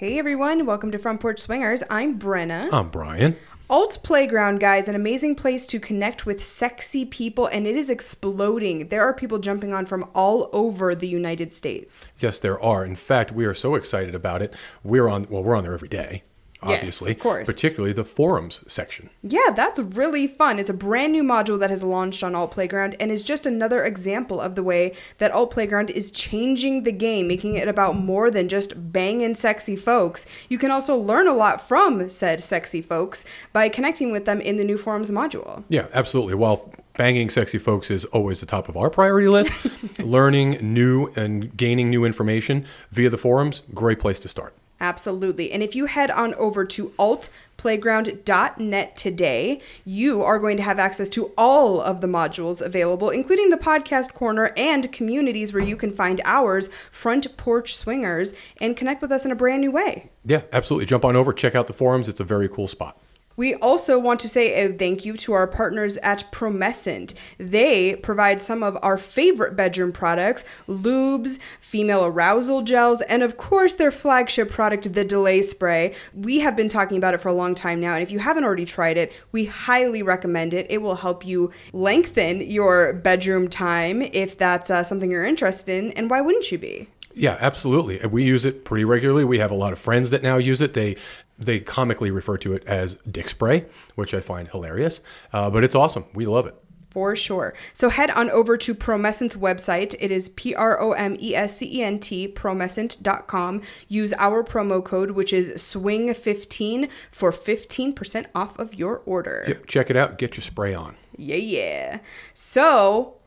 Hey 0.00 0.18
everyone, 0.18 0.64
welcome 0.64 0.90
to 0.92 0.98
Front 0.98 1.20
Porch 1.20 1.40
Swingers. 1.40 1.82
I'm 1.90 2.18
Brenna. 2.18 2.72
I'm 2.72 2.88
Brian. 2.88 3.36
Alt 3.68 3.98
Playground, 4.02 4.58
guys, 4.58 4.88
an 4.88 4.94
amazing 4.94 5.34
place 5.34 5.66
to 5.66 5.78
connect 5.78 6.24
with 6.24 6.42
sexy 6.42 7.04
people, 7.04 7.44
and 7.44 7.66
it 7.66 7.76
is 7.76 7.90
exploding. 7.90 8.88
There 8.88 9.02
are 9.02 9.12
people 9.12 9.38
jumping 9.38 9.74
on 9.74 9.84
from 9.84 10.08
all 10.14 10.48
over 10.54 10.94
the 10.94 11.06
United 11.06 11.52
States. 11.52 12.14
Yes, 12.18 12.38
there 12.38 12.58
are. 12.58 12.82
In 12.82 12.96
fact, 12.96 13.30
we 13.30 13.44
are 13.44 13.52
so 13.52 13.74
excited 13.74 14.14
about 14.14 14.40
it. 14.40 14.54
We're 14.82 15.06
on 15.06 15.26
well, 15.28 15.42
we're 15.42 15.54
on 15.54 15.64
there 15.64 15.74
every 15.74 15.90
day, 15.90 16.22
Yes, 16.62 16.78
obviously. 16.78 17.12
of 17.12 17.18
course. 17.18 17.46
Particularly 17.46 17.92
the 17.92 18.04
forums 18.04 18.62
section. 18.66 19.10
Yeah, 19.22 19.50
that's 19.54 19.78
really 19.78 20.26
fun. 20.26 20.58
It's 20.58 20.70
a 20.70 20.74
brand 20.74 21.12
new 21.12 21.22
module 21.22 21.58
that 21.58 21.70
has 21.70 21.82
launched 21.82 22.22
on 22.22 22.34
Alt 22.34 22.50
Playground 22.50 22.96
and 23.00 23.10
is 23.10 23.22
just 23.22 23.46
another 23.46 23.84
example 23.84 24.40
of 24.40 24.54
the 24.54 24.62
way 24.62 24.94
that 25.18 25.32
Alt 25.32 25.50
Playground 25.50 25.90
is 25.90 26.10
changing 26.10 26.84
the 26.84 26.92
game, 26.92 27.28
making 27.28 27.54
it 27.54 27.68
about 27.68 27.96
more 27.96 28.30
than 28.30 28.48
just 28.48 28.92
banging 28.92 29.34
sexy 29.34 29.76
folks. 29.76 30.26
You 30.48 30.58
can 30.58 30.70
also 30.70 30.96
learn 30.96 31.26
a 31.26 31.34
lot 31.34 31.66
from 31.66 32.08
said 32.10 32.42
sexy 32.42 32.82
folks 32.82 33.24
by 33.52 33.68
connecting 33.68 34.12
with 34.12 34.24
them 34.24 34.40
in 34.40 34.56
the 34.56 34.64
new 34.64 34.76
forums 34.76 35.10
module. 35.10 35.64
Yeah, 35.68 35.86
absolutely. 35.94 36.34
While 36.34 36.72
banging 36.96 37.30
sexy 37.30 37.56
folks 37.58 37.90
is 37.90 38.04
always 38.06 38.40
the 38.40 38.46
top 38.46 38.68
of 38.68 38.76
our 38.76 38.90
priority 38.90 39.28
list, 39.28 39.52
learning 39.98 40.58
new 40.60 41.12
and 41.16 41.56
gaining 41.56 41.88
new 41.88 42.04
information 42.04 42.66
via 42.90 43.08
the 43.08 43.16
forums, 43.18 43.62
great 43.72 43.98
place 43.98 44.20
to 44.20 44.28
start. 44.28 44.54
Absolutely. 44.80 45.52
And 45.52 45.62
if 45.62 45.74
you 45.74 45.84
head 45.86 46.10
on 46.10 46.32
over 46.34 46.64
to 46.64 46.88
altplayground.net 46.98 48.96
today, 48.96 49.60
you 49.84 50.22
are 50.22 50.38
going 50.38 50.56
to 50.56 50.62
have 50.62 50.78
access 50.78 51.10
to 51.10 51.32
all 51.36 51.80
of 51.80 52.00
the 52.00 52.06
modules 52.06 52.62
available, 52.62 53.10
including 53.10 53.50
the 53.50 53.58
podcast 53.58 54.14
corner 54.14 54.54
and 54.56 54.90
communities 54.90 55.52
where 55.52 55.62
you 55.62 55.76
can 55.76 55.90
find 55.90 56.22
ours, 56.24 56.70
Front 56.90 57.36
Porch 57.36 57.76
Swingers, 57.76 58.32
and 58.58 58.76
connect 58.76 59.02
with 59.02 59.12
us 59.12 59.26
in 59.26 59.30
a 59.30 59.36
brand 59.36 59.60
new 59.60 59.70
way. 59.70 60.10
Yeah, 60.24 60.42
absolutely. 60.52 60.86
Jump 60.86 61.04
on 61.04 61.14
over, 61.14 61.34
check 61.34 61.54
out 61.54 61.66
the 61.66 61.74
forums. 61.74 62.08
It's 62.08 62.20
a 62.20 62.24
very 62.24 62.48
cool 62.48 62.66
spot. 62.66 62.98
We 63.40 63.54
also 63.54 63.98
want 63.98 64.20
to 64.20 64.28
say 64.28 64.52
a 64.52 64.70
thank 64.70 65.06
you 65.06 65.16
to 65.16 65.32
our 65.32 65.46
partners 65.46 65.96
at 66.02 66.30
Promescent. 66.30 67.14
They 67.38 67.96
provide 67.96 68.42
some 68.42 68.62
of 68.62 68.76
our 68.82 68.98
favorite 68.98 69.56
bedroom 69.56 69.92
products 69.92 70.44
lubes, 70.68 71.38
female 71.58 72.04
arousal 72.04 72.60
gels, 72.60 73.00
and 73.00 73.22
of 73.22 73.38
course 73.38 73.76
their 73.76 73.90
flagship 73.90 74.50
product, 74.50 74.92
the 74.92 75.06
Delay 75.06 75.40
Spray. 75.40 75.94
We 76.12 76.40
have 76.40 76.54
been 76.54 76.68
talking 76.68 76.98
about 76.98 77.14
it 77.14 77.22
for 77.22 77.30
a 77.30 77.32
long 77.32 77.54
time 77.54 77.80
now, 77.80 77.94
and 77.94 78.02
if 78.02 78.10
you 78.10 78.18
haven't 78.18 78.44
already 78.44 78.66
tried 78.66 78.98
it, 78.98 79.10
we 79.32 79.46
highly 79.46 80.02
recommend 80.02 80.52
it. 80.52 80.66
It 80.68 80.82
will 80.82 80.96
help 80.96 81.24
you 81.24 81.50
lengthen 81.72 82.42
your 82.42 82.92
bedroom 82.92 83.48
time 83.48 84.02
if 84.02 84.36
that's 84.36 84.68
uh, 84.68 84.84
something 84.84 85.10
you're 85.10 85.24
interested 85.24 85.82
in, 85.82 85.92
and 85.92 86.10
why 86.10 86.20
wouldn't 86.20 86.52
you 86.52 86.58
be? 86.58 86.88
Yeah, 87.14 87.36
absolutely. 87.40 88.04
We 88.06 88.22
use 88.22 88.44
it 88.44 88.64
pretty 88.64 88.84
regularly. 88.84 89.24
We 89.24 89.38
have 89.38 89.50
a 89.50 89.56
lot 89.56 89.72
of 89.72 89.78
friends 89.78 90.10
that 90.10 90.22
now 90.22 90.36
use 90.36 90.60
it. 90.60 90.74
They 90.74 90.96
they 91.40 91.58
comically 91.60 92.10
refer 92.10 92.36
to 92.38 92.52
it 92.52 92.64
as 92.66 92.96
dick 93.10 93.28
spray, 93.28 93.66
which 93.94 94.14
I 94.14 94.20
find 94.20 94.48
hilarious. 94.48 95.00
Uh, 95.32 95.50
but 95.50 95.64
it's 95.64 95.74
awesome. 95.74 96.04
We 96.14 96.26
love 96.26 96.46
it. 96.46 96.54
For 96.90 97.14
sure. 97.14 97.54
So 97.72 97.88
head 97.88 98.10
on 98.10 98.30
over 98.30 98.56
to 98.56 98.74
Promescent's 98.74 99.36
website. 99.36 99.94
It 100.00 100.10
is 100.10 100.28
P 100.30 100.54
R 100.56 100.80
O 100.80 100.90
M 100.90 101.16
E 101.20 101.36
S 101.36 101.58
C 101.58 101.78
E 101.78 101.82
N 101.84 102.00
T, 102.00 102.26
promescent.com. 102.26 103.62
Use 103.86 104.12
our 104.14 104.42
promo 104.42 104.84
code, 104.84 105.12
which 105.12 105.32
is 105.32 105.50
SWING15 105.50 106.90
for 107.12 107.30
15% 107.30 108.26
off 108.34 108.58
of 108.58 108.74
your 108.74 109.02
order. 109.06 109.44
Yep, 109.46 109.66
check 109.66 109.88
it 109.88 109.96
out. 109.96 110.18
Get 110.18 110.36
your 110.36 110.42
spray 110.42 110.74
on. 110.74 110.96
Yeah, 111.16 111.36
yeah. 111.36 112.00
So, 112.34 113.19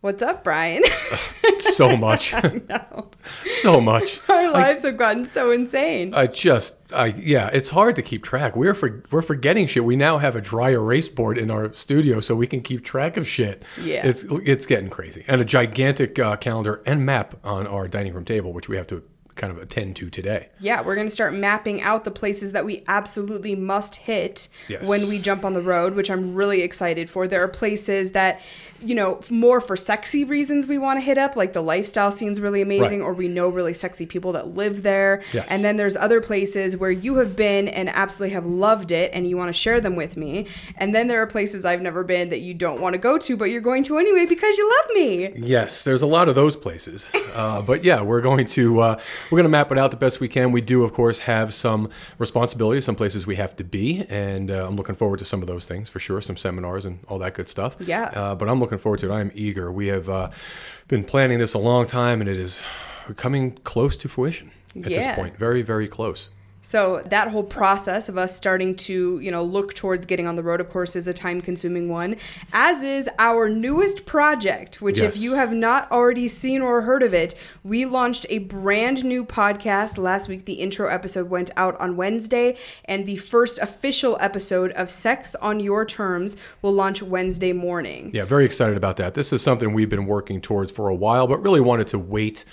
what's 0.00 0.22
up, 0.22 0.44
Brian? 0.44 0.82
So 1.60 1.96
much. 1.96 2.34
so 3.62 3.80
much. 3.80 4.20
Our 4.28 4.50
lives 4.50 4.82
have 4.82 4.96
gotten 4.96 5.24
so 5.24 5.50
insane. 5.50 6.14
I 6.14 6.26
just, 6.26 6.76
I 6.92 7.06
yeah, 7.06 7.50
it's 7.52 7.70
hard 7.70 7.96
to 7.96 8.02
keep 8.02 8.22
track. 8.24 8.56
We're 8.56 8.74
for, 8.74 9.02
we're 9.10 9.22
forgetting 9.22 9.66
shit. 9.66 9.84
We 9.84 9.96
now 9.96 10.18
have 10.18 10.34
a 10.36 10.40
dry 10.40 10.70
erase 10.70 11.08
board 11.08 11.36
in 11.38 11.50
our 11.50 11.72
studio 11.72 12.20
so 12.20 12.34
we 12.36 12.46
can 12.46 12.60
keep 12.62 12.84
track 12.84 13.16
of 13.16 13.26
shit. 13.28 13.62
Yeah. 13.80 14.06
it's 14.06 14.24
it's 14.28 14.66
getting 14.66 14.90
crazy, 14.90 15.24
and 15.28 15.40
a 15.40 15.44
gigantic 15.44 16.18
uh, 16.18 16.36
calendar 16.36 16.82
and 16.86 17.04
map 17.04 17.36
on 17.44 17.66
our 17.66 17.88
dining 17.88 18.14
room 18.14 18.24
table, 18.24 18.52
which 18.52 18.68
we 18.68 18.76
have 18.76 18.86
to 18.88 19.02
kind 19.36 19.52
of 19.52 19.58
attend 19.62 19.94
to 19.94 20.10
today. 20.10 20.48
Yeah, 20.58 20.82
we're 20.82 20.96
going 20.96 21.06
to 21.06 21.12
start 21.12 21.32
mapping 21.32 21.80
out 21.82 22.02
the 22.02 22.10
places 22.10 22.50
that 22.52 22.64
we 22.64 22.82
absolutely 22.88 23.54
must 23.54 23.94
hit 23.94 24.48
Yes. 24.66 24.88
when 24.88 25.08
we 25.08 25.20
jump 25.20 25.44
on 25.44 25.54
the 25.54 25.62
road, 25.62 25.94
which 25.94 26.10
I'm 26.10 26.34
really 26.34 26.62
excited 26.62 27.08
for. 27.08 27.28
There 27.28 27.40
are 27.44 27.46
places 27.48 28.10
that, 28.12 28.40
you 28.80 28.94
know, 28.94 29.20
more 29.30 29.60
for 29.60 29.76
sexy 29.76 30.24
reasons 30.24 30.68
we 30.68 30.78
want 30.78 30.98
to 30.98 31.00
hit 31.04 31.18
up, 31.18 31.36
like 31.36 31.52
the 31.52 31.62
lifestyle 31.62 32.10
scene's 32.10 32.40
really 32.40 32.62
amazing, 32.62 33.00
Right. 33.00 33.06
or 33.06 33.12
we 33.12 33.28
know 33.28 33.48
really 33.48 33.74
sexy 33.74 34.06
people 34.06 34.32
that 34.32 34.54
live 34.54 34.82
there. 34.82 35.22
Yes. 35.32 35.50
And 35.50 35.64
then 35.64 35.76
there's 35.76 35.96
other 35.96 36.20
places 36.20 36.76
where 36.76 36.90
you 36.90 37.16
have 37.16 37.34
been 37.36 37.68
and 37.68 37.88
absolutely 37.88 38.34
have 38.34 38.46
loved 38.46 38.92
it 38.92 39.10
and 39.14 39.28
you 39.28 39.36
want 39.36 39.48
to 39.48 39.52
share 39.52 39.80
them 39.80 39.96
with 39.96 40.16
me. 40.16 40.46
And 40.76 40.94
then 40.94 41.08
there 41.08 41.20
are 41.22 41.26
places 41.26 41.64
I've 41.64 41.82
never 41.82 42.04
been 42.04 42.28
that 42.30 42.40
you 42.40 42.54
don't 42.54 42.80
want 42.80 42.94
to 42.94 42.98
go 42.98 43.18
to, 43.18 43.36
but 43.36 43.46
you're 43.46 43.60
going 43.60 43.82
to 43.84 43.98
anyway 43.98 44.26
because 44.26 44.56
you 44.58 44.68
love 44.68 44.94
me. 44.94 45.32
Yes, 45.36 45.84
there's 45.84 46.02
a 46.02 46.06
lot 46.06 46.28
of 46.28 46.34
those 46.34 46.56
places, 46.56 47.08
uh, 47.34 47.62
but 47.62 47.82
yeah, 47.84 48.02
we're 48.02 48.20
going 48.20 48.46
to 48.46 48.80
uh, 48.80 49.00
we're 49.30 49.36
going 49.36 49.44
to 49.44 49.48
map 49.50 49.72
it 49.72 49.78
out 49.78 49.90
the 49.90 49.96
best 49.96 50.20
we 50.20 50.28
can. 50.28 50.52
We 50.52 50.60
do, 50.60 50.84
of 50.84 50.92
course, 50.92 51.20
have 51.20 51.54
some 51.54 51.88
responsibilities, 52.18 52.84
some 52.84 52.96
places 52.96 53.26
we 53.26 53.36
have 53.36 53.56
to 53.56 53.64
be, 53.64 54.04
and 54.08 54.50
uh, 54.50 54.66
I'm 54.66 54.76
looking 54.76 54.94
forward 54.94 55.18
to 55.20 55.24
some 55.24 55.40
of 55.40 55.48
those 55.48 55.66
things 55.66 55.88
for 55.88 55.98
sure, 56.00 56.20
some 56.20 56.36
seminars 56.36 56.84
and 56.84 56.98
all 57.08 57.18
that 57.20 57.34
good 57.34 57.48
stuff. 57.48 57.76
Yeah. 57.80 58.04
uh, 58.14 58.34
but 58.34 58.48
I'm 58.48 58.60
looking 58.60 58.67
forward 58.76 58.98
to 59.00 59.10
it. 59.10 59.14
I 59.14 59.22
am 59.22 59.30
eager. 59.34 59.72
We 59.72 59.86
have 59.86 60.10
uh, 60.10 60.28
been 60.88 61.02
planning 61.04 61.38
this 61.38 61.54
a 61.54 61.58
long 61.58 61.86
time, 61.86 62.20
and 62.20 62.28
it 62.28 62.36
is 62.36 62.60
coming 63.16 63.52
close 63.64 63.96
to 63.96 64.08
fruition 64.08 64.50
at 64.76 64.90
Yeah. 64.90 64.98
this 64.98 65.16
point. 65.16 65.38
Very, 65.38 65.62
very 65.62 65.88
close. 65.88 66.28
So 66.60 67.02
that 67.06 67.28
whole 67.28 67.44
process 67.44 68.08
of 68.08 68.18
us 68.18 68.36
starting 68.36 68.74
to, 68.76 69.20
you 69.20 69.30
know, 69.30 69.42
look 69.42 69.74
towards 69.74 70.04
getting 70.04 70.26
on 70.26 70.36
the 70.36 70.42
road, 70.42 70.60
of 70.60 70.68
course, 70.68 70.96
is 70.96 71.06
a 71.06 71.12
time-consuming 71.14 71.88
one. 71.88 72.16
As 72.52 72.82
is 72.82 73.08
our 73.18 73.48
newest 73.48 74.04
project, 74.04 74.82
which, 74.82 75.00
if 75.00 75.16
you 75.16 75.34
have 75.34 75.52
not 75.52 75.90
already 75.90 76.28
seen 76.28 76.60
or 76.60 76.82
heard 76.82 77.02
of 77.02 77.14
it, 77.14 77.34
we 77.64 77.86
launched 77.86 78.26
a 78.28 78.38
brand 78.38 79.04
new 79.04 79.24
podcast 79.24 79.96
last 79.96 80.28
week. 80.28 80.44
The 80.44 80.54
intro 80.54 80.88
episode 80.88 81.30
went 81.30 81.50
out 81.56 81.80
on 81.80 81.96
Wednesday, 81.96 82.56
and 82.84 83.06
the 83.06 83.16
first 83.16 83.58
official 83.60 84.18
episode 84.20 84.72
of 84.72 84.90
Sex 84.90 85.34
on 85.36 85.60
Your 85.60 85.86
Terms 85.86 86.36
will 86.60 86.72
launch 86.72 87.02
Wednesday 87.02 87.52
morning. 87.52 88.10
Yeah, 88.12 88.24
very 88.24 88.44
excited 88.44 88.76
about 88.76 88.96
that. 88.98 89.14
This 89.14 89.32
is 89.32 89.40
something 89.42 89.72
we've 89.72 89.88
been 89.88 90.06
working 90.06 90.40
towards 90.40 90.70
for 90.70 90.88
a 90.88 90.94
while, 90.94 91.26
but 91.26 91.40
really 91.40 91.60
wanted 91.60 91.86
to 91.88 91.98
wait 91.98 92.44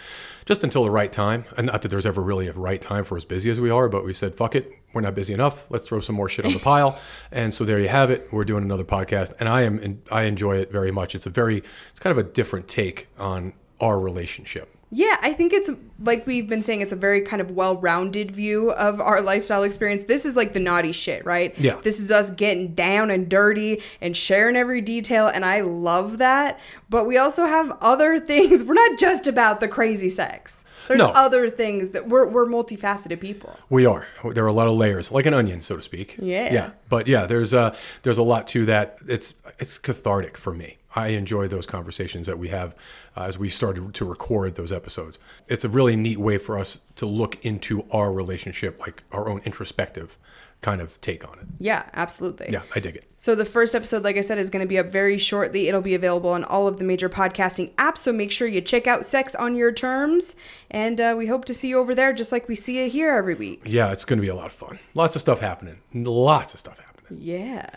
just 0.46 0.64
until 0.64 0.84
the 0.84 0.92
right 0.92 1.12
time. 1.12 1.46
And 1.58 1.68
not 1.68 1.82
that 1.82 1.90
there's 1.90 2.06
ever 2.06 2.22
really 2.22 2.48
a 2.48 2.54
right 2.54 2.82
time 2.82 3.04
for 3.04 3.18
as 3.18 3.26
busy 3.26 3.50
as 3.50 3.60
we 3.60 3.70
are, 3.70 3.90
but 3.90 4.06
we 4.06 4.14
said, 4.14 4.36
fuck 4.36 4.56
it, 4.56 4.72
we're 4.94 5.02
not 5.02 5.16
busy 5.16 5.34
enough. 5.34 5.66
Let's 5.70 5.88
throw 5.88 6.00
some 6.00 6.16
more 6.16 6.30
shit 6.30 6.46
on 6.46 6.54
the 6.54 6.60
pile. 6.60 7.00
and 7.32 7.54
so 7.54 7.66
there 7.66 7.80
you 7.80 7.90
have 7.90 8.10
it. 8.10 8.32
We're 8.32 8.46
doing 8.46 8.64
another 8.64 8.86
podcast, 8.86 9.34
and 9.40 9.50
I 9.50 9.64
am 9.64 10.02
I 10.12 10.24
enjoy 10.24 10.58
it 10.58 10.72
very 10.72 10.92
much. 10.92 11.16
It's 11.16 11.26
a 11.26 11.30
very 11.30 11.64
it's 11.92 12.00
kind 12.00 12.12
of 12.12 12.18
a 12.18 12.28
different 12.28 12.68
take 12.68 13.08
on 13.18 13.54
our 13.82 14.00
relationship. 14.00 14.75
Yeah, 14.92 15.18
I 15.22 15.34
think 15.34 15.52
it's 15.52 15.70
like 16.00 16.26
we've 16.28 16.48
been 16.48 16.62
saying, 16.64 16.82
it's 16.82 16.92
a 16.92 16.96
very 16.96 17.20
kind 17.22 17.42
of 17.42 17.52
well 17.52 17.76
rounded 17.78 18.32
view 18.32 18.72
of 18.72 19.02
our 19.02 19.22
lifestyle 19.22 19.64
experience. 19.64 20.04
This 20.04 20.26
is 20.26 20.36
like 20.36 20.54
the 20.54 20.60
naughty 20.60 20.92
shit, 20.92 21.26
right? 21.26 21.58
Yeah. 21.58 21.80
This 21.84 22.00
is 22.00 22.12
us 22.12 22.30
getting 22.30 22.74
down 22.76 23.10
and 23.12 23.28
dirty 23.28 23.82
and 24.00 24.16
sharing 24.16 24.56
every 24.56 24.82
detail, 24.82 25.28
and 25.28 25.44
I 25.44 25.62
love 25.62 26.20
that. 26.20 26.60
But 26.90 27.06
we 27.08 27.18
also 27.18 27.46
have 27.46 27.76
other 27.82 28.20
things. 28.32 28.64
We're 28.64 28.76
not 28.76 28.98
just 29.00 29.28
about 29.28 29.60
the 29.60 29.68
crazy 29.68 30.10
sex. 30.10 30.64
There's 30.88 31.00
No. 31.00 31.08
other 31.10 31.50
things 31.50 31.90
that 31.90 32.08
we're, 32.08 32.28
we're 32.28 32.46
multifaceted 32.46 33.20
people. 33.20 33.58
We 33.72 33.88
are. 33.88 34.06
There 34.34 34.44
are 34.44 34.48
a 34.48 34.54
lot 34.54 34.68
of 34.68 34.76
layers, 34.76 35.12
like 35.12 35.26
an 35.26 35.34
onion, 35.34 35.62
so 35.62 35.76
to 35.78 35.82
speak. 35.82 36.16
Yeah. 36.20 36.54
Yeah. 36.54 36.70
But 36.90 37.08
yeah, 37.08 37.26
there's 37.26 37.56
uh 37.56 37.76
there's 38.04 38.20
a 38.20 38.24
lot 38.24 38.48
to 38.50 38.66
that. 38.68 39.00
It's 39.08 39.34
it's 39.58 39.80
cathartic 39.80 40.38
for 40.38 40.54
me. 40.54 40.78
I 40.96 41.10
enjoy 41.10 41.48
those 41.48 41.66
conversations 41.66 42.26
that 42.28 42.40
we 42.40 42.50
have 42.50 42.76
uh, 43.16 43.24
as 43.24 43.38
we 43.38 43.50
started 43.50 43.94
to 43.94 44.06
record 44.06 44.56
those 44.56 44.72
episodes. 44.72 45.20
It's 45.48 45.66
a 45.66 45.70
really 45.70 45.96
neat 45.96 46.18
way 46.18 46.38
for 46.38 46.58
us 46.58 46.80
to 46.96 47.06
look 47.06 47.44
into 47.46 47.86
our 47.92 48.12
relationship, 48.14 48.80
like 48.80 49.04
our 49.12 49.28
own 49.30 49.42
introspective 49.46 50.18
kind 50.62 50.82
of 50.82 51.00
take 51.02 51.28
on 51.28 51.38
it. 51.38 51.46
Yeah, 51.60 51.84
absolutely. 51.94 52.48
Yeah, 52.50 52.64
I 52.74 52.80
dig 52.80 52.96
it. 52.96 53.06
So 53.18 53.36
the 53.36 53.46
first 53.46 53.76
episode, 53.76 54.04
like 54.04 54.18
I 54.18 54.22
said, 54.22 54.40
is 54.40 54.50
going 54.50 54.66
to 54.66 54.68
be 54.68 54.80
up 54.80 54.88
very 54.88 55.18
shortly. 55.18 55.68
It'll 55.68 55.82
be 55.82 55.94
available 55.94 56.32
on 56.32 56.44
all 56.44 56.68
of 56.68 56.78
the 56.78 56.84
major 56.84 57.10
podcasting 57.10 57.74
apps. 57.76 58.00
So 58.00 58.12
make 58.12 58.32
sure 58.32 58.48
you 58.48 58.62
check 58.62 58.88
out 58.88 59.06
Sex 59.06 59.36
on 59.36 59.56
Your 59.56 59.72
Terms, 59.72 60.36
and 60.72 61.00
uh, 61.00 61.14
we 61.18 61.28
hope 61.28 61.46
to 61.46 61.54
see 61.54 61.68
you 61.68 61.78
over 61.78 61.94
there, 61.94 62.14
just 62.14 62.32
like 62.32 62.48
we 62.48 62.56
see 62.56 62.82
you 62.82 62.90
here 62.90 63.14
every 63.14 63.36
week. 63.36 63.62
Yeah, 63.66 63.92
it's 63.92 64.06
going 64.06 64.18
to 64.18 64.22
be 64.22 64.30
a 64.30 64.36
lot 64.36 64.48
of 64.48 64.54
fun. 64.54 64.80
Lots 64.94 65.16
of 65.16 65.22
stuff 65.22 65.40
happening. 65.40 65.82
Lots 65.94 66.54
of 66.54 66.60
stuff 66.60 66.80
happening. 66.80 67.22
Yeah. 67.22 67.70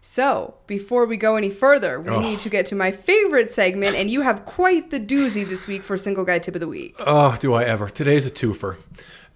So 0.00 0.54
before 0.66 1.06
we 1.06 1.16
go 1.16 1.36
any 1.36 1.50
further, 1.50 2.00
we 2.00 2.10
Oh. 2.10 2.20
need 2.20 2.40
to 2.40 2.48
get 2.48 2.66
to 2.66 2.74
my 2.74 2.90
favorite 2.90 3.50
segment, 3.50 3.96
and 3.96 4.10
you 4.10 4.20
have 4.22 4.44
quite 4.44 4.90
the 4.90 5.00
doozy 5.00 5.46
this 5.46 5.66
week 5.66 5.82
for 5.82 5.96
Single 5.96 6.24
Guy 6.24 6.38
Tip 6.38 6.54
of 6.54 6.60
the 6.60 6.68
Week. 6.68 6.94
Oh, 7.00 7.36
do 7.40 7.52
I 7.54 7.64
ever? 7.64 7.88
Today's 7.88 8.24
a 8.26 8.30
twofer. 8.30 8.76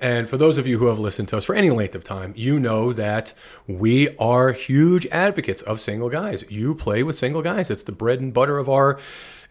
And 0.00 0.28
for 0.28 0.36
those 0.36 0.58
of 0.58 0.66
you 0.66 0.78
who 0.78 0.86
have 0.86 0.98
listened 0.98 1.28
to 1.28 1.36
us 1.36 1.44
for 1.44 1.54
any 1.54 1.70
length 1.70 1.94
of 1.94 2.02
time, 2.02 2.32
you 2.36 2.58
know 2.58 2.92
that 2.92 3.34
we 3.68 4.16
are 4.18 4.50
huge 4.52 5.06
advocates 5.12 5.62
of 5.62 5.80
single 5.80 6.08
guys. 6.08 6.44
You 6.48 6.74
play 6.74 7.04
with 7.04 7.16
single 7.16 7.40
guys. 7.42 7.70
It's 7.70 7.84
the 7.84 7.92
bread 7.92 8.20
and 8.20 8.32
butter 8.34 8.58
of 8.58 8.68
our 8.68 8.98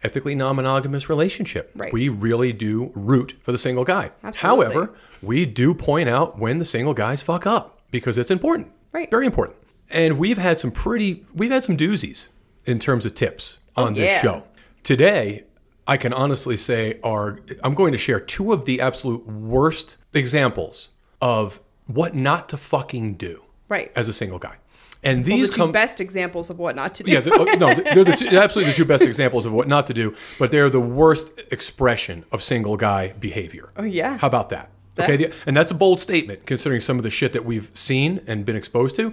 ethically 0.04 0.34
non 0.34 0.56
monogamous 0.56 1.08
relationship. 1.08 1.70
Right. 1.74 1.92
We 1.92 2.10
really 2.10 2.52
do 2.52 2.90
root 2.94 3.34
for 3.42 3.52
the 3.52 3.56
single 3.58 3.84
guy. 3.84 4.10
Absolutely. 4.22 4.66
However, 4.74 4.94
we 5.22 5.46
do 5.46 5.72
point 5.72 6.08
out 6.10 6.38
when 6.38 6.58
the 6.58 6.66
single 6.66 6.92
guys 6.92 7.22
fuck 7.22 7.46
up 7.46 7.78
because 7.90 8.18
it's 8.18 8.30
important. 8.30 8.68
Right. 8.92 9.10
Very 9.10 9.24
important. 9.24 9.56
And 9.90 10.18
we've 10.18 10.38
had 10.38 10.58
some 10.58 10.70
pretty, 10.70 11.24
we've 11.34 11.50
had 11.50 11.64
some 11.64 11.76
doozies 11.76 12.28
in 12.64 12.78
terms 12.78 13.04
of 13.06 13.14
tips 13.14 13.58
on 13.76 13.94
this 13.94 14.04
yeah. 14.04 14.20
show. 14.22 14.44
Today, 14.82 15.44
I 15.86 15.96
can 15.96 16.12
honestly 16.12 16.56
say 16.56 16.98
are 17.02 17.40
I'm 17.62 17.74
going 17.74 17.92
to 17.92 17.98
share 17.98 18.20
two 18.20 18.52
of 18.52 18.64
the 18.64 18.80
absolute 18.80 19.26
worst 19.26 19.96
examples 20.14 20.88
of 21.20 21.60
what 21.86 22.14
not 22.14 22.48
to 22.50 22.56
fucking 22.56 23.14
do 23.14 23.44
Right. 23.68 23.90
as 23.96 24.08
a 24.08 24.12
single 24.12 24.38
guy. 24.38 24.56
And 25.04 25.24
the 25.24 25.32
these 25.34 25.50
two 25.50 25.56
come 25.56 25.72
best 25.72 26.00
examples 26.00 26.48
of 26.50 26.58
what 26.60 26.76
not 26.76 26.94
to 26.96 27.02
do. 27.02 27.10
yeah, 27.10 27.20
the, 27.20 27.32
oh, 27.32 27.44
no, 27.56 27.74
they're 27.74 28.04
the 28.04 28.16
two, 28.16 28.28
absolutely 28.28 28.70
the 28.72 28.76
two 28.76 28.84
best 28.84 29.02
examples 29.02 29.44
of 29.46 29.52
what 29.52 29.66
not 29.66 29.88
to 29.88 29.94
do, 29.94 30.14
but 30.38 30.52
they're 30.52 30.70
the 30.70 30.80
worst 30.80 31.32
expression 31.50 32.24
of 32.30 32.40
single 32.42 32.76
guy 32.76 33.12
behavior. 33.18 33.70
Oh, 33.76 33.82
yeah. 33.82 34.18
How 34.18 34.28
about 34.28 34.50
that? 34.50 34.70
That- 34.94 35.10
Okay, 35.10 35.16
the, 35.24 35.34
and 35.46 35.56
that's 35.56 35.72
a 35.72 35.74
bold 35.74 35.98
statement 36.00 36.46
considering 36.46 36.80
some 36.80 36.98
of 36.98 37.02
the 37.02 37.10
shit 37.10 37.32
that 37.32 37.44
we've 37.44 37.70
seen 37.74 38.20
and 38.28 38.44
been 38.44 38.54
exposed 38.56 38.94
to. 38.96 39.12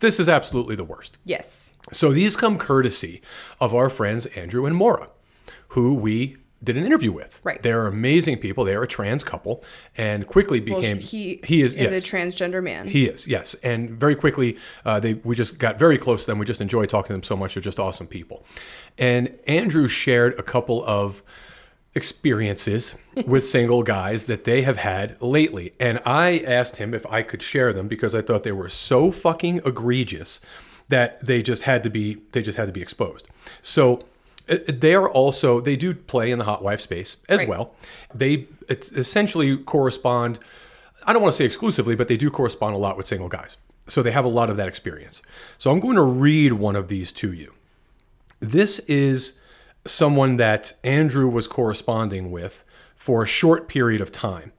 This 0.00 0.20
is 0.20 0.28
absolutely 0.28 0.76
the 0.76 0.84
worst. 0.84 1.18
yes. 1.24 1.74
So 1.90 2.12
these 2.12 2.36
come 2.36 2.58
courtesy 2.58 3.22
of 3.60 3.74
our 3.74 3.88
friends 3.88 4.26
Andrew 4.26 4.66
and 4.66 4.76
Mora, 4.76 5.08
who 5.68 5.94
we 5.94 6.36
did 6.62 6.76
an 6.76 6.84
interview 6.84 7.12
with. 7.12 7.40
Right. 7.44 7.62
They're 7.62 7.86
amazing 7.86 8.38
people. 8.38 8.64
They 8.64 8.74
are 8.74 8.82
a 8.82 8.86
trans 8.88 9.24
couple, 9.24 9.64
and 9.96 10.26
quickly 10.26 10.60
Well, 10.60 10.80
became 10.80 10.98
he 10.98 11.40
he 11.44 11.62
is 11.62 11.72
is 11.74 11.90
yes. 11.90 12.04
a 12.04 12.16
transgender 12.16 12.62
man. 12.62 12.88
He 12.88 13.06
is, 13.06 13.26
yes. 13.26 13.54
And 13.62 13.90
very 13.90 14.14
quickly, 14.16 14.58
uh, 14.84 15.00
they 15.00 15.14
we 15.14 15.34
just 15.34 15.58
got 15.58 15.78
very 15.78 15.96
close 15.96 16.22
to 16.24 16.26
them. 16.32 16.38
We 16.38 16.44
just 16.46 16.60
enjoy 16.60 16.84
talking 16.86 17.08
to 17.08 17.12
them 17.14 17.22
so 17.22 17.36
much. 17.36 17.54
They're 17.54 17.62
just 17.62 17.78
awesome 17.80 18.06
people. 18.06 18.44
And 18.98 19.38
Andrew 19.46 19.86
shared 19.88 20.38
a 20.38 20.42
couple 20.42 20.84
of 20.84 21.22
experiences 21.98 22.94
with 23.26 23.44
single 23.44 23.82
guys 23.82 24.24
that 24.26 24.44
they 24.44 24.62
have 24.62 24.78
had 24.78 25.20
lately. 25.20 25.72
And 25.78 26.00
I 26.06 26.38
asked 26.46 26.76
him 26.76 26.94
if 26.94 27.04
I 27.06 27.22
could 27.22 27.42
share 27.42 27.72
them 27.74 27.86
because 27.88 28.14
I 28.14 28.22
thought 28.22 28.42
they 28.44 28.52
were 28.52 28.70
so 28.70 29.10
fucking 29.10 29.60
egregious 29.66 30.40
that 30.88 31.20
they 31.26 31.42
just 31.42 31.64
had 31.64 31.82
to 31.82 31.90
be 31.90 32.22
they 32.32 32.40
just 32.42 32.56
had 32.56 32.66
to 32.66 32.72
be 32.72 32.80
exposed. 32.80 33.28
So 33.60 34.04
uh, 34.48 34.56
they 34.66 34.94
are 34.94 35.10
also 35.10 35.60
they 35.60 35.76
do 35.76 35.94
play 35.94 36.30
in 36.30 36.38
the 36.38 36.46
hot 36.46 36.62
wife 36.62 36.80
space 36.80 37.18
as 37.28 37.40
Right. 37.40 37.48
well. 37.48 37.74
They 38.14 38.46
essentially 38.70 39.56
correspond 39.58 40.38
I 41.06 41.12
don't 41.12 41.22
want 41.22 41.32
to 41.34 41.38
say 41.38 41.44
exclusively, 41.44 41.94
but 41.96 42.08
they 42.08 42.16
do 42.16 42.30
correspond 42.30 42.74
a 42.74 42.78
lot 42.78 42.96
with 42.96 43.06
single 43.06 43.28
guys. 43.28 43.56
So 43.86 44.02
they 44.02 44.10
have 44.10 44.24
a 44.24 44.28
lot 44.40 44.50
of 44.50 44.56
that 44.56 44.68
experience. 44.68 45.22
So 45.56 45.70
I'm 45.70 45.80
going 45.80 45.96
to 45.96 46.02
read 46.02 46.52
one 46.54 46.76
of 46.76 46.88
these 46.88 47.12
to 47.12 47.32
you. 47.32 47.54
This 48.40 48.78
is 48.80 49.37
someone 49.88 50.36
that 50.36 50.74
Andrew 50.84 51.28
was 51.28 51.46
corresponding 51.46 52.30
with 52.30 52.64
for 52.96 53.22
a 53.22 53.26
short 53.26 53.68
period 53.68 54.00
of 54.00 54.12
time. 54.12 54.52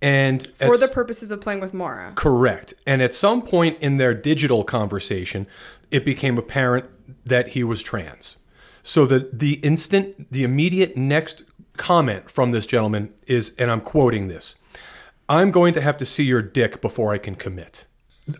And 0.00 0.46
for 0.58 0.76
the 0.76 0.88
purposes 0.88 1.30
of 1.30 1.40
playing 1.40 1.60
with 1.60 1.72
Mara. 1.72 2.12
Correct. 2.14 2.74
And 2.86 3.00
at 3.00 3.14
some 3.14 3.40
point 3.40 3.78
in 3.80 3.96
their 3.96 4.12
digital 4.12 4.62
conversation, 4.62 5.46
it 5.90 6.04
became 6.04 6.36
apparent 6.36 6.86
that 7.24 7.48
he 7.48 7.64
was 7.64 7.82
trans. 7.82 8.36
So 8.82 9.06
the 9.06 9.30
the 9.32 9.54
instant, 9.54 10.30
the 10.30 10.44
immediate 10.44 10.96
next 10.96 11.42
comment 11.76 12.30
from 12.30 12.52
this 12.52 12.66
gentleman 12.66 13.14
is, 13.26 13.54
and 13.58 13.70
I'm 13.70 13.80
quoting 13.80 14.28
this: 14.28 14.56
"I'm 15.28 15.50
going 15.50 15.72
to 15.72 15.80
have 15.80 15.96
to 15.96 16.06
see 16.06 16.24
your 16.24 16.42
dick 16.42 16.82
before 16.82 17.14
I 17.14 17.18
can 17.18 17.34
commit." 17.34 17.86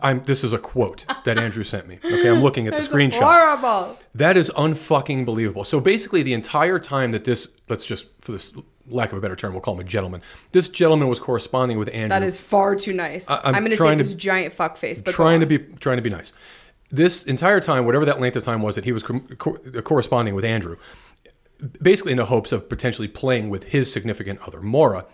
I'm. 0.01 0.23
This 0.23 0.43
is 0.43 0.53
a 0.53 0.57
quote 0.57 1.05
that 1.25 1.37
Andrew 1.37 1.63
sent 1.63 1.87
me. 1.87 1.99
Okay, 2.03 2.29
I'm 2.29 2.41
looking 2.41 2.67
at 2.67 2.75
the 2.75 2.81
screenshot. 2.81 3.21
Horrible. 3.21 3.99
That 4.15 4.37
is 4.37 4.51
unfucking 4.55 5.25
believable. 5.25 5.63
So 5.63 5.79
basically, 5.79 6.23
the 6.23 6.33
entire 6.33 6.79
time 6.79 7.11
that 7.11 7.23
this, 7.23 7.59
let's 7.69 7.85
just, 7.85 8.07
for 8.21 8.31
this 8.31 8.53
lack 8.87 9.11
of 9.11 9.17
a 9.17 9.21
better 9.21 9.35
term, 9.35 9.53
we'll 9.53 9.61
call 9.61 9.75
him 9.75 9.81
a 9.81 9.83
gentleman. 9.83 10.21
This 10.51 10.69
gentleman 10.69 11.07
was 11.07 11.19
corresponding 11.19 11.77
with 11.77 11.89
Andrew 11.89 12.09
That 12.09 12.23
is 12.23 12.39
far 12.39 12.75
too 12.75 12.93
nice. 12.93 13.29
I'm 13.29 13.39
I'm, 13.43 13.53
going 13.63 13.71
to 13.71 13.77
say 13.77 13.95
this 13.95 14.15
giant 14.15 14.53
fuck 14.53 14.77
face, 14.77 15.01
but 15.01 15.13
trying 15.13 15.39
to 15.39 15.45
be 15.45 15.59
trying 15.59 15.97
to 15.97 16.03
be 16.03 16.09
nice. 16.09 16.33
This 16.91 17.23
entire 17.23 17.59
time, 17.59 17.85
whatever 17.85 18.05
that 18.05 18.19
length 18.19 18.35
of 18.35 18.43
time 18.43 18.61
was 18.61 18.75
that 18.75 18.85
he 18.85 18.91
was 18.91 19.03
co- 19.03 19.19
co- 19.37 19.81
corresponding 19.81 20.35
with 20.35 20.45
Andrew, 20.45 20.77
basically 21.81 22.11
in 22.11 22.17
the 22.17 22.25
hopes 22.25 22.51
of 22.51 22.69
potentially 22.69 23.07
playing 23.07 23.49
with 23.49 23.65
his 23.65 23.91
significant 23.91 24.39
other, 24.47 24.61
Mora, 24.61 25.05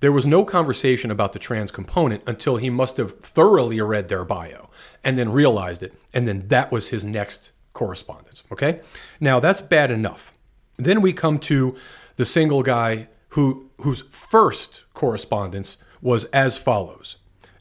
there 0.00 0.12
was 0.12 0.26
no 0.26 0.44
conversation 0.44 1.10
about 1.10 1.32
the 1.32 1.38
trans 1.38 1.70
component 1.70 2.22
until 2.26 2.56
he 2.56 2.70
must 2.70 2.96
have 2.96 3.18
thoroughly 3.20 3.80
read 3.80 4.08
their 4.08 4.24
bio 4.24 4.70
and 5.02 5.18
then 5.18 5.32
realized 5.32 5.82
it. 5.82 5.94
And 6.12 6.26
then 6.28 6.48
that 6.48 6.70
was 6.70 6.88
his 6.88 7.04
next 7.04 7.52
correspondence. 7.72 8.42
Okay. 8.52 8.80
Now 9.20 9.40
that's 9.40 9.60
bad 9.60 9.90
enough. 9.90 10.32
Then 10.76 11.00
we 11.00 11.12
come 11.12 11.38
to 11.40 11.76
the 12.16 12.24
single 12.24 12.62
guy 12.62 13.08
who 13.30 13.70
whose 13.78 14.02
first 14.02 14.84
correspondence 14.94 15.78
was 16.00 16.24
as 16.26 16.56
follows. 16.56 17.16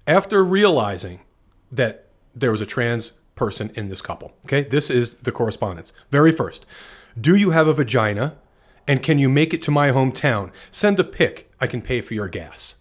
After 0.06 0.44
realizing 0.44 1.22
that 1.72 2.08
there 2.36 2.52
was 2.52 2.62
a 2.62 2.66
trans 2.66 3.14
person 3.36 3.72
in 3.76 3.90
this 3.90 4.02
couple. 4.02 4.34
Okay, 4.46 4.64
this 4.64 4.90
is 4.90 5.16
the 5.16 5.32
correspondence. 5.32 5.94
Very 6.12 6.32
first, 6.32 6.66
do 7.20 7.36
you 7.36 7.52
have 7.52 7.68
a 7.68 7.74
vagina? 7.74 8.38
And 8.88 9.02
can 9.02 9.18
you 9.20 9.30
make 9.30 9.54
it 9.54 9.62
to 9.64 9.72
my 9.72 9.92
hometown? 9.92 10.52
Send 10.72 11.00
a 11.00 11.04
pic. 11.04 11.50
I 11.60 11.68
can 11.68 11.82
pay 11.82 12.02
for 12.02 12.14
your 12.14 12.28
gas. 12.28 12.76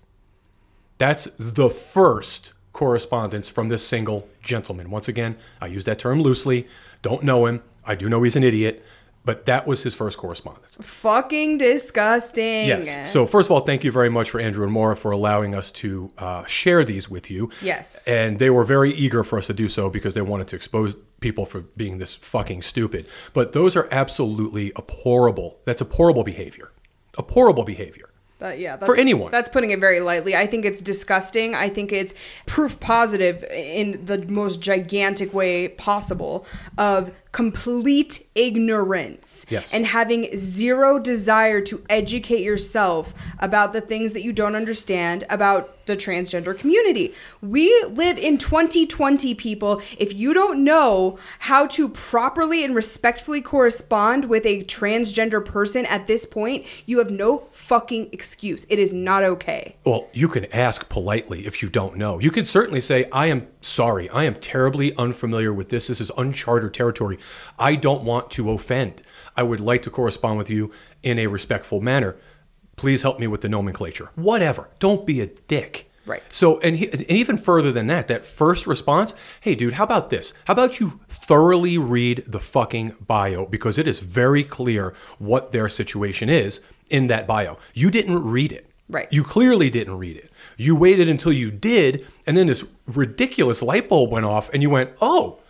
That's 0.98 1.24
the 1.38 1.70
first 1.70 2.52
correspondence 2.72 3.48
from 3.48 3.68
this 3.68 3.86
single 3.86 4.28
gentleman. 4.42 4.90
Once 4.90 5.08
again, 5.08 5.36
I 5.60 5.66
use 5.66 5.84
that 5.84 5.98
term 5.98 6.22
loosely. 6.22 6.66
Don't 7.02 7.22
know 7.22 7.46
him. 7.46 7.62
I 7.84 7.94
do 7.94 8.08
know 8.08 8.22
he's 8.22 8.36
an 8.36 8.44
idiot, 8.44 8.84
but 9.24 9.46
that 9.46 9.66
was 9.66 9.82
his 9.82 9.94
first 9.94 10.18
correspondence. 10.18 10.76
fucking 10.80 11.58
disgusting. 11.58 12.66
Yes. 12.66 13.10
So 13.12 13.26
first 13.26 13.48
of 13.48 13.52
all, 13.52 13.60
thank 13.60 13.84
you 13.84 13.92
very 13.92 14.10
much 14.10 14.30
for 14.30 14.40
Andrew 14.40 14.64
and 14.64 14.72
Maura 14.72 14.96
for 14.96 15.10
allowing 15.10 15.54
us 15.54 15.70
to 15.72 16.12
uh, 16.18 16.44
share 16.46 16.84
these 16.84 17.08
with 17.08 17.30
you. 17.30 17.50
Yes. 17.60 18.06
And 18.08 18.38
they 18.38 18.50
were 18.50 18.64
very 18.64 18.92
eager 18.92 19.22
for 19.22 19.38
us 19.38 19.46
to 19.48 19.54
do 19.54 19.68
so 19.68 19.90
because 19.90 20.14
they 20.14 20.22
wanted 20.22 20.48
to 20.48 20.56
expose 20.56 20.96
people 21.22 21.46
for 21.46 21.60
being 21.60 21.98
this 21.98 22.14
fucking 22.14 22.60
stupid. 22.62 23.06
But 23.32 23.52
those 23.52 23.74
are 23.76 23.88
absolutely 23.90 24.72
abhorrible. 24.76 25.56
That's 25.64 25.80
abhorrible 25.80 26.24
behavior. 26.24 26.70
Abhorrible 27.16 27.64
behavior. 27.64 28.10
That- 28.42 28.58
yeah, 28.58 28.76
that's, 28.76 28.86
For 28.86 28.98
anyone. 28.98 29.30
That's 29.30 29.48
putting 29.48 29.70
it 29.70 29.78
very 29.78 30.00
lightly. 30.00 30.34
I 30.34 30.46
think 30.48 30.64
it's 30.64 30.82
disgusting. 30.82 31.54
I 31.54 31.68
think 31.68 31.92
it's 31.92 32.12
proof 32.46 32.80
positive 32.80 33.44
in 33.44 34.04
the 34.04 34.26
most 34.26 34.60
gigantic 34.60 35.32
way 35.32 35.68
possible 35.68 36.44
of 36.76 37.12
complete 37.32 38.26
ignorance 38.34 39.44
Yes. 39.48 39.72
and 39.74 39.86
having 39.86 40.28
zero 40.36 40.98
desire 40.98 41.60
to 41.62 41.82
educate 41.88 42.42
yourself 42.42 43.14
about 43.38 43.72
the 43.72 43.80
things 43.80 44.12
that 44.12 44.22
you 44.22 44.32
don't 44.32 44.54
understand 44.54 45.24
about 45.30 45.76
the 45.86 45.96
transgender 45.96 46.56
community. 46.56 47.12
We 47.40 47.68
live 47.90 48.16
in 48.16 48.38
2020 48.38 49.34
people. 49.34 49.82
If 49.98 50.14
you 50.14 50.32
don't 50.32 50.62
know 50.62 51.18
how 51.40 51.66
to 51.68 51.88
properly 51.88 52.64
and 52.64 52.72
respectfully 52.74 53.40
correspond 53.40 54.26
with 54.26 54.46
a 54.46 54.62
transgender 54.64 55.44
person 55.44 55.84
at 55.86 56.06
this 56.06 56.24
point, 56.24 56.64
you 56.86 56.98
have 56.98 57.10
no 57.10 57.48
fucking 57.50 58.10
excuse. 58.12 58.64
It 58.70 58.78
is 58.78 58.92
not 58.92 59.24
okay. 59.24 59.74
Well, 59.84 60.08
you 60.12 60.28
can 60.28 60.44
ask 60.52 60.88
politely 60.88 61.46
if 61.46 61.62
you 61.62 61.68
don't 61.68 61.96
know. 61.96 62.20
You 62.20 62.30
can 62.30 62.44
certainly 62.44 62.80
say, 62.80 63.06
I 63.10 63.26
am 63.26 63.48
sorry. 63.60 64.08
I 64.10 64.22
am 64.22 64.36
terribly 64.36 64.94
unfamiliar 64.96 65.52
with 65.52 65.70
this. 65.70 65.88
This 65.88 66.00
is 66.00 66.12
uncharted 66.16 66.72
territory. 66.74 67.18
I 67.58 67.76
don't 67.76 68.04
want 68.04 68.30
to 68.32 68.50
offend. 68.50 69.02
I 69.36 69.42
would 69.42 69.60
like 69.60 69.82
to 69.82 69.90
correspond 69.90 70.38
with 70.38 70.50
you 70.50 70.72
in 71.02 71.18
a 71.18 71.26
respectful 71.26 71.80
manner. 71.80 72.16
Please 72.76 73.02
help 73.02 73.18
me 73.18 73.26
with 73.26 73.40
the 73.42 73.48
nomenclature. 73.48 74.10
Whatever. 74.14 74.68
Don't 74.78 75.06
be 75.06 75.20
a 75.20 75.26
dick. 75.26 75.90
Right. 76.04 76.22
So, 76.28 76.58
and, 76.60 76.76
he, 76.76 76.90
and 76.90 77.02
even 77.02 77.36
further 77.36 77.70
than 77.70 77.86
that, 77.86 78.08
that 78.08 78.24
first 78.24 78.66
response, 78.66 79.14
hey, 79.40 79.54
dude, 79.54 79.74
how 79.74 79.84
about 79.84 80.10
this? 80.10 80.34
How 80.46 80.52
about 80.52 80.80
you 80.80 81.00
thoroughly 81.08 81.78
read 81.78 82.24
the 82.26 82.40
fucking 82.40 82.96
bio 83.06 83.46
because 83.46 83.78
it 83.78 83.86
is 83.86 84.00
very 84.00 84.42
clear 84.42 84.94
what 85.18 85.52
their 85.52 85.68
situation 85.68 86.28
is 86.28 86.60
in 86.90 87.06
that 87.06 87.26
bio. 87.26 87.58
You 87.72 87.90
didn't 87.90 88.24
read 88.24 88.52
it. 88.52 88.68
Right. 88.88 89.08
You 89.10 89.22
clearly 89.22 89.70
didn't 89.70 89.96
read 89.96 90.16
it. 90.16 90.30
You 90.56 90.76
waited 90.76 91.08
until 91.08 91.32
you 91.32 91.50
did, 91.50 92.06
and 92.26 92.36
then 92.36 92.48
this 92.48 92.68
ridiculous 92.86 93.62
light 93.62 93.88
bulb 93.88 94.10
went 94.10 94.26
off, 94.26 94.50
and 94.52 94.62
you 94.62 94.68
went, 94.68 94.90
"Oh, 95.00 95.40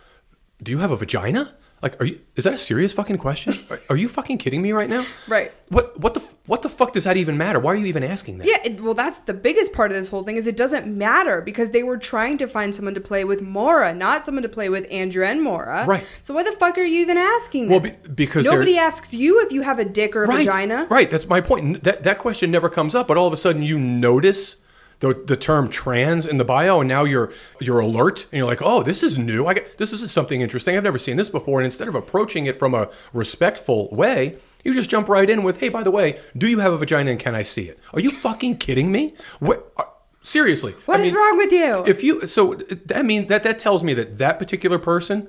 do 0.61 0.71
you 0.71 0.77
have 0.77 0.91
a 0.91 0.95
vagina?" 0.95 1.55
Like, 1.83 2.01
are 2.01 2.05
you? 2.05 2.21
Is 2.37 2.45
that 2.45 2.53
a 2.53 2.57
serious 2.57 2.93
fucking 2.93 3.17
question? 3.17 3.53
Are, 3.69 3.79
are 3.89 3.97
you 3.97 4.07
fucking 4.07 4.37
kidding 4.37 4.61
me 4.61 4.71
right 4.71 4.89
now? 4.89 5.05
Right. 5.27 5.51
What? 5.67 5.99
What 5.99 6.13
the? 6.13 6.21
What 6.45 6.61
the 6.61 6.69
fuck 6.69 6.93
does 6.93 7.03
that 7.03 7.17
even 7.17 7.37
matter? 7.37 7.59
Why 7.59 7.73
are 7.73 7.75
you 7.75 7.85
even 7.85 8.03
asking 8.03 8.37
that? 8.37 8.47
Yeah, 8.47 8.57
it, 8.63 8.81
well, 8.81 8.93
that's 8.93 9.19
the 9.19 9.33
biggest 9.33 9.73
part 9.73 9.91
of 9.91 9.97
this 9.97 10.07
whole 10.07 10.23
thing 10.23 10.37
is 10.37 10.47
it 10.47 10.55
doesn't 10.55 10.87
matter 10.87 11.41
because 11.41 11.71
they 11.71 11.83
were 11.83 11.97
trying 11.97 12.37
to 12.37 12.47
find 12.47 12.73
someone 12.73 12.93
to 12.93 13.01
play 13.01 13.25
with 13.25 13.41
Mora, 13.41 13.93
not 13.93 14.23
someone 14.23 14.43
to 14.43 14.49
play 14.49 14.69
with 14.69 14.87
Andrew 14.89 15.25
and 15.25 15.41
Mora. 15.41 15.85
Right. 15.85 16.05
So 16.21 16.33
why 16.33 16.43
the 16.43 16.53
fuck 16.53 16.77
are 16.77 16.83
you 16.83 17.01
even 17.01 17.17
asking 17.17 17.67
Well, 17.67 17.81
that? 17.81 18.03
be- 18.03 18.09
because 18.09 18.45
nobody 18.45 18.77
asks 18.77 19.13
you 19.13 19.41
if 19.41 19.51
you 19.51 19.61
have 19.61 19.77
a 19.79 19.85
dick 19.85 20.15
or 20.15 20.23
a 20.23 20.27
right, 20.27 20.45
vagina. 20.45 20.87
Right. 20.89 21.09
That's 21.09 21.27
my 21.27 21.41
point. 21.41 21.83
That 21.83 22.03
that 22.03 22.17
question 22.17 22.49
never 22.49 22.69
comes 22.69 22.95
up, 22.95 23.07
but 23.09 23.17
all 23.17 23.27
of 23.27 23.33
a 23.33 23.37
sudden 23.37 23.61
you 23.61 23.77
notice 23.77 24.55
the 25.03 25.13
the 25.13 25.35
term 25.35 25.67
trans 25.69 26.25
in 26.25 26.37
the 26.37 26.45
bio, 26.45 26.79
and 26.79 26.87
now 26.87 27.03
you're 27.03 27.31
you're 27.59 27.81
alert, 27.81 28.25
and 28.31 28.37
you're 28.37 28.47
like, 28.47 28.61
oh, 28.61 28.83
this 28.83 29.03
is 29.03 29.17
new. 29.17 29.45
I 29.45 29.53
get, 29.55 29.77
this 29.77 29.91
is 29.91 30.09
something 30.11 30.39
interesting. 30.39 30.77
I've 30.77 30.83
never 30.83 30.97
seen 30.97 31.17
this 31.17 31.27
before. 31.27 31.59
And 31.59 31.65
instead 31.65 31.89
of 31.89 31.95
approaching 31.95 32.45
it 32.45 32.57
from 32.57 32.73
a 32.73 32.89
respectful 33.11 33.89
way. 33.91 34.37
You 34.63 34.73
just 34.73 34.89
jump 34.89 35.09
right 35.09 35.29
in 35.29 35.43
with, 35.43 35.57
"Hey, 35.59 35.67
by 35.67 35.83
the 35.83 35.91
way, 35.91 36.21
do 36.37 36.47
you 36.47 36.59
have 36.59 36.71
a 36.71 36.77
vagina 36.77 37.11
and 37.11 37.19
can 37.19 37.35
I 37.35 37.43
see 37.43 37.63
it?" 37.63 37.77
Are 37.93 37.99
you 37.99 38.09
fucking 38.09 38.59
kidding 38.59 38.93
me? 38.93 39.13
What? 39.39 39.69
uh, 39.75 39.83
Seriously, 40.25 40.73
What 40.85 41.01
is 41.01 41.13
wrong 41.13 41.35
with 41.35 41.51
you? 41.51 41.83
if 41.85 42.01
you 42.01 42.25
so 42.25 42.53
that 42.53 43.03
means 43.03 43.27
that 43.27 43.43
that 43.43 43.59
tells 43.59 43.83
me 43.83 43.93
that 43.95 44.17
that 44.19 44.39
particular 44.39 44.79
person 44.79 45.27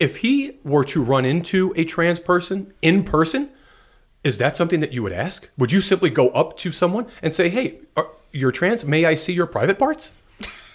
if 0.00 0.16
he 0.18 0.58
were 0.64 0.82
to 0.82 1.00
run 1.00 1.24
into 1.24 1.72
a 1.76 1.84
trans 1.84 2.18
person 2.18 2.72
in 2.82 3.04
person 3.04 3.50
is 4.24 4.38
that 4.38 4.56
something 4.56 4.80
that 4.80 4.92
you 4.92 5.04
would 5.04 5.12
ask 5.12 5.48
would 5.56 5.70
you 5.70 5.80
simply 5.80 6.10
go 6.10 6.30
up 6.30 6.56
to 6.58 6.72
someone 6.72 7.06
and 7.22 7.32
say 7.32 7.48
hey 7.48 7.78
are, 7.96 8.08
you're 8.34 8.52
trans 8.52 8.84
may 8.84 9.04
i 9.04 9.14
see 9.14 9.32
your 9.32 9.46
private 9.46 9.78
parts? 9.78 10.12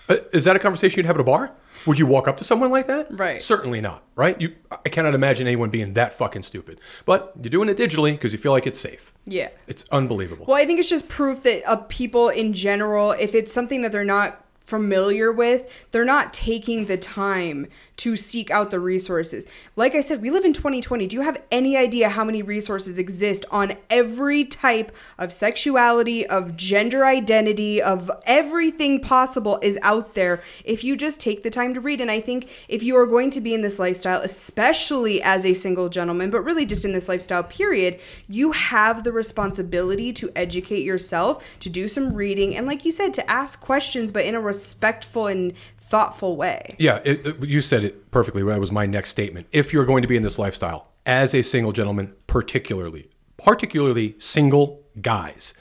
Uh, 0.08 0.18
is 0.34 0.44
that 0.46 0.56
a 0.56 0.60
conversation 0.60 0.98
you'd 0.98 1.06
have 1.06 1.18
at 1.18 1.22
a 1.22 1.24
bar? 1.24 1.54
Would 1.86 2.00
you 2.00 2.08
walk 2.08 2.28
up 2.28 2.36
to 2.38 2.44
someone 2.44 2.72
like 2.72 2.88
that? 2.88 3.08
Right. 3.12 3.42
certainly 3.42 3.80
not 3.82 4.04
right? 4.20 4.40
You 4.42 4.54
i 4.86 4.90
cannot 4.90 5.16
imagine 5.16 5.48
anyone 5.48 5.70
being 5.70 5.94
that 5.94 6.14
fucking 6.14 6.44
stupid. 6.44 6.80
But 7.06 7.34
you're 7.42 7.50
doing 7.50 7.70
it 7.70 7.78
digitally 7.78 8.12
because 8.12 8.34
you 8.34 8.38
feel 8.40 8.52
like 8.52 8.68
it's 8.68 8.80
safe. 8.80 9.14
Yeah. 9.26 9.50
it's 9.68 9.86
unbelievable. 9.92 10.46
Well, 10.48 10.58
I 10.58 10.66
think 10.66 10.80
it's 10.80 10.90
just 10.90 11.08
proof 11.08 11.44
that 11.44 11.64
uh, 11.66 11.78
people 11.88 12.28
in 12.30 12.54
general, 12.54 13.12
if 13.12 13.34
it's 13.34 13.54
something 13.54 13.82
that 13.84 13.92
they're 13.94 14.04
not 14.04 14.44
familiar 14.60 15.32
with, 15.32 15.72
they're 15.92 16.06
not 16.06 16.34
taking 16.34 16.86
the 16.86 16.98
time 16.98 17.68
to 18.00 18.16
seek 18.16 18.50
out 18.50 18.72
the 18.72 18.80
resources. 18.80 19.46
Like 19.76 19.94
I 19.94 20.00
said, 20.00 20.22
we 20.22 20.30
live 20.30 20.46
in 20.46 20.54
2020. 20.54 21.06
Do 21.06 21.18
you 21.18 21.22
have 21.22 21.42
any 21.52 21.76
idea 21.76 22.08
how 22.08 22.24
many 22.24 22.42
resources 22.42 22.98
exist 22.98 23.46
on 23.52 23.74
every 23.90 24.46
type 24.46 24.96
of 25.18 25.34
sexuality, 25.34 26.26
of 26.26 26.56
gender 26.56 27.06
identity, 27.06 27.82
of 27.82 28.10
everything 28.26 29.02
possible 29.02 29.60
is 29.62 29.78
out 29.82 30.16
there 30.16 30.42
if 30.64 30.82
you 30.82 30.96
just 30.96 31.20
take 31.20 31.44
the 31.44 31.50
time 31.50 31.74
to 31.74 31.82
read? 31.82 32.00
And 32.00 32.10
I 32.10 32.22
think 32.22 32.50
if 32.70 32.84
you 32.84 32.96
are 32.96 33.06
going 33.06 33.32
to 33.32 33.42
be 33.42 33.54
in 33.54 33.64
this 33.64 33.80
lifestyle, 33.80 34.22
especially 34.22 35.22
as 35.22 35.46
a 35.46 35.54
single 35.54 35.90
gentleman, 35.90 36.30
but 36.30 36.42
really 36.42 36.66
just 36.66 36.86
in 36.86 36.94
this 36.94 37.10
lifestyle 37.10 37.44
period, 37.44 38.00
you 38.30 38.54
have 38.54 39.04
the 39.04 39.12
responsibility 39.12 40.14
to 40.14 40.32
educate 40.38 40.84
yourself, 40.84 41.44
to 41.60 41.70
do 41.70 41.90
some 41.90 42.14
reading, 42.14 42.56
and 42.56 42.66
like 42.66 42.86
you 42.86 42.94
said, 42.94 43.14
to 43.16 43.30
ask 43.30 43.60
questions, 43.60 44.14
but 44.14 44.24
in 44.24 44.36
a 44.36 44.42
respectful 44.42 45.28
and 45.28 45.52
thoughtful 45.90 46.36
way. 46.38 46.76
Yeah, 46.80 47.02
it, 47.04 47.26
it- 47.26 47.44
you 47.48 47.62
said 47.62 47.84
it 47.84 48.12
perfectly. 48.12 48.44
That 48.44 48.60
was 48.60 48.72
my 48.72 48.86
next 48.86 49.10
statement. 49.10 49.48
If 49.52 49.74
you're 49.74 49.86
going 49.86 50.02
to 50.02 50.08
be 50.08 50.16
in 50.16 50.24
this 50.24 50.38
lifestyle 50.40 50.92
as 51.06 51.34
a 51.34 51.42
single 51.42 51.72
gentleman, 51.72 52.14
particularly, 52.28 53.10
particularly 53.38 54.16
single 54.20 54.84
guys, 55.02 55.54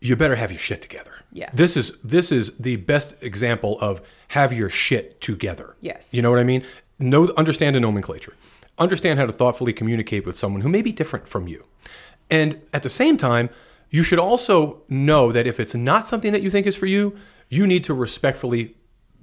you 0.00 0.16
better 0.16 0.36
have 0.36 0.50
your 0.50 0.60
shit 0.60 0.82
together. 0.82 1.12
Yeah. 1.32 1.50
This 1.52 1.76
is 1.76 1.98
this 2.04 2.30
is 2.30 2.56
the 2.58 2.76
best 2.76 3.16
example 3.20 3.78
of 3.80 4.00
have 4.28 4.52
your 4.52 4.70
shit 4.70 5.20
together. 5.20 5.76
Yes. 5.80 6.12
You 6.14 6.22
know 6.22 6.30
what 6.30 6.38
I 6.38 6.44
mean? 6.44 6.64
Know 6.98 7.28
understand 7.36 7.74
the 7.74 7.80
nomenclature. 7.80 8.34
Understand 8.78 9.18
how 9.18 9.26
to 9.26 9.32
thoughtfully 9.32 9.72
communicate 9.72 10.26
with 10.26 10.36
someone 10.36 10.60
who 10.62 10.68
may 10.68 10.82
be 10.82 10.92
different 10.92 11.26
from 11.28 11.48
you. 11.48 11.64
And 12.30 12.60
at 12.72 12.82
the 12.82 12.90
same 12.90 13.16
time, 13.16 13.50
you 13.90 14.02
should 14.02 14.18
also 14.18 14.82
know 14.88 15.32
that 15.32 15.46
if 15.46 15.58
it's 15.60 15.74
not 15.74 16.06
something 16.06 16.32
that 16.32 16.42
you 16.42 16.50
think 16.50 16.66
is 16.66 16.76
for 16.76 16.86
you, 16.86 17.16
you 17.48 17.66
need 17.66 17.84
to 17.84 17.94
respectfully 17.94 18.74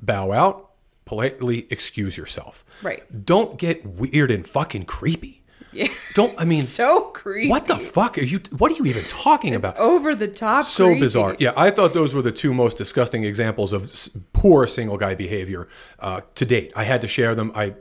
bow 0.01 0.31
out, 0.31 0.71
politely 1.05 1.67
excuse 1.69 2.17
yourself. 2.17 2.63
Right. 2.81 3.25
Don't 3.25 3.57
get 3.57 3.85
weird 3.85 4.31
and 4.31 4.47
fucking 4.47 4.85
creepy. 4.85 5.40
Yeah. 5.73 5.87
Don't 6.15 6.33
I 6.39 6.45
mean 6.45 6.63
So 6.63 7.01
creepy. 7.11 7.49
what 7.49 7.67
the 7.67 7.77
fuck 7.77 8.17
are 8.17 8.21
you 8.21 8.41
what 8.57 8.71
are 8.71 8.75
you 8.75 8.85
even 8.85 9.05
talking 9.05 9.55
about? 9.55 9.77
Over 9.77 10.13
the 10.15 10.27
top. 10.27 10.65
so 10.65 10.85
creepy. 10.87 10.99
bizarre. 11.01 11.35
Yeah, 11.39 11.53
I 11.55 11.71
thought 11.71 11.93
those 11.93 12.13
were 12.13 12.21
the 12.21 12.31
two 12.31 12.53
most 12.53 12.77
disgusting 12.77 13.23
examples 13.23 13.71
of 13.73 13.85
s- 13.85 14.09
poor 14.33 14.67
single 14.67 14.97
guy 14.97 15.15
behavior 15.15 15.67
uh, 15.99 16.21
to 16.35 16.45
date. 16.45 16.71
I 16.75 16.83
had 16.83 17.01
to 17.01 17.07
share 17.07 17.35
them. 17.35 17.51
I 17.55 17.73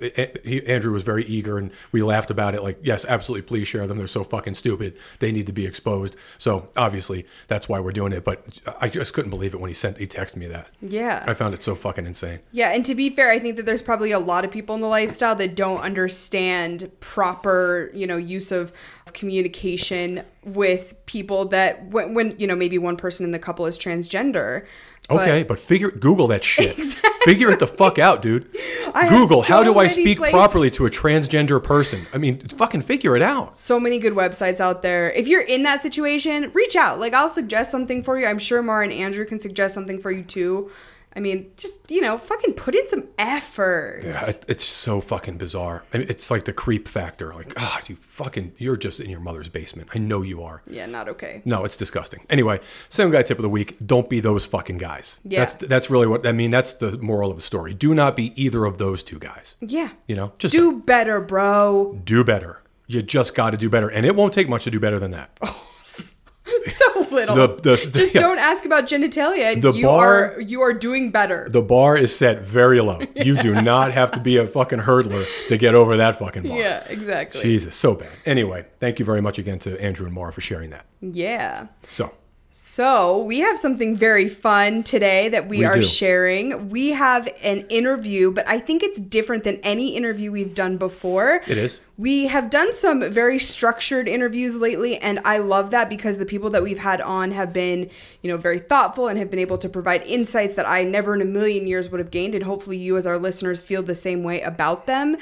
he, 0.45 0.65
Andrew 0.67 0.93
was 0.93 1.03
very 1.03 1.25
eager, 1.25 1.59
and 1.59 1.71
we 1.91 2.03
laughed 2.03 2.31
about 2.31 2.55
it. 2.55 2.63
Like, 2.63 2.79
yes, 2.83 3.05
absolutely, 3.07 3.43
please 3.43 3.67
share 3.67 3.87
them. 3.87 3.99
They're 3.99 4.07
so 4.07 4.23
fucking 4.25 4.55
stupid. 4.55 4.97
They 5.19 5.33
need 5.33 5.47
to 5.47 5.53
be 5.53 5.67
exposed. 5.67 6.15
So 6.39 6.69
obviously, 6.77 7.27
that's 7.49 7.69
why 7.69 7.81
we're 7.81 7.93
doing 7.93 8.13
it. 8.13 8.25
But 8.25 8.61
I 8.81 8.89
just 8.89 9.15
couldn't 9.15 9.31
believe 9.31 9.55
it 9.55 9.61
when 9.61 9.69
he 9.69 9.75
sent 9.75 9.99
he 9.99 10.07
texted 10.07 10.37
me 10.37 10.47
that. 10.49 10.69
Yeah. 10.81 11.25
I 11.27 11.35
found 11.35 11.55
it 11.55 11.63
so 11.63 11.75
fucking 11.75 12.07
insane. 12.07 12.41
Yeah, 12.53 12.71
and 12.73 12.85
to 12.87 12.95
be 12.95 13.11
fair, 13.11 13.31
I 13.31 13.39
think 13.41 13.57
that 13.57 13.67
there's 13.67 13.83
probably 13.83 14.13
a 14.13 14.19
lot 14.21 14.45
of 14.45 14.51
people 14.51 14.75
in 14.75 14.81
the 14.81 14.87
lifestyle 14.87 15.35
that 15.37 15.55
don't 15.57 15.81
understand 15.81 16.91
proper, 17.01 17.80
you 17.89 18.07
know, 18.07 18.17
use 18.17 18.53
of 18.53 18.73
communication 19.13 20.25
with 20.45 20.95
people 21.07 21.47
that 21.47 21.87
when, 21.89 22.15
when 22.15 22.35
you 22.39 22.47
know 22.47 22.57
maybe 22.57 22.79
one 22.79 22.97
person 22.97 23.25
in 23.25 23.31
the 23.31 23.39
couple 23.39 23.67
is 23.67 23.79
transgender. 23.79 24.67
Okay, 25.09 25.43
but 25.43 25.59
figure 25.59 25.91
Google 25.91 26.29
that 26.29 26.45
shit. 26.53 26.77
Figure 27.25 27.51
it 27.51 27.59
the 27.59 27.67
fuck 27.67 27.99
out, 27.99 28.23
dude. 28.23 28.49
I 28.95 29.09
Google 29.09 29.43
how 29.43 29.63
do 29.63 29.79
I 29.79 29.89
speak 29.89 30.19
places- 30.19 30.33
properly 30.33 30.71
to 30.73 30.87
a 30.87 30.91
transgender 30.91 31.63
person? 31.63 32.07
I 32.13 32.19
mean, 32.19 32.47
fucking 32.49 32.83
figure 32.83 33.17
it 33.17 33.23
out. 33.23 33.55
So 33.55 33.81
many 33.81 33.99
good 33.99 34.15
websites 34.15 34.61
out 34.61 34.83
there. 34.83 35.11
If 35.11 35.27
you're 35.27 35.43
in 35.43 35.63
that 35.65 35.81
situation, 35.81 36.51
reach 36.55 36.77
out. 36.77 37.01
Like 37.01 37.15
I'll 37.15 37.29
suggest 37.29 37.71
something 37.71 38.03
for 38.03 38.19
you. 38.19 38.27
I'm 38.27 38.39
sure 38.39 38.63
Mara 38.63 38.85
and 38.85 38.93
Andrew 38.93 39.25
can 39.25 39.41
suggest 39.41 39.75
something 39.75 39.99
for 40.01 40.11
you 40.11 40.23
too. 40.23 40.71
I 41.15 41.21
mean, 41.21 41.51
just 41.57 41.91
you 41.91 42.01
know, 42.01 42.19
fucking 42.19 42.55
put 42.55 42.75
in 42.75 42.87
some 42.87 43.09
effort. 43.19 44.03
Yeah, 44.05 44.31
it, 44.31 44.45
it's 44.47 44.65
so 44.65 45.01
fucking 45.01 45.39
bizarre. 45.39 45.83
I 45.93 45.99
mean, 45.99 46.07
it's 46.09 46.31
like 46.31 46.45
the 46.45 46.53
creep 46.53 46.87
factor. 46.87 47.35
Like, 47.35 47.53
ah, 47.57 47.81
you 47.89 47.97
fucking, 47.97 48.53
you're 48.59 48.77
just 48.77 49.01
in 49.01 49.11
your 49.11 49.19
mother's 49.21 49.49
basement. 49.49 49.89
I 49.93 49.99
know 49.99 50.23
you 50.23 50.43
are. 50.43 50.63
Yeah, 50.69 50.87
not 50.87 51.09
okay. 51.09 51.43
No, 51.45 51.65
it's 51.65 51.77
disgusting. 51.77 52.25
Anyway, 52.31 52.61
same 52.89 53.11
guy 53.11 53.23
tip 53.23 53.39
of 53.39 53.43
the 53.43 53.49
week: 53.49 53.77
don't 53.85 54.09
be 54.09 54.21
those 54.21 54.47
fucking 54.47 54.79
guys. 54.79 55.19
Yeah. 55.25 55.41
That's 55.41 55.55
that's 55.55 55.91
really 55.91 56.07
what 56.07 56.27
I 56.27 56.33
mean. 56.33 56.51
That's 56.53 56.75
the 56.75 56.97
moral 56.99 57.31
of 57.31 57.37
the 57.37 57.43
story. 57.43 57.75
Do 57.75 57.93
not 57.95 58.15
be 58.15 58.33
either 58.41 58.65
of 58.65 58.79
those 58.79 59.03
two 59.03 59.19
guys. 59.19 59.57
Yeah. 59.61 59.91
You 60.07 60.15
know, 60.17 60.33
just 60.39 60.53
Do 60.53 60.81
better, 60.81 61.21
bro. 61.21 62.01
do 62.05 62.23
better. 62.23 62.63
You 62.87 63.03
just 63.03 63.35
got 63.35 63.51
to 63.51 63.57
do 63.57 63.69
better, 63.71 63.89
and 63.89 64.05
it 64.07 64.15
won't 64.17 64.33
take 64.33 64.49
much 64.49 64.65
to 64.65 64.71
do 64.71 64.79
better 64.81 64.99
than 64.99 65.11
that. 65.13 65.37
so 66.63 67.07
little. 67.11 67.35
The- 67.37 67.57
the- 67.63 67.77
Just 67.99 68.15
yeah. 68.15 68.21
don't 68.23 68.39
ask 68.39 68.65
about 68.65 68.85
genitalia. 68.87 69.53
and 69.53 69.63
The 69.63 69.73
you 69.73 69.87
bar- 69.87 70.35
are 70.37 70.41
you 70.41 70.61
are 70.63 70.73
doing 70.73 71.11
better. 71.11 71.49
The 71.51 71.63
bar 71.63 71.97
is 71.97 72.15
set 72.17 72.41
very 72.43 72.81
low. 72.81 73.01
You 73.15 73.37
do 73.37 73.61
not 73.61 73.93
have 73.93 74.11
to 74.13 74.21
be 74.21 74.37
a 74.39 74.47
fucking 74.47 74.81
hurdler 74.81 75.27
to 75.49 75.57
get 75.59 75.75
over 75.75 75.97
that 75.99 76.17
fucking 76.17 76.45
bar. 76.45 76.59
yeah, 76.59 76.85
exactly. 76.89 77.41
Jesus, 77.43 77.77
so 77.77 77.95
bad. 77.95 78.11
Anyway, 78.25 78.65
thank 78.79 78.99
you 78.99 79.05
very 79.05 79.21
much 79.21 79.39
again 79.39 79.59
to 79.61 79.81
Andrew 79.81 80.07
and 80.07 80.15
Mara 80.15 80.33
for 80.33 80.41
sharing 80.41 80.71
that. 80.71 80.87
Yeah. 81.01 81.67
So, 81.91 82.13
So, 82.53 83.23
we 83.23 83.39
have 83.41 83.59
something 83.59 83.97
very 83.97 84.29
fun 84.29 84.83
today 84.83 85.29
that 85.29 85.49
we, 85.49 85.59
We 85.59 85.65
are 85.65 85.77
do. 85.77 85.83
sharing. 85.83 86.69
We 86.69 86.89
have 86.89 87.29
an 87.43 87.61
interview, 87.69 88.33
but 88.33 88.49
I 88.49 88.59
think 88.59 88.83
it's 88.83 88.99
different 88.99 89.45
than 89.45 89.57
any 89.63 89.95
interview 89.95 90.33
we've 90.33 90.55
done 90.55 90.77
before. 90.77 91.43
It 91.47 91.57
is. 91.57 91.81
We 91.97 92.27
have 92.27 92.51
done 92.51 92.73
some 92.73 93.09
very 93.13 93.39
structured 93.39 94.09
interviews 94.09 94.57
lately, 94.57 94.99
and 94.99 95.21
I 95.25 95.39
love 95.39 95.71
that 95.71 95.89
because 95.89 96.19
the 96.19 96.27
people 96.27 96.51
that 96.51 96.63
we've 96.65 96.81
had 96.81 97.01
on 97.01 97.31
have 97.31 97.53
been, 97.53 97.89
you 98.21 98.31
know, 98.31 98.37
very 98.37 98.59
thoughtful 98.59 99.07
and 99.07 99.17
have 99.17 99.31
been 99.31 99.39
able 99.39 99.59
to 99.59 99.69
provide 99.69 100.03
insights 100.03 100.55
that 100.55 100.69
I 100.69 100.83
never 100.83 101.15
in 101.15 101.23
a 101.23 101.27
million 101.27 101.69
years 101.69 101.89
would 101.91 102.01
have 102.01 102.11
gained. 102.11 102.35
And 102.35 102.43
hopefully, 102.43 102.79
you, 102.79 102.97
as 102.97 103.07
our 103.07 103.19
listeners, 103.19 103.63
feel 103.63 103.85
the 103.85 103.95
same 103.95 104.25
way 104.25 104.41
about 104.41 104.87
them. 104.87 105.17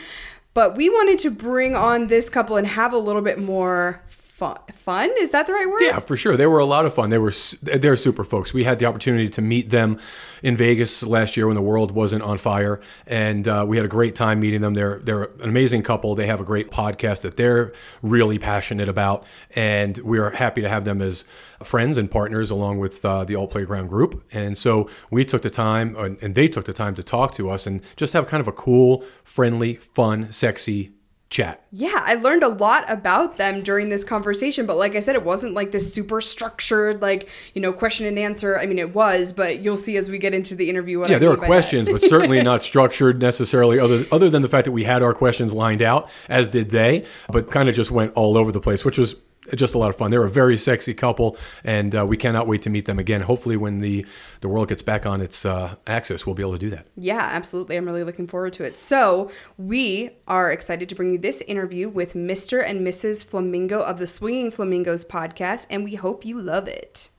But 0.54 0.76
we 0.76 0.88
wanted 0.88 1.18
to 1.20 1.30
bring 1.30 1.76
on 1.76 2.06
this 2.06 2.30
couple 2.30 2.56
and 2.56 2.66
have 2.66 2.94
a 2.94 2.98
little 2.98 3.22
bit 3.22 3.38
more 3.38 4.02
fun. 4.38 5.10
Is 5.18 5.32
that 5.32 5.46
the 5.46 5.52
right 5.52 5.68
word? 5.68 5.80
Yeah, 5.80 5.98
for 5.98 6.16
sure. 6.16 6.36
They 6.36 6.46
were 6.46 6.60
a 6.60 6.64
lot 6.64 6.86
of 6.86 6.94
fun. 6.94 7.10
They 7.10 7.18
were 7.18 7.32
they're 7.62 7.96
super 7.96 8.24
folks. 8.24 8.54
We 8.54 8.64
had 8.64 8.78
the 8.78 8.86
opportunity 8.86 9.28
to 9.30 9.42
meet 9.42 9.70
them 9.70 9.98
in 10.42 10.56
Vegas 10.56 11.02
last 11.02 11.36
year 11.36 11.46
when 11.46 11.56
the 11.56 11.62
world 11.62 11.90
wasn't 11.90 12.22
on 12.22 12.38
fire, 12.38 12.80
and 13.06 13.48
uh, 13.48 13.64
we 13.66 13.76
had 13.76 13.84
a 13.84 13.88
great 13.88 14.14
time 14.14 14.40
meeting 14.40 14.60
them. 14.60 14.74
They're 14.74 15.00
they're 15.00 15.24
an 15.24 15.48
amazing 15.48 15.82
couple. 15.82 16.14
They 16.14 16.26
have 16.26 16.40
a 16.40 16.44
great 16.44 16.70
podcast 16.70 17.22
that 17.22 17.36
they're 17.36 17.72
really 18.00 18.38
passionate 18.38 18.88
about, 18.88 19.24
and 19.56 19.98
we 19.98 20.18
are 20.18 20.30
happy 20.30 20.62
to 20.62 20.68
have 20.68 20.84
them 20.84 21.02
as 21.02 21.24
friends 21.64 21.98
and 21.98 22.08
partners 22.08 22.50
along 22.50 22.78
with 22.78 23.04
uh, 23.04 23.24
the 23.24 23.34
Alt 23.34 23.50
Playground 23.50 23.88
group. 23.88 24.24
And 24.30 24.56
so 24.56 24.88
we 25.10 25.24
took 25.24 25.42
the 25.42 25.50
time, 25.50 25.96
and 25.96 26.34
they 26.34 26.46
took 26.46 26.64
the 26.64 26.72
time 26.72 26.94
to 26.94 27.02
talk 27.02 27.34
to 27.34 27.50
us 27.50 27.66
and 27.66 27.80
just 27.96 28.12
have 28.12 28.28
kind 28.28 28.40
of 28.40 28.46
a 28.46 28.52
cool, 28.52 29.04
friendly, 29.24 29.74
fun, 29.74 30.30
sexy 30.30 30.92
chat. 31.30 31.62
Yeah, 31.70 31.94
I 31.94 32.14
learned 32.14 32.42
a 32.42 32.48
lot 32.48 32.90
about 32.90 33.36
them 33.36 33.62
during 33.62 33.90
this 33.90 34.02
conversation, 34.02 34.64
but 34.64 34.78
like 34.78 34.96
I 34.96 35.00
said, 35.00 35.14
it 35.14 35.24
wasn't 35.24 35.52
like 35.52 35.72
this 35.72 35.92
super 35.92 36.20
structured, 36.20 37.02
like, 37.02 37.28
you 37.54 37.60
know, 37.60 37.72
question 37.72 38.06
and 38.06 38.18
answer. 38.18 38.58
I 38.58 38.64
mean, 38.64 38.78
it 38.78 38.94
was, 38.94 39.32
but 39.32 39.60
you'll 39.60 39.76
see 39.76 39.96
as 39.98 40.08
we 40.08 40.18
get 40.18 40.32
into 40.32 40.54
the 40.54 40.70
interview. 40.70 40.98
What 41.00 41.10
yeah, 41.10 41.16
I 41.16 41.18
there 41.18 41.30
were 41.30 41.36
questions, 41.36 41.88
but 41.88 42.00
certainly 42.08 42.42
not 42.42 42.62
structured 42.62 43.20
necessarily, 43.20 43.78
other 43.78 44.06
other 44.10 44.30
than 44.30 44.42
the 44.42 44.48
fact 44.48 44.64
that 44.64 44.72
we 44.72 44.84
had 44.84 45.02
our 45.02 45.12
questions 45.12 45.52
lined 45.52 45.82
out, 45.82 46.08
as 46.28 46.48
did 46.48 46.70
they, 46.70 47.04
but 47.30 47.50
kind 47.50 47.68
of 47.68 47.74
just 47.74 47.90
went 47.90 48.12
all 48.14 48.38
over 48.38 48.50
the 48.50 48.60
place, 48.60 48.84
which 48.84 48.96
was 48.96 49.16
just 49.54 49.74
a 49.74 49.78
lot 49.78 49.88
of 49.90 49.96
fun. 49.96 50.10
They're 50.10 50.24
a 50.24 50.30
very 50.30 50.56
sexy 50.58 50.94
couple, 50.94 51.36
and 51.64 51.94
uh, 51.94 52.06
we 52.06 52.16
cannot 52.16 52.46
wait 52.46 52.62
to 52.62 52.70
meet 52.70 52.86
them 52.86 52.98
again. 52.98 53.22
Hopefully, 53.22 53.56
when 53.56 53.80
the 53.80 54.06
the 54.40 54.48
world 54.48 54.68
gets 54.68 54.82
back 54.82 55.06
on 55.06 55.20
its 55.20 55.44
uh, 55.44 55.76
axis, 55.86 56.26
we'll 56.26 56.34
be 56.34 56.42
able 56.42 56.52
to 56.52 56.58
do 56.58 56.70
that. 56.70 56.86
Yeah, 56.96 57.20
absolutely. 57.20 57.76
I'm 57.76 57.84
really 57.86 58.04
looking 58.04 58.26
forward 58.26 58.52
to 58.54 58.64
it. 58.64 58.76
So, 58.78 59.30
we 59.56 60.10
are 60.26 60.50
excited 60.50 60.88
to 60.88 60.94
bring 60.94 61.12
you 61.12 61.18
this 61.18 61.40
interview 61.42 61.88
with 61.88 62.14
Mr. 62.14 62.64
and 62.64 62.86
Mrs. 62.86 63.24
Flamingo 63.24 63.80
of 63.80 63.98
the 63.98 64.06
Swinging 64.06 64.50
Flamingos 64.50 65.04
podcast, 65.04 65.66
and 65.70 65.84
we 65.84 65.94
hope 65.94 66.24
you 66.24 66.40
love 66.40 66.68
it. 66.68 67.10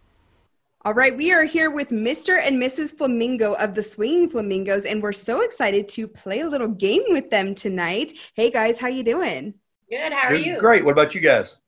All 0.86 0.94
right, 0.94 1.16
we 1.16 1.34
are 1.34 1.44
here 1.44 1.70
with 1.70 1.90
Mr. 1.90 2.40
and 2.42 2.62
Mrs. 2.62 2.98
Flamingo 2.98 3.52
of 3.56 3.76
the 3.76 3.84
Swinging 3.84 4.30
Flamingos, 4.30 4.86
and 4.86 5.04
we're 5.04 5.12
so 5.12 5.42
excited 5.42 5.90
to 5.90 6.08
play 6.08 6.40
a 6.40 6.48
little 6.48 6.70
game 6.70 7.04
with 7.10 7.30
them 7.30 7.54
tonight. 7.54 8.14
Hey 8.34 8.50
guys, 8.50 8.80
how 8.80 8.88
you 8.88 9.04
doing? 9.04 9.56
Good. 9.90 10.14
How 10.14 10.30
are 10.30 10.38
Good- 10.38 10.46
you? 10.46 10.58
Great. 10.60 10.86
What 10.86 10.92
about 10.94 11.14
you 11.14 11.20
guys? 11.20 11.60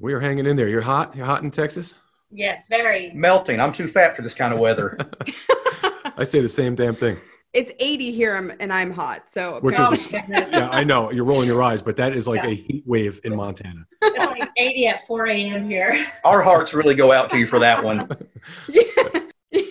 We 0.00 0.12
are 0.12 0.20
hanging 0.20 0.46
in 0.46 0.56
there. 0.56 0.68
You're 0.68 0.80
hot. 0.80 1.16
You're 1.16 1.26
hot 1.26 1.42
in 1.42 1.50
Texas. 1.50 1.96
Yes, 2.30 2.66
very. 2.68 3.10
Melting. 3.14 3.58
I'm 3.58 3.72
too 3.72 3.88
fat 3.88 4.14
for 4.14 4.22
this 4.22 4.34
kind 4.34 4.54
of 4.54 4.60
weather. 4.60 4.96
I 6.16 6.24
say 6.24 6.40
the 6.40 6.48
same 6.48 6.74
damn 6.74 6.94
thing. 6.94 7.18
It's 7.54 7.72
80 7.80 8.12
here, 8.12 8.56
and 8.60 8.72
I'm 8.72 8.92
hot. 8.92 9.28
So, 9.30 9.58
Which 9.60 9.78
is, 9.80 10.12
yeah, 10.12 10.68
I 10.70 10.84
know 10.84 11.10
you're 11.10 11.24
rolling 11.24 11.48
your 11.48 11.62
eyes, 11.62 11.80
but 11.82 11.96
that 11.96 12.14
is 12.14 12.28
like 12.28 12.44
a 12.44 12.54
heat 12.54 12.84
wave 12.86 13.20
in 13.24 13.34
Montana. 13.34 13.84
It's 14.02 14.16
like 14.40 14.50
80 14.56 14.86
at 14.88 15.06
4 15.06 15.26
a.m. 15.28 15.68
here. 15.68 16.06
Our 16.24 16.42
hearts 16.42 16.72
really 16.74 16.94
go 16.94 17.12
out 17.12 17.30
to 17.30 17.38
you 17.38 17.46
for 17.46 17.58
that 17.58 17.82
one. 17.82 18.08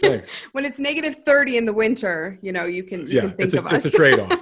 Thanks. 0.02 0.28
when 0.54 0.66
it's 0.66 0.80
negative 0.80 1.16
30 1.16 1.58
in 1.58 1.66
the 1.66 1.74
winter, 1.74 2.38
you 2.42 2.52
know, 2.52 2.66
you 2.66 2.84
can 2.84 3.08
you 3.08 3.14
Yeah, 3.16 3.22
can 3.22 3.30
think 3.32 3.42
it's 3.42 3.54
a, 3.54 3.60
of 3.60 3.74
it's 3.74 3.86
us. 3.86 3.94
a 3.94 3.96
trade 3.98 4.20
off. 4.20 4.40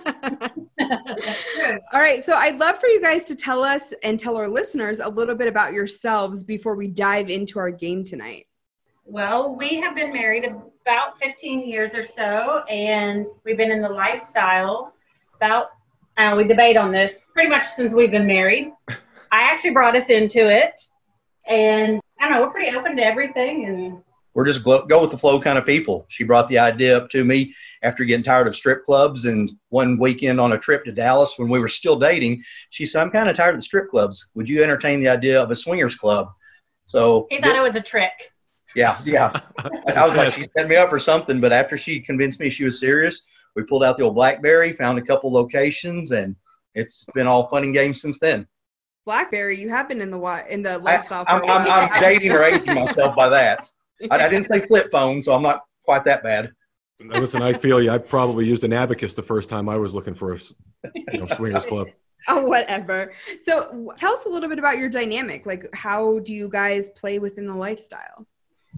That's 0.90 1.44
true. 1.56 1.80
All 1.94 2.00
right, 2.00 2.24
so 2.24 2.34
I'd 2.34 2.58
love 2.58 2.80
for 2.80 2.88
you 2.88 3.02
guys 3.02 3.24
to 3.26 3.36
tell 3.36 3.64
us 3.64 3.94
and 4.04 4.20
tell 4.20 4.38
our 4.38 4.48
listeners 4.48 5.00
a 5.00 5.10
little 5.10 5.36
bit 5.36 5.48
about 5.48 5.74
yourselves 5.74 6.44
before 6.44 6.76
we 6.76 6.88
dive 6.88 7.30
into 7.30 7.60
our 7.60 7.72
game 7.72 8.04
tonight. 8.04 8.48
Well, 9.06 9.56
we 9.56 9.76
have 9.82 9.96
been 9.96 10.12
married 10.12 10.46
about 10.46 11.20
15 11.20 11.68
years 11.68 11.94
or 11.94 12.04
so, 12.04 12.64
and 12.70 13.28
we've 13.44 13.58
been 13.58 13.72
in 13.72 13.82
the 13.82 13.90
lifestyle 13.90 14.94
about, 15.36 15.68
uh, 16.18 16.34
we 16.36 16.44
debate 16.44 16.76
on 16.76 16.92
this 16.92 17.28
pretty 17.34 17.50
much 17.50 17.64
since 17.76 17.94
we've 17.94 18.12
been 18.12 18.26
married. 18.26 18.72
I 19.32 19.42
actually 19.42 19.72
brought 19.72 19.96
us 19.96 20.10
into 20.10 20.50
it, 20.50 20.74
and 21.48 22.02
I 22.20 22.28
don't 22.28 22.38
know, 22.38 22.42
we're 22.46 22.52
pretty 22.52 22.76
open 22.76 22.96
to 22.96 23.04
everything. 23.04 23.66
And 23.66 24.02
We're 24.34 24.46
just 24.46 24.64
go, 24.64 24.86
go 24.86 25.02
with 25.02 25.12
the 25.12 25.18
flow 25.18 25.40
kind 25.40 25.58
of 25.58 25.66
people. 25.66 26.06
She 26.08 26.24
brought 26.24 26.48
the 26.48 26.58
idea 26.58 26.98
up 26.98 27.10
to 27.12 27.24
me 27.24 27.54
after 27.86 28.04
getting 28.04 28.24
tired 28.24 28.48
of 28.48 28.56
strip 28.56 28.84
clubs. 28.84 29.26
And 29.26 29.52
one 29.70 29.98
weekend 29.98 30.42
on 30.42 30.54
a 30.54 30.58
trip 30.58 30.84
to 30.86 30.92
Dallas 30.92 31.36
when 31.38 31.50
we 31.50 31.60
were 31.60 31.68
still 31.68 31.98
dating, 31.98 32.44
she 32.72 32.86
said, 32.86 33.02
I'm 33.02 33.12
kind 33.12 33.30
of 33.30 33.36
tired 33.36 33.54
of 33.56 33.60
the 33.60 33.66
strip 33.66 33.90
clubs. 33.90 34.32
Would 34.34 34.50
you 34.50 34.64
entertain 34.64 35.00
the 35.00 35.10
idea 35.10 35.42
of 35.42 35.52
a 35.52 35.56
swingers 35.56 35.96
club? 35.96 36.30
So, 36.86 37.28
he 37.30 37.40
thought 37.40 37.56
it 37.56 37.62
was 37.62 37.76
a 37.76 37.82
trick. 37.82 38.32
yeah, 38.76 39.00
yeah. 39.06 39.40
I 39.96 40.04
was 40.04 40.16
like, 40.16 40.34
she 40.34 40.46
set 40.56 40.68
me 40.68 40.76
up 40.76 40.90
for 40.90 41.00
something. 41.00 41.40
But 41.40 41.54
after 41.54 41.78
she 41.78 42.00
convinced 42.00 42.40
me 42.40 42.50
she 42.50 42.66
was 42.66 42.80
serious, 42.80 43.26
we 43.56 43.64
pulled 43.64 43.84
out 43.84 43.98
the 43.98 44.04
old 44.04 44.16
Blackberry, 44.16 44.74
found 44.74 45.00
a 45.00 45.02
couple 45.02 45.32
locations, 45.32 46.12
and 46.12 46.36
it's 46.74 47.06
been 47.16 47.28
all 47.28 47.48
fun 47.48 47.64
and 47.64 47.74
games 47.74 48.02
since 48.02 48.20
then. 48.20 48.48
Blackberry, 49.06 49.60
you 49.60 49.70
have 49.70 49.88
been 49.88 50.02
in 50.02 50.10
the 50.10 50.46
in 50.50 50.64
the 50.64 50.74
I, 50.74 50.76
lifestyle 50.78 51.24
for 51.26 51.32
I'm, 51.32 51.44
a 51.44 51.70
I'm. 51.70 51.92
I'm 51.92 52.02
dating 52.02 52.32
or 52.32 52.44
aging 52.44 52.74
myself 52.74 53.16
by 53.16 53.30
that. 53.30 53.72
I, 54.12 54.18
I 54.18 54.30
didn't 54.30 54.48
say 54.48 54.62
flip 54.62 54.92
phone, 54.92 55.22
so 55.22 55.34
I'm 55.34 55.44
not 55.44 55.62
quite 55.84 56.04
that 56.06 56.24
bad. 56.24 56.52
Listen, 57.00 57.42
I 57.42 57.54
feel 57.54 57.82
you. 57.82 57.92
I 57.92 57.98
probably 57.98 58.46
used 58.46 58.64
an 58.64 58.74
abacus 58.74 59.14
the 59.14 59.22
first 59.22 59.50
time 59.50 59.68
I 59.68 59.76
was 59.76 59.94
looking 59.94 60.14
for 60.14 60.34
a 60.34 60.40
you 60.94 61.20
know, 61.20 61.28
swingers 61.28 61.66
club. 61.66 61.88
oh, 62.30 62.44
whatever. 62.44 63.14
So, 63.40 63.94
tell 63.98 64.14
us 64.14 64.26
a 64.26 64.30
little 64.30 64.50
bit 64.50 64.60
about 64.60 64.78
your 64.78 64.90
dynamic. 64.90 65.46
Like, 65.46 65.68
how 65.74 66.20
do 66.20 66.34
you 66.34 66.48
guys 66.48 66.90
play 66.90 67.20
within 67.20 67.48
the 67.48 67.56
lifestyle? 67.56 68.26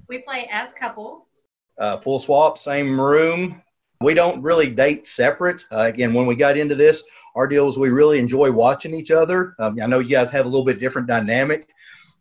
We 0.07 0.19
play 0.19 0.49
as 0.51 0.73
couples. 0.73 1.23
Uh, 1.77 1.97
full 1.99 2.19
swap, 2.19 2.57
same 2.57 2.99
room. 2.99 3.61
We 4.01 4.13
don't 4.13 4.41
really 4.41 4.69
date 4.69 5.07
separate. 5.07 5.63
Uh, 5.71 5.81
again, 5.81 6.13
when 6.13 6.25
we 6.25 6.35
got 6.35 6.57
into 6.57 6.75
this, 6.75 7.03
our 7.35 7.47
deal 7.47 7.67
was 7.67 7.77
we 7.77 7.89
really 7.89 8.17
enjoy 8.17 8.51
watching 8.51 8.95
each 8.95 9.11
other. 9.11 9.55
Um, 9.59 9.79
I 9.81 9.85
know 9.85 9.99
you 9.99 10.09
guys 10.09 10.31
have 10.31 10.45
a 10.45 10.49
little 10.49 10.65
bit 10.65 10.79
different 10.79 11.07
dynamic. 11.07 11.69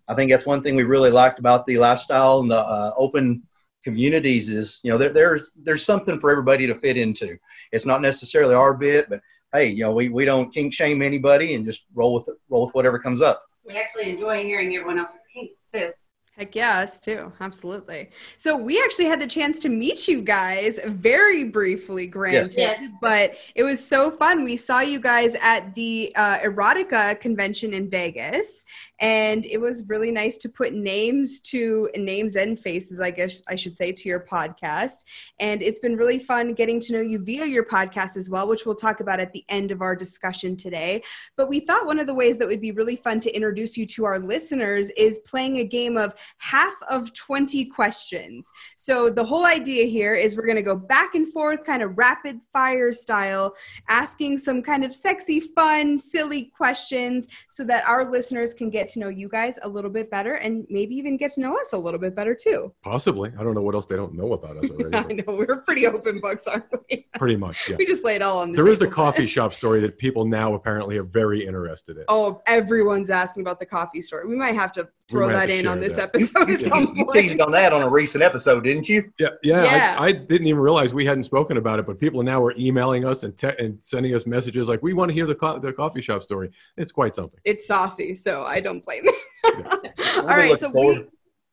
I 0.08 0.14
think 0.14 0.30
that's 0.30 0.46
one 0.46 0.62
thing 0.62 0.76
we 0.76 0.84
really 0.84 1.10
liked 1.10 1.38
about 1.38 1.66
the 1.66 1.78
lifestyle 1.78 2.40
and 2.40 2.50
the 2.50 2.58
uh, 2.58 2.92
open 2.96 3.42
communities 3.86 4.50
is, 4.50 4.80
you 4.82 4.90
know, 4.90 4.98
there, 4.98 5.12
there's 5.12 5.42
there's 5.62 5.84
something 5.84 6.18
for 6.18 6.32
everybody 6.32 6.66
to 6.66 6.74
fit 6.74 6.96
into. 6.96 7.38
It's 7.70 7.86
not 7.86 8.02
necessarily 8.02 8.52
our 8.52 8.74
bit, 8.74 9.08
but 9.08 9.20
hey, 9.52 9.68
you 9.68 9.84
know, 9.84 9.92
we, 9.92 10.08
we 10.08 10.24
don't 10.24 10.52
kink 10.52 10.74
shame 10.74 11.02
anybody 11.02 11.54
and 11.54 11.64
just 11.64 11.84
roll 11.94 12.12
with 12.14 12.26
it, 12.26 12.34
roll 12.48 12.66
with 12.66 12.74
whatever 12.74 12.98
comes 12.98 13.22
up. 13.22 13.44
We 13.64 13.76
actually 13.76 14.10
enjoy 14.10 14.42
hearing 14.42 14.74
everyone 14.74 14.98
else's 14.98 15.20
kinks 15.32 15.54
too. 15.72 15.92
Heck 16.36 16.54
yeah, 16.54 16.80
us 16.80 16.98
too. 16.98 17.32
Absolutely. 17.40 18.10
So 18.36 18.58
we 18.58 18.82
actually 18.84 19.06
had 19.06 19.22
the 19.22 19.26
chance 19.26 19.58
to 19.60 19.70
meet 19.70 20.06
you 20.06 20.20
guys 20.20 20.78
very 20.84 21.44
briefly, 21.44 22.06
granted, 22.06 22.54
Yes. 22.58 22.90
but 23.00 23.36
it 23.54 23.62
was 23.62 23.82
so 23.82 24.10
fun. 24.10 24.44
We 24.44 24.58
saw 24.58 24.80
you 24.80 25.00
guys 25.00 25.34
at 25.36 25.74
the 25.74 26.12
uh, 26.14 26.40
Erotica 26.40 27.18
convention 27.20 27.72
in 27.72 27.88
Vegas, 27.88 28.66
and 29.00 29.46
it 29.46 29.58
was 29.58 29.84
really 29.88 30.10
nice 30.10 30.36
to 30.38 30.50
put 30.50 30.74
names 30.74 31.40
to 31.40 31.88
names 31.96 32.36
and 32.36 32.58
faces, 32.58 33.00
I 33.00 33.12
guess 33.12 33.42
I 33.48 33.56
should 33.56 33.74
say, 33.74 33.92
to 33.92 34.08
your 34.08 34.20
podcast. 34.20 35.04
And 35.40 35.62
it's 35.62 35.80
been 35.80 35.96
really 35.96 36.18
fun 36.18 36.52
getting 36.52 36.80
to 36.80 36.92
know 36.92 37.00
you 37.00 37.18
via 37.18 37.46
your 37.46 37.64
podcast 37.64 38.18
as 38.18 38.28
well, 38.28 38.46
which 38.46 38.66
we'll 38.66 38.74
talk 38.74 39.00
about 39.00 39.20
at 39.20 39.32
the 39.32 39.44
end 39.48 39.70
of 39.70 39.80
our 39.80 39.96
discussion 39.96 40.54
today. 40.54 41.02
But 41.36 41.48
we 41.48 41.60
thought 41.60 41.86
one 41.86 41.98
of 41.98 42.06
the 42.06 42.14
ways 42.14 42.36
that 42.38 42.48
would 42.48 42.60
be 42.60 42.72
really 42.72 42.96
fun 42.96 43.20
to 43.20 43.34
introduce 43.34 43.78
you 43.78 43.86
to 43.86 44.04
our 44.04 44.18
listeners 44.18 44.90
is 44.90 45.18
playing 45.20 45.58
a 45.58 45.64
game 45.64 45.96
of 45.96 46.14
half 46.38 46.74
of 46.88 47.12
20 47.14 47.66
questions. 47.66 48.50
So 48.76 49.10
the 49.10 49.24
whole 49.24 49.46
idea 49.46 49.86
here 49.86 50.14
is 50.14 50.36
we're 50.36 50.46
going 50.46 50.56
to 50.56 50.62
go 50.62 50.76
back 50.76 51.14
and 51.14 51.32
forth, 51.32 51.64
kind 51.64 51.82
of 51.82 51.96
rapid 51.96 52.40
fire 52.52 52.92
style, 52.92 53.54
asking 53.88 54.38
some 54.38 54.62
kind 54.62 54.84
of 54.84 54.94
sexy, 54.94 55.40
fun, 55.40 55.98
silly 55.98 56.52
questions 56.56 57.26
so 57.50 57.64
that 57.64 57.84
our 57.86 58.10
listeners 58.10 58.54
can 58.54 58.70
get 58.70 58.88
to 58.88 58.98
know 58.98 59.08
you 59.08 59.28
guys 59.28 59.58
a 59.62 59.68
little 59.68 59.90
bit 59.90 60.10
better 60.10 60.34
and 60.34 60.66
maybe 60.70 60.94
even 60.94 61.16
get 61.16 61.32
to 61.32 61.40
know 61.40 61.58
us 61.58 61.72
a 61.72 61.78
little 61.78 62.00
bit 62.00 62.14
better 62.14 62.34
too. 62.34 62.72
Possibly. 62.82 63.32
I 63.38 63.42
don't 63.42 63.54
know 63.54 63.62
what 63.62 63.74
else 63.74 63.86
they 63.86 63.96
don't 63.96 64.14
know 64.14 64.32
about 64.32 64.56
us 64.56 64.70
already. 64.70 64.96
I 64.96 65.22
know 65.22 65.34
we're 65.34 65.62
pretty 65.62 65.86
open 65.86 66.20
books, 66.20 66.46
aren't 66.46 66.66
we? 66.90 67.06
Pretty 67.14 67.36
much, 67.36 67.68
yeah. 67.68 67.76
We 67.86 67.86
just 67.86 68.04
lay 68.04 68.16
it 68.16 68.22
all 68.22 68.38
on 68.38 68.52
the 68.52 68.62
There 68.62 68.72
is 68.72 68.78
the 68.78 68.88
coffee 68.88 69.26
shop 69.26 69.54
story 69.54 69.80
that 69.80 69.98
people 69.98 70.24
now 70.24 70.54
apparently 70.54 70.96
are 70.96 71.04
very 71.04 71.46
interested 71.46 71.96
in. 71.96 72.04
Oh, 72.08 72.42
everyone's 72.46 73.10
asking 73.10 73.42
about 73.42 73.60
the 73.60 73.66
coffee 73.66 74.00
story. 74.00 74.26
We 74.26 74.36
might 74.36 74.54
have 74.54 74.72
to 74.72 74.88
throw 75.08 75.28
that 75.28 75.50
in 75.50 75.66
on 75.66 75.80
this 75.80 75.94
that. 75.94 76.12
Episode 76.22 76.50
at 76.50 76.60
You, 76.60 76.66
some 76.66 76.92
you 76.94 77.04
point. 77.04 77.28
teased 77.28 77.40
on 77.40 77.52
that 77.52 77.72
on 77.72 77.82
a 77.82 77.88
recent 77.88 78.22
episode, 78.22 78.64
didn't 78.64 78.88
you? 78.88 79.10
Yeah, 79.18 79.28
yeah. 79.42 79.62
Yeah. 79.64 79.96
I, 79.98 80.06
I 80.06 80.12
didn't 80.12 80.46
even 80.46 80.60
realize 80.60 80.92
we 80.94 81.06
hadn't 81.06 81.24
spoken 81.24 81.56
about 81.56 81.78
it, 81.78 81.86
but 81.86 81.98
people 81.98 82.22
now 82.22 82.42
are 82.44 82.54
emailing 82.56 83.04
us 83.04 83.22
and, 83.22 83.36
te- 83.36 83.56
and 83.58 83.78
sending 83.84 84.14
us 84.14 84.26
messages 84.26 84.68
like, 84.68 84.82
"We 84.82 84.92
want 84.94 85.08
to 85.10 85.14
hear 85.14 85.26
the 85.26 85.34
co- 85.34 85.58
the 85.58 85.72
coffee 85.72 86.02
shop 86.02 86.22
story." 86.22 86.50
It's 86.76 86.92
quite 86.92 87.14
something. 87.14 87.40
It's 87.44 87.66
saucy, 87.66 88.14
so 88.14 88.44
I 88.44 88.60
don't 88.60 88.84
blame 88.84 89.02
it. 89.04 89.14
We'll 89.44 90.20
All 90.20 90.26
right, 90.26 90.58
so 90.58 90.70
forward. 90.72 91.08
we 91.08 91.12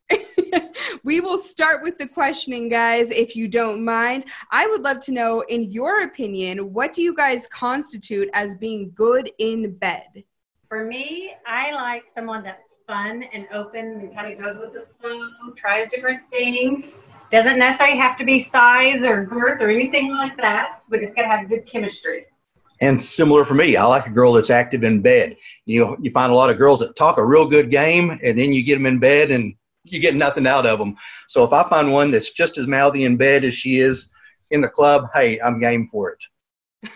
we 1.03 1.21
will 1.21 1.37
start 1.37 1.83
with 1.83 1.97
the 1.97 2.07
questioning, 2.07 2.69
guys, 2.69 3.09
if 3.11 3.35
you 3.35 3.47
don't 3.47 3.83
mind. 3.83 4.25
I 4.51 4.67
would 4.67 4.81
love 4.81 4.99
to 5.01 5.11
know, 5.11 5.41
in 5.41 5.71
your 5.71 6.03
opinion, 6.03 6.73
what 6.73 6.93
do 6.93 7.01
you 7.01 7.15
guys 7.15 7.47
constitute 7.47 8.29
as 8.33 8.55
being 8.55 8.91
good 8.95 9.31
in 9.39 9.75
bed? 9.75 10.23
For 10.67 10.85
me, 10.85 11.33
I 11.45 11.71
like 11.73 12.03
someone 12.15 12.43
that's 12.43 12.72
fun 12.87 13.23
and 13.33 13.47
open 13.53 13.99
and 13.99 14.15
kind 14.15 14.31
of 14.31 14.39
goes 14.39 14.57
with 14.57 14.73
the 14.73 14.85
flow, 14.99 15.21
tries 15.55 15.89
different 15.89 16.21
things. 16.29 16.97
Doesn't 17.31 17.57
necessarily 17.57 17.97
have 17.97 18.17
to 18.17 18.25
be 18.25 18.43
size 18.43 19.03
or 19.03 19.25
girth 19.25 19.61
or 19.61 19.69
anything 19.69 20.11
like 20.11 20.37
that, 20.37 20.81
but 20.89 21.01
it's 21.01 21.13
got 21.13 21.23
to 21.23 21.27
have 21.27 21.49
good 21.49 21.65
chemistry. 21.65 22.25
And 22.81 23.03
similar 23.03 23.45
for 23.45 23.53
me, 23.53 23.75
I 23.77 23.85
like 23.85 24.07
a 24.07 24.11
girl 24.11 24.33
that's 24.33 24.49
active 24.49 24.83
in 24.83 25.01
bed. 25.01 25.37
You 25.65 25.79
know, 25.79 25.97
you 26.01 26.11
find 26.11 26.31
a 26.31 26.35
lot 26.35 26.49
of 26.49 26.57
girls 26.57 26.81
that 26.81 26.95
talk 26.95 27.17
a 27.17 27.25
real 27.25 27.47
good 27.47 27.71
game, 27.71 28.19
and 28.23 28.37
then 28.37 28.51
you 28.51 28.63
get 28.63 28.75
them 28.75 28.85
in 28.85 28.99
bed, 28.99 29.31
and 29.31 29.55
you 29.83 29.99
get 29.99 30.15
nothing 30.15 30.47
out 30.47 30.65
of 30.65 30.79
them. 30.79 30.95
So 31.27 31.43
if 31.43 31.53
I 31.53 31.67
find 31.69 31.91
one 31.91 32.11
that's 32.11 32.31
just 32.31 32.57
as 32.57 32.67
mouthy 32.67 33.05
in 33.05 33.17
bed 33.17 33.45
as 33.45 33.53
she 33.53 33.79
is 33.79 34.11
in 34.51 34.61
the 34.61 34.69
club, 34.69 35.07
hey, 35.13 35.39
I'm 35.41 35.59
game 35.59 35.87
for 35.91 36.11
it. 36.11 36.19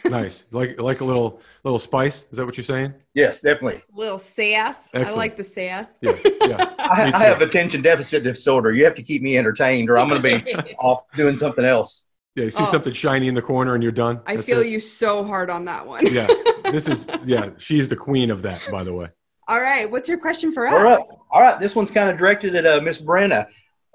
Nice, 0.06 0.46
like 0.52 0.80
like 0.80 1.02
a 1.02 1.06
little 1.06 1.42
little 1.64 1.80
spice. 1.80 2.28
Is 2.32 2.38
that 2.38 2.46
what 2.46 2.58
you're 2.58 2.64
saying? 2.64 2.94
Yes, 3.14 3.42
definitely. 3.42 3.84
A 3.94 3.98
Little 4.00 4.18
sass. 4.18 4.90
I 4.94 5.12
like 5.14 5.38
the 5.38 5.44
sass. 5.44 6.00
Yeah, 6.02 6.14
yeah. 6.42 6.74
I, 6.80 7.12
I 7.14 7.20
have 7.24 7.42
attention 7.42 7.82
deficit 7.82 8.24
disorder. 8.24 8.72
You 8.74 8.86
have 8.86 8.96
to 8.96 9.04
keep 9.04 9.22
me 9.22 9.38
entertained, 9.38 9.90
or 9.90 9.98
I'm 9.98 10.10
going 10.10 10.22
to 10.22 10.44
be 10.44 10.76
off 10.80 11.04
doing 11.16 11.36
something 11.36 11.66
else. 11.66 12.04
Yeah, 12.36 12.46
you 12.46 12.52
see 12.52 12.64
Oh. 12.64 12.68
something 12.68 12.94
shiny 12.94 13.28
in 13.28 13.34
the 13.34 13.42
corner 13.42 13.74
and 13.74 13.82
you're 13.82 13.92
done. 13.92 14.22
I 14.28 14.36
That's 14.36 14.48
feel 14.48 14.60
it. 14.62 14.68
you 14.68 14.80
so 14.80 15.24
hard 15.24 15.50
on 15.50 15.66
that 15.66 15.88
one. 15.88 16.06
Yeah, 16.14 16.28
this 16.66 16.88
is 16.88 17.06
yeah. 17.26 17.50
She's 17.58 17.90
the 17.90 17.96
queen 17.96 18.30
of 18.32 18.44
that, 18.44 18.62
by 18.72 18.84
the 18.84 18.94
way. 18.94 19.08
All 19.48 19.60
right, 19.62 19.90
what's 19.90 20.08
your 20.10 20.20
question 20.20 20.52
for 20.54 20.68
us? 20.68 20.74
All 20.74 20.84
right, 20.84 21.00
all 21.32 21.42
right. 21.42 21.60
This 21.60 21.74
one's 21.76 21.90
kind 21.90 22.10
of 22.10 22.18
directed 22.18 22.56
at 22.56 22.66
uh, 22.68 22.82
Miss 22.82 23.02
Brenna. 23.02 23.48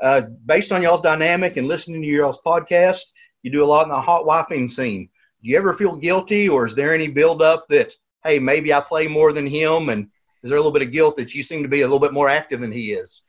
Uh, 0.02 0.22
based 0.46 0.72
on 0.72 0.82
y'all's 0.82 1.02
dynamic 1.02 1.56
and 1.56 1.68
listening 1.68 2.02
to 2.02 2.08
y'all's 2.08 2.40
podcast, 2.44 3.02
you 3.42 3.52
do 3.52 3.62
a 3.62 3.66
lot 3.66 3.84
in 3.84 3.90
the 3.90 4.00
hot 4.00 4.24
wifing 4.26 4.68
scene. 4.68 5.08
Do 5.42 5.48
you 5.48 5.56
ever 5.56 5.74
feel 5.74 5.96
guilty, 5.96 6.48
or 6.48 6.66
is 6.66 6.74
there 6.74 6.94
any 6.94 7.08
build 7.08 7.42
up 7.42 7.66
that 7.68 7.92
hey, 8.24 8.38
maybe 8.38 8.72
I 8.72 8.80
play 8.80 9.08
more 9.08 9.32
than 9.32 9.46
him, 9.46 9.88
and 9.88 10.08
is 10.42 10.50
there 10.50 10.56
a 10.56 10.60
little 10.60 10.72
bit 10.72 10.82
of 10.82 10.92
guilt 10.92 11.16
that 11.16 11.34
you 11.34 11.42
seem 11.42 11.62
to 11.62 11.68
be 11.68 11.80
a 11.80 11.84
little 11.84 11.98
bit 11.98 12.12
more 12.12 12.28
active 12.28 12.60
than 12.60 12.72
he 12.72 12.92
is? 12.92 13.22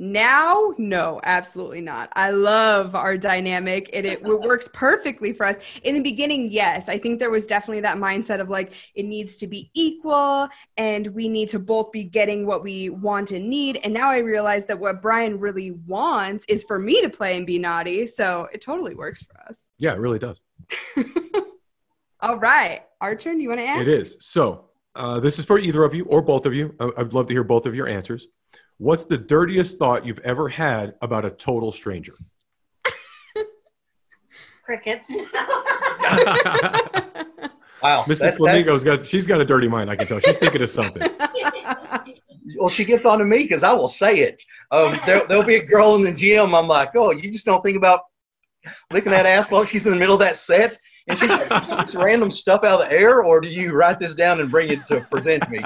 Now, 0.00 0.74
no, 0.78 1.20
absolutely 1.24 1.80
not. 1.80 2.10
I 2.12 2.30
love 2.30 2.94
our 2.94 3.18
dynamic. 3.18 3.90
It, 3.92 4.04
it 4.04 4.22
works 4.22 4.68
perfectly 4.72 5.32
for 5.32 5.44
us. 5.44 5.58
In 5.82 5.94
the 5.94 6.00
beginning, 6.00 6.52
yes, 6.52 6.88
I 6.88 6.98
think 6.98 7.18
there 7.18 7.30
was 7.30 7.48
definitely 7.48 7.80
that 7.80 7.96
mindset 7.96 8.40
of 8.40 8.48
like 8.48 8.74
it 8.94 9.06
needs 9.06 9.36
to 9.38 9.48
be 9.48 9.72
equal 9.74 10.48
and 10.76 11.08
we 11.08 11.28
need 11.28 11.48
to 11.48 11.58
both 11.58 11.90
be 11.90 12.04
getting 12.04 12.46
what 12.46 12.62
we 12.62 12.90
want 12.90 13.32
and 13.32 13.50
need. 13.50 13.80
And 13.82 13.92
now 13.92 14.08
I 14.08 14.18
realize 14.18 14.66
that 14.66 14.78
what 14.78 15.02
Brian 15.02 15.40
really 15.40 15.72
wants 15.72 16.44
is 16.48 16.62
for 16.62 16.78
me 16.78 17.02
to 17.02 17.10
play 17.10 17.36
and 17.36 17.44
be 17.44 17.58
naughty. 17.58 18.06
So 18.06 18.48
it 18.52 18.60
totally 18.60 18.94
works 18.94 19.24
for 19.24 19.40
us. 19.48 19.66
Yeah, 19.78 19.94
it 19.94 19.98
really 19.98 20.20
does. 20.20 20.40
All 22.20 22.36
right, 22.38 22.80
our 23.00 23.14
turn. 23.14 23.40
You 23.40 23.48
want 23.48 23.60
to 23.60 23.66
ask? 23.66 23.80
It 23.80 23.88
is. 23.88 24.16
So 24.20 24.66
uh, 24.94 25.20
this 25.20 25.38
is 25.38 25.44
for 25.44 25.58
either 25.58 25.84
of 25.84 25.94
you 25.94 26.04
or 26.04 26.20
both 26.22 26.46
of 26.46 26.54
you. 26.54 26.74
I- 26.80 26.90
I'd 26.98 27.12
love 27.12 27.26
to 27.28 27.32
hear 27.34 27.44
both 27.44 27.66
of 27.66 27.74
your 27.74 27.86
answers. 27.88 28.26
What's 28.78 29.04
the 29.04 29.18
dirtiest 29.18 29.78
thought 29.78 30.04
you've 30.06 30.18
ever 30.20 30.48
had 30.48 30.94
about 31.02 31.24
a 31.24 31.30
total 31.30 31.72
stranger? 31.72 32.14
Crickets. 34.64 35.08
Wow, 37.80 38.04
Mrs. 38.08 38.18
that- 38.18 38.36
Flamingo's 38.36 38.82
got 38.82 39.04
she's 39.04 39.26
got 39.28 39.40
a 39.40 39.44
dirty 39.44 39.68
mind. 39.68 39.88
I 39.88 39.94
can 39.94 40.08
tell. 40.08 40.18
She's 40.18 40.36
thinking 40.36 40.62
of 40.62 40.68
something. 40.70 41.08
well, 42.58 42.68
she 42.68 42.84
gets 42.84 43.04
on 43.04 43.20
to 43.20 43.24
me 43.24 43.44
because 43.44 43.62
I 43.62 43.72
will 43.72 43.86
say 43.86 44.18
it. 44.18 44.42
Um, 44.72 44.98
there, 45.06 45.24
there'll 45.28 45.44
be 45.44 45.54
a 45.56 45.64
girl 45.64 45.94
in 45.94 46.02
the 46.02 46.12
gym. 46.12 46.56
I'm 46.56 46.66
like, 46.66 46.96
oh, 46.96 47.12
you 47.12 47.30
just 47.30 47.44
don't 47.46 47.62
think 47.62 47.76
about 47.76 48.00
licking 48.92 49.12
that 49.12 49.26
ass 49.26 49.48
while 49.48 49.64
she's 49.64 49.86
in 49.86 49.92
the 49.92 49.98
middle 49.98 50.14
of 50.16 50.20
that 50.20 50.36
set. 50.36 50.76
And 51.08 51.18
she's 51.18 51.28
like, 51.30 51.48
just 51.48 51.94
random 51.94 52.30
stuff 52.30 52.64
out 52.64 52.80
of 52.82 52.88
the 52.88 52.94
air, 52.94 53.22
or 53.22 53.40
do 53.40 53.48
you 53.48 53.72
write 53.72 53.98
this 53.98 54.14
down 54.14 54.40
and 54.40 54.50
bring 54.50 54.70
it 54.70 54.86
to 54.88 55.00
present 55.10 55.48
me? 55.50 55.60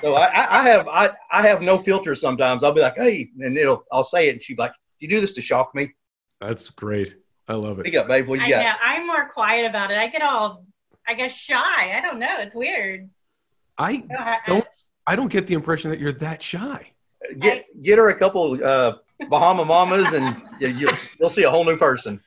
So 0.00 0.14
I, 0.14 0.26
I, 0.26 0.60
I 0.60 0.62
have 0.68 0.88
I, 0.88 1.10
I 1.30 1.46
have 1.46 1.60
no 1.62 1.82
filter 1.82 2.14
sometimes. 2.14 2.64
I'll 2.64 2.72
be 2.72 2.80
like, 2.80 2.96
hey, 2.96 3.28
and 3.40 3.56
it'll 3.56 3.84
I'll 3.92 4.04
say 4.04 4.28
it, 4.28 4.32
and 4.32 4.42
she'll 4.42 4.56
be 4.56 4.62
like, 4.62 4.72
you 4.98 5.08
do 5.08 5.20
this 5.20 5.34
to 5.34 5.42
shock 5.42 5.74
me. 5.74 5.92
That's 6.40 6.70
great. 6.70 7.16
I 7.48 7.54
love 7.54 7.80
Pick 7.82 7.94
it. 7.94 7.96
up, 7.98 8.08
babe. 8.08 8.26
What 8.28 8.40
I 8.40 8.46
you 8.46 8.54
know. 8.54 8.62
got? 8.62 8.78
I'm 8.82 9.06
more 9.06 9.28
quiet 9.28 9.66
about 9.68 9.90
it. 9.90 9.98
I 9.98 10.06
get 10.08 10.22
all, 10.22 10.64
I 11.06 11.14
guess, 11.14 11.32
shy. 11.32 11.96
I 11.96 12.00
don't 12.00 12.18
know. 12.18 12.36
It's 12.38 12.54
weird. 12.54 13.10
I 13.78 14.04
I- 14.10 14.22
I- 14.24 14.38
don't. 14.46 14.66
I 15.06 15.16
don't 15.16 15.28
get 15.32 15.48
the 15.48 15.54
impression 15.54 15.90
that 15.90 15.98
you're 15.98 16.12
that 16.12 16.42
shy. 16.42 16.92
Get 17.40 17.66
get 17.82 17.98
her 17.98 18.08
a 18.10 18.18
couple 18.18 18.64
uh, 18.64 18.92
Bahama 19.28 19.64
mamas, 19.64 20.12
and 20.14 20.40
you, 20.60 20.68
you, 20.68 20.86
you'll 21.18 21.30
see 21.30 21.42
a 21.42 21.50
whole 21.50 21.64
new 21.64 21.76
person. 21.76 22.20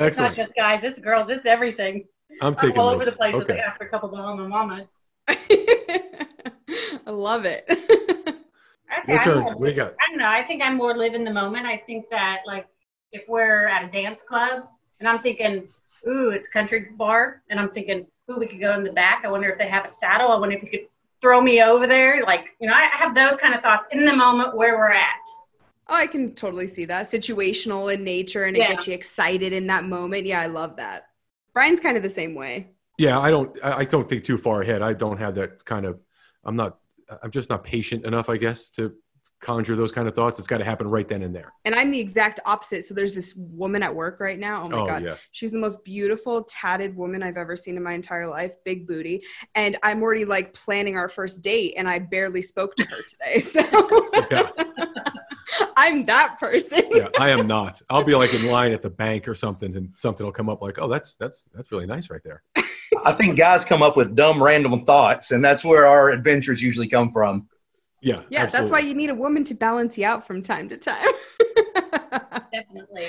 It's 0.00 0.18
not 0.18 0.34
just 0.34 0.52
guys. 0.54 0.80
It's 0.82 0.98
girls. 0.98 1.30
It's 1.30 1.46
everything. 1.46 2.04
I'm 2.40 2.48
I'm 2.48 2.56
taking 2.56 2.78
all 2.78 2.88
over 2.88 3.04
the 3.04 3.12
place 3.12 3.34
with 3.34 3.48
Okay. 3.50 3.60
after 3.60 3.84
a 3.84 3.88
couple 3.88 4.08
of 4.08 4.14
Bahama 4.14 4.48
mamas. 4.48 4.90
I 5.28 7.10
love 7.10 7.44
it. 7.44 7.64
I 7.68 9.06
think 9.06 9.08
Your 9.08 9.18
I'm 9.18 9.24
turn. 9.24 9.40
more- 9.40 9.54
What 9.54 9.64
do 9.66 9.70
you 9.70 9.76
got? 9.76 9.92
I 9.92 10.10
don't 10.10 10.18
know. 10.18 10.28
I 10.28 10.42
think 10.42 10.62
I'm 10.62 10.76
more 10.76 10.96
live 10.96 11.14
in 11.14 11.24
the 11.24 11.32
moment. 11.32 11.66
I 11.66 11.76
think 11.86 12.06
that 12.10 12.38
like 12.46 12.66
if 13.12 13.22
we're 13.28 13.66
at 13.68 13.84
a 13.84 13.88
dance 13.90 14.22
club 14.22 14.64
and 15.00 15.08
I'm 15.08 15.20
thinking, 15.20 15.68
ooh, 16.08 16.30
it's 16.30 16.48
country 16.48 16.88
bar, 16.96 17.42
and 17.50 17.60
I'm 17.60 17.70
thinking, 17.70 18.06
ooh, 18.30 18.38
we 18.38 18.46
could 18.46 18.60
go 18.60 18.74
in 18.74 18.84
the 18.84 18.92
back. 18.92 19.22
I 19.24 19.28
wonder 19.30 19.48
if 19.50 19.58
they 19.58 19.68
have 19.68 19.84
a 19.84 19.90
saddle. 19.90 20.30
I 20.32 20.38
wonder 20.38 20.56
if 20.56 20.62
you 20.62 20.70
could 20.70 20.86
throw 21.20 21.40
me 21.40 21.62
over 21.62 21.86
there. 21.86 22.22
Like, 22.24 22.46
you 22.60 22.66
know, 22.68 22.74
I 22.74 22.88
I 22.92 22.96
have 22.96 23.14
those 23.14 23.36
kind 23.38 23.54
of 23.54 23.60
thoughts 23.60 23.84
in 23.92 24.04
the 24.04 24.14
moment 24.16 24.56
where 24.56 24.76
we're 24.76 24.90
at. 24.90 25.16
Oh, 25.88 25.94
I 25.94 26.06
can 26.06 26.34
totally 26.34 26.66
see 26.66 26.86
that. 26.86 27.06
Situational 27.06 27.92
in 27.92 28.04
nature 28.04 28.44
and 28.44 28.56
it 28.56 28.60
Yeah. 28.60 28.70
gets 28.72 28.86
you 28.86 28.94
excited 28.94 29.52
in 29.52 29.66
that 29.66 29.84
moment. 29.84 30.26
Yeah, 30.26 30.40
I 30.40 30.46
love 30.46 30.76
that. 30.76 31.06
Brian's 31.52 31.80
kind 31.80 31.96
of 31.96 32.02
the 32.02 32.08
same 32.10 32.34
way. 32.34 32.70
Yeah, 32.98 33.18
I 33.18 33.30
don't. 33.30 33.56
I 33.62 33.78
I 33.80 33.84
don't 33.84 34.08
think 34.08 34.24
too 34.24 34.38
far 34.38 34.62
ahead. 34.62 34.80
I 34.82 34.92
don't 34.92 35.18
have 35.18 35.34
that 35.34 35.64
kind 35.64 35.84
of. 35.84 36.00
I'm 36.44 36.56
not. 36.56 36.78
I'm 37.22 37.30
just 37.30 37.50
not 37.50 37.64
patient 37.64 38.06
enough, 38.06 38.28
I 38.30 38.36
guess, 38.38 38.70
to 38.70 38.94
conjure 39.40 39.76
those 39.76 39.92
kind 39.92 40.08
of 40.08 40.14
thoughts. 40.14 40.38
It's 40.38 40.48
got 40.48 40.58
to 40.58 40.64
happen 40.64 40.88
right 40.88 41.06
then 41.06 41.20
and 41.22 41.34
there. 41.34 41.52
And 41.66 41.74
I'm 41.74 41.90
the 41.90 41.98
exact 42.00 42.40
opposite. 42.46 42.84
So 42.86 42.94
there's 42.94 43.14
this 43.14 43.34
woman 43.36 43.82
at 43.82 43.94
work 43.94 44.18
right 44.20 44.38
now. 44.38 44.64
Oh 44.64 44.68
my 44.68 44.78
oh 44.78 44.86
God. 44.86 45.04
yeah. 45.04 45.16
She's 45.32 45.50
the 45.52 45.58
most 45.58 45.84
beautiful, 45.84 46.44
tatted 46.44 46.96
woman 46.96 47.22
I've 47.22 47.36
ever 47.36 47.54
seen 47.56 47.76
in 47.76 47.82
my 47.82 47.92
entire 47.92 48.26
life. 48.26 48.52
Big 48.64 48.86
booty. 48.86 49.20
And 49.54 49.76
I'm 49.82 50.02
already 50.02 50.24
like 50.24 50.54
planning 50.54 50.96
our 50.96 51.10
first 51.10 51.42
date 51.42 51.74
and 51.76 51.86
I 51.86 51.98
barely 51.98 52.40
spoke 52.40 52.74
to 52.76 52.84
her 52.86 53.02
today. 53.02 53.40
So 53.40 53.60
Yeah. 54.30 54.48
I'm 55.76 56.04
that 56.06 56.38
person. 56.38 56.82
yeah, 56.90 57.08
I 57.18 57.30
am 57.30 57.46
not. 57.46 57.80
I'll 57.90 58.04
be 58.04 58.14
like 58.14 58.34
in 58.34 58.46
line 58.46 58.72
at 58.72 58.82
the 58.82 58.90
bank 58.90 59.28
or 59.28 59.34
something, 59.34 59.76
and 59.76 59.96
something 59.96 60.24
will 60.24 60.32
come 60.32 60.48
up 60.48 60.62
like, 60.62 60.78
"Oh, 60.78 60.88
that's 60.88 61.16
that's 61.16 61.48
that's 61.54 61.72
really 61.72 61.86
nice 61.86 62.10
right 62.10 62.22
there." 62.24 62.42
I 63.04 63.12
think 63.12 63.36
guys 63.36 63.64
come 63.64 63.82
up 63.82 63.96
with 63.96 64.14
dumb, 64.14 64.42
random 64.42 64.84
thoughts, 64.84 65.30
and 65.30 65.44
that's 65.44 65.64
where 65.64 65.86
our 65.86 66.10
adventures 66.10 66.62
usually 66.62 66.88
come 66.88 67.12
from. 67.12 67.48
Yeah, 68.00 68.20
Yeah, 68.28 68.46
that's 68.46 68.70
why 68.70 68.80
you 68.80 68.94
need 68.94 69.10
a 69.10 69.14
woman 69.14 69.44
to 69.44 69.54
balance 69.54 69.96
you 69.96 70.04
out 70.04 70.26
from 70.26 70.42
time 70.42 70.68
to 70.68 70.76
time. 70.76 71.08
Definitely. 72.52 73.08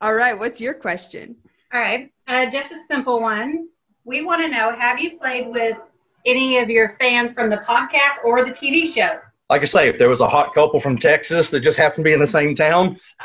All 0.00 0.14
right, 0.14 0.36
what's 0.36 0.60
your 0.60 0.74
question? 0.74 1.36
All 1.72 1.80
right. 1.80 2.12
Uh, 2.26 2.50
just 2.50 2.72
a 2.72 2.76
simple 2.88 3.20
one. 3.20 3.68
We 4.04 4.22
want 4.22 4.42
to 4.42 4.48
know 4.48 4.72
have 4.76 4.98
you 4.98 5.18
played 5.18 5.48
with 5.48 5.76
any 6.26 6.58
of 6.58 6.68
your 6.68 6.96
fans 6.98 7.32
from 7.32 7.48
the 7.48 7.58
podcast 7.58 8.24
or 8.24 8.44
the 8.44 8.50
TV 8.50 8.92
show? 8.92 9.20
Like 9.50 9.62
I 9.62 9.66
say, 9.66 9.88
if 9.88 9.98
there 9.98 10.08
was 10.08 10.20
a 10.20 10.28
hot 10.28 10.54
couple 10.54 10.80
from 10.80 10.98
Texas 10.98 11.50
that 11.50 11.60
just 11.60 11.76
happened 11.78 12.04
to 12.04 12.08
be 12.08 12.14
in 12.14 12.20
the 12.20 12.26
same 12.26 12.54
town, 12.54 12.98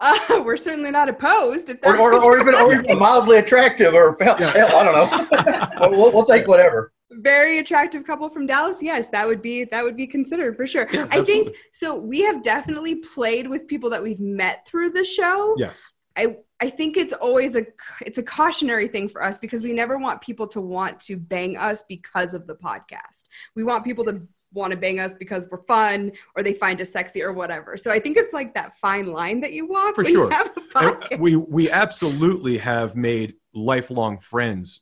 uh, 0.00 0.18
we're 0.44 0.56
certainly 0.56 0.90
not 0.90 1.08
opposed. 1.08 1.68
If 1.68 1.78
or, 1.78 1.92
that's 1.92 1.98
or, 1.98 2.12
what 2.12 2.22
or 2.22 2.32
you're 2.32 2.40
even 2.42 2.54
or 2.54 2.72
even 2.74 2.98
mildly 2.98 3.38
attractive, 3.38 3.94
or 3.94 4.16
hell, 4.20 4.36
Yeah. 4.38 4.52
hell, 4.52 4.76
I 4.76 4.84
don't 4.84 5.80
know. 5.80 5.90
we'll, 5.96 6.12
we'll 6.12 6.24
take 6.24 6.46
whatever. 6.46 6.92
very 7.10 7.58
attractive 7.58 8.04
couple 8.04 8.28
from 8.28 8.46
Dallas, 8.46 8.82
yes, 8.82 9.08
that 9.08 9.26
would 9.26 9.40
be 9.42 9.64
that 9.64 9.82
would 9.82 9.96
be 9.96 10.06
considered 10.06 10.54
for 10.56 10.66
sure. 10.66 10.86
Yeah, 10.92 11.08
I 11.10 11.24
think 11.24 11.56
so. 11.72 11.96
We 11.96 12.20
have 12.22 12.42
definitely 12.42 12.96
played 12.96 13.48
with 13.48 13.66
people 13.66 13.90
that 13.90 14.02
we've 14.02 14.20
met 14.20 14.66
through 14.66 14.90
the 14.90 15.04
show. 15.04 15.54
Yes. 15.56 15.90
I 16.16 16.36
I 16.60 16.70
think 16.70 16.96
it's 16.96 17.12
always 17.12 17.54
a 17.54 17.66
it's 18.00 18.18
a 18.18 18.22
cautionary 18.22 18.88
thing 18.88 19.08
for 19.08 19.22
us 19.22 19.36
because 19.36 19.62
we 19.62 19.72
never 19.72 19.98
want 19.98 20.20
people 20.22 20.46
to 20.48 20.60
want 20.60 20.98
to 21.00 21.16
bang 21.16 21.56
us 21.56 21.82
because 21.82 22.32
of 22.34 22.46
the 22.46 22.56
podcast. 22.56 23.24
We 23.54 23.62
want 23.64 23.84
people 23.84 24.04
to 24.06 24.22
want 24.52 24.70
to 24.70 24.76
bang 24.76 24.98
us 24.98 25.14
because 25.14 25.46
we're 25.50 25.62
fun 25.64 26.12
or 26.34 26.42
they 26.42 26.54
find 26.54 26.80
us 26.80 26.90
sexy 26.90 27.22
or 27.22 27.32
whatever. 27.32 27.76
So 27.76 27.90
I 27.90 28.00
think 28.00 28.16
it's 28.16 28.32
like 28.32 28.54
that 28.54 28.76
fine 28.78 29.04
line 29.04 29.40
that 29.40 29.52
you 29.52 29.66
walk 29.66 29.94
For 29.94 30.04
sure. 30.04 30.24
you 30.24 30.30
have 30.30 30.46
a 30.56 30.60
podcast. 30.60 31.18
we 31.18 31.36
we 31.36 31.70
absolutely 31.70 32.56
have 32.58 32.96
made 32.96 33.34
lifelong 33.54 34.18
friends 34.18 34.80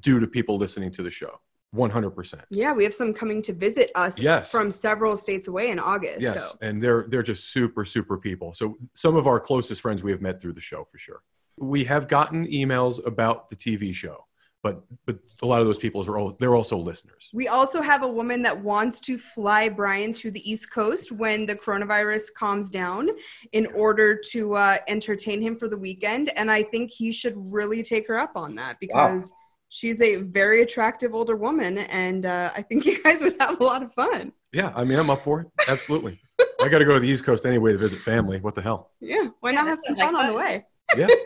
due 0.00 0.20
to 0.20 0.26
people 0.26 0.58
listening 0.58 0.90
to 0.92 1.02
the 1.02 1.10
show. 1.10 1.40
One 1.74 1.90
hundred 1.90 2.10
percent. 2.10 2.42
yeah, 2.50 2.72
we 2.72 2.84
have 2.84 2.94
some 2.94 3.12
coming 3.12 3.42
to 3.42 3.52
visit 3.52 3.90
us 3.94 4.20
Yes. 4.20 4.50
from 4.50 4.70
several 4.70 5.16
states 5.16 5.48
away 5.48 5.70
in 5.70 5.78
August. 5.78 6.20
Yes, 6.22 6.36
So 6.50 6.56
and 6.62 6.82
they're 6.82 7.06
they're 7.08 7.22
just 7.22 7.52
super 7.52 7.84
super 7.84 8.16
people. 8.16 8.54
So 8.54 8.76
some 8.94 9.16
of 9.16 9.26
our 9.26 9.40
closest 9.40 9.80
friends 9.80 10.02
we 10.02 10.12
have 10.12 10.20
met 10.22 10.40
through 10.40 10.52
the 10.54 10.60
show 10.60 10.86
for 10.90 10.98
sure. 10.98 11.22
We 11.56 11.84
have 11.84 12.08
gotten 12.08 12.46
emails 12.46 13.04
about 13.06 13.48
the 13.48 13.56
TV 13.56 13.92
show, 13.94 14.24
but 14.62 14.82
but 15.06 15.18
a 15.42 15.46
lot 15.46 15.60
of 15.60 15.66
those 15.66 15.78
people 15.78 16.08
are 16.08 16.18
all, 16.18 16.36
they're 16.40 16.54
also 16.54 16.76
listeners. 16.78 17.28
We 17.32 17.48
also 17.48 17.82
have 17.82 18.02
a 18.02 18.08
woman 18.08 18.42
that 18.42 18.56
wants 18.60 19.00
to 19.00 19.18
fly 19.18 19.68
Brian 19.68 20.12
to 20.14 20.30
the 20.30 20.48
East 20.50 20.72
Coast 20.72 21.12
when 21.12 21.44
the 21.46 21.54
coronavirus 21.54 22.34
calms 22.36 22.70
down 22.70 23.10
in 23.52 23.66
order 23.74 24.16
to 24.32 24.54
uh, 24.54 24.78
entertain 24.88 25.40
him 25.42 25.56
for 25.56 25.68
the 25.68 25.76
weekend. 25.76 26.30
And 26.38 26.50
I 26.50 26.62
think 26.62 26.90
he 26.92 27.10
should 27.12 27.34
really 27.36 27.82
take 27.82 28.06
her 28.08 28.18
up 28.18 28.32
on 28.36 28.54
that 28.56 28.78
because 28.80 29.32
she's 29.74 30.00
a 30.00 30.16
very 30.16 30.62
attractive 30.62 31.14
older 31.14 31.34
woman. 31.34 31.78
And 31.78 32.26
uh, 32.26 32.52
I 32.56 32.62
think 32.62 32.86
you 32.86 33.02
guys 33.02 33.22
would 33.22 33.34
have 33.40 33.60
a 33.60 33.64
lot 33.64 33.82
of 33.82 33.92
fun. 33.92 34.32
Yeah, 34.52 34.72
I 34.74 34.84
mean 34.84 34.98
I'm 34.98 35.10
up 35.10 35.24
for 35.24 35.40
it. 35.40 35.48
Absolutely. 35.68 36.20
I 36.60 36.68
got 36.68 36.78
to 36.78 36.84
go 36.84 36.94
to 36.94 37.00
the 37.00 37.08
East 37.08 37.24
Coast 37.24 37.44
anyway 37.44 37.72
to 37.72 37.78
visit 37.78 38.00
family. 38.00 38.40
What 38.40 38.54
the 38.54 38.62
hell? 38.62 38.92
Yeah, 39.00 39.28
why 39.40 39.50
Yeah, 39.50 39.56
not 39.56 39.66
have 39.66 39.80
some 39.84 39.96
fun 39.96 40.14
like 40.14 40.24
on 40.24 40.30
the 40.32 40.38
way? 40.38 40.64
Yeah. 40.96 41.08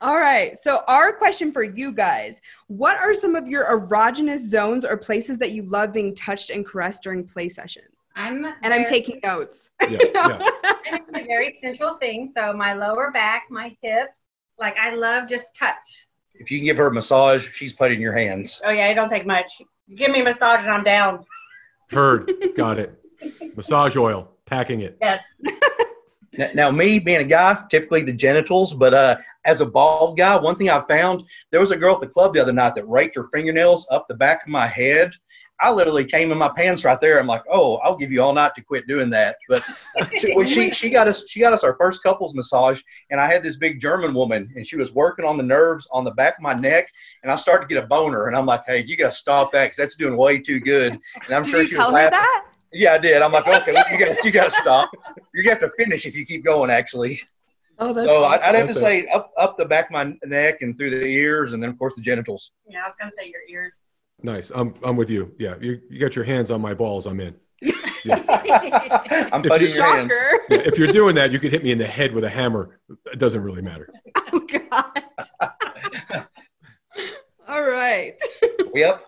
All 0.00 0.16
right. 0.16 0.56
So, 0.56 0.82
our 0.86 1.12
question 1.12 1.50
for 1.50 1.62
you 1.62 1.90
guys 1.92 2.40
What 2.68 2.96
are 2.98 3.14
some 3.14 3.34
of 3.34 3.48
your 3.48 3.64
erogenous 3.64 4.40
zones 4.40 4.84
or 4.84 4.96
places 4.96 5.38
that 5.38 5.50
you 5.52 5.62
love 5.64 5.92
being 5.92 6.14
touched 6.14 6.50
and 6.50 6.64
caressed 6.64 7.02
during 7.02 7.24
play 7.24 7.48
session? 7.48 7.82
I'm 8.14 8.46
And 8.62 8.72
I'm 8.72 8.84
taking 8.84 9.20
notes. 9.24 9.70
Yeah. 9.88 9.98
yeah. 10.14 10.38
I'm 10.92 11.14
a 11.14 11.24
very 11.24 11.56
central 11.60 11.94
thing. 11.94 12.30
So 12.34 12.52
my 12.52 12.74
lower 12.74 13.10
back, 13.10 13.44
my 13.50 13.76
hips, 13.82 14.20
like 14.58 14.76
I 14.78 14.94
love 14.94 15.28
just 15.28 15.54
touch. 15.56 16.06
If 16.38 16.50
you 16.50 16.58
can 16.58 16.64
give 16.66 16.76
her 16.76 16.86
a 16.88 16.92
massage, 16.92 17.48
she's 17.52 17.72
put 17.72 17.92
in 17.92 18.00
your 18.00 18.12
hands. 18.12 18.60
Oh 18.64 18.70
yeah, 18.70 18.88
it 18.88 18.94
don't 18.94 19.08
take 19.10 19.26
much. 19.26 19.50
Give 19.96 20.10
me 20.10 20.20
a 20.20 20.24
massage 20.24 20.60
and 20.60 20.70
I'm 20.70 20.84
down. 20.84 21.24
Heard. 21.90 22.32
Got 22.56 22.78
it. 22.78 22.98
Massage 23.56 23.96
oil. 23.96 24.28
Packing 24.44 24.80
it. 24.80 24.98
Yes. 25.00 25.22
N- 26.38 26.50
Now, 26.54 26.70
me 26.70 26.98
being 26.98 27.20
a 27.20 27.24
guy, 27.24 27.58
typically 27.70 28.02
the 28.02 28.12
genitals, 28.12 28.74
but 28.74 28.92
uh, 28.92 29.16
as 29.44 29.60
a 29.60 29.66
bald 29.66 30.18
guy, 30.18 30.36
one 30.36 30.54
thing 30.56 30.68
I 30.68 30.84
found 30.86 31.22
there 31.50 31.60
was 31.60 31.70
a 31.70 31.76
girl 31.76 31.94
at 31.94 32.00
the 32.00 32.06
club 32.08 32.34
the 32.34 32.40
other 32.40 32.52
night 32.52 32.74
that 32.74 32.86
raked 32.88 33.16
her 33.16 33.28
fingernails 33.32 33.86
up 33.90 34.06
the 34.08 34.14
back 34.14 34.42
of 34.42 34.48
my 34.48 34.66
head. 34.66 35.12
I 35.58 35.70
literally 35.70 36.04
came 36.04 36.32
in 36.32 36.38
my 36.38 36.50
pants 36.50 36.84
right 36.84 37.00
there. 37.00 37.18
I'm 37.18 37.26
like, 37.26 37.42
oh, 37.50 37.76
I'll 37.76 37.96
give 37.96 38.12
you 38.12 38.20
all 38.22 38.34
night 38.34 38.54
to 38.56 38.62
quit 38.62 38.86
doing 38.86 39.08
that. 39.10 39.36
But 39.48 39.64
she, 40.18 40.34
well, 40.34 40.46
she 40.46 40.70
she 40.70 40.90
got 40.90 41.08
us 41.08 41.28
she 41.28 41.40
got 41.40 41.52
us 41.52 41.64
our 41.64 41.76
first 41.76 42.02
couples 42.02 42.34
massage, 42.34 42.82
and 43.10 43.20
I 43.20 43.26
had 43.32 43.42
this 43.42 43.56
big 43.56 43.80
German 43.80 44.12
woman, 44.14 44.52
and 44.54 44.66
she 44.66 44.76
was 44.76 44.92
working 44.92 45.24
on 45.24 45.36
the 45.36 45.42
nerves 45.42 45.88
on 45.92 46.04
the 46.04 46.10
back 46.10 46.36
of 46.36 46.42
my 46.42 46.52
neck, 46.54 46.88
and 47.22 47.32
I 47.32 47.36
started 47.36 47.68
to 47.68 47.74
get 47.74 47.82
a 47.82 47.86
boner, 47.86 48.26
and 48.26 48.36
I'm 48.36 48.46
like, 48.46 48.64
hey, 48.66 48.84
you 48.84 48.96
got 48.96 49.10
to 49.10 49.16
stop 49.16 49.50
that 49.52 49.64
because 49.64 49.76
that's 49.76 49.96
doing 49.96 50.16
way 50.16 50.38
too 50.40 50.60
good. 50.60 50.92
And 51.24 51.34
I'm 51.34 51.42
Did 51.42 51.50
sure 51.50 51.62
you 51.62 51.68
she 51.68 51.76
was 51.76 51.86
tell 51.86 51.94
her 51.96 52.10
that? 52.10 52.44
Yeah, 52.72 52.92
I 52.94 52.98
did. 52.98 53.22
I'm 53.22 53.32
like, 53.32 53.46
okay, 53.46 53.74
you 53.90 54.04
got 54.04 54.24
you 54.24 54.30
got 54.30 54.44
to 54.44 54.50
stop. 54.50 54.90
You 55.32 55.48
have 55.48 55.60
to 55.60 55.70
finish 55.78 56.04
if 56.04 56.14
you 56.14 56.26
keep 56.26 56.44
going. 56.44 56.70
Actually, 56.70 57.20
Oh, 57.78 57.92
that's 57.92 58.06
so 58.06 58.24
awesome. 58.24 58.42
I, 58.42 58.48
I'd 58.48 58.54
have 58.54 58.68
to 58.68 58.74
That's 58.74 58.76
a- 58.78 58.80
say 58.80 59.06
up 59.08 59.32
up 59.38 59.56
the 59.58 59.64
back 59.64 59.86
of 59.86 59.92
my 59.92 60.14
neck 60.24 60.62
and 60.62 60.76
through 60.76 60.90
the 60.90 61.06
ears, 61.06 61.52
and 61.52 61.62
then 61.62 61.70
of 61.70 61.78
course 61.78 61.94
the 61.94 62.02
genitals. 62.02 62.50
Yeah, 62.68 62.82
I 62.84 62.88
was 62.88 62.96
gonna 62.98 63.12
say 63.12 63.28
your 63.30 63.42
ears. 63.48 63.74
Nice. 64.22 64.50
I'm 64.54 64.74
I'm 64.82 64.96
with 64.96 65.10
you. 65.10 65.34
Yeah, 65.38 65.54
you 65.60 65.80
you 65.90 66.00
got 66.00 66.16
your 66.16 66.24
hands 66.24 66.50
on 66.50 66.60
my 66.60 66.74
balls. 66.74 67.06
I'm 67.06 67.20
in. 67.20 67.34
I'm 67.62 69.44
If 69.44 69.60
you- 69.62 69.68
your 69.68 69.84
hand. 69.84 70.10
Shocker. 70.10 70.38
Yeah, 70.50 70.58
if 70.64 70.78
you're 70.78 70.92
doing 70.92 71.14
that, 71.16 71.32
you 71.32 71.38
could 71.38 71.50
hit 71.50 71.62
me 71.64 71.72
in 71.72 71.78
the 71.78 71.86
head 71.86 72.12
with 72.14 72.24
a 72.24 72.28
hammer. 72.28 72.78
It 73.12 73.18
doesn't 73.18 73.42
really 73.42 73.62
matter. 73.62 73.88
Oh, 74.32 74.40
God. 74.40 75.02
All 77.48 77.62
right. 77.62 78.14
Yep. 78.74 79.04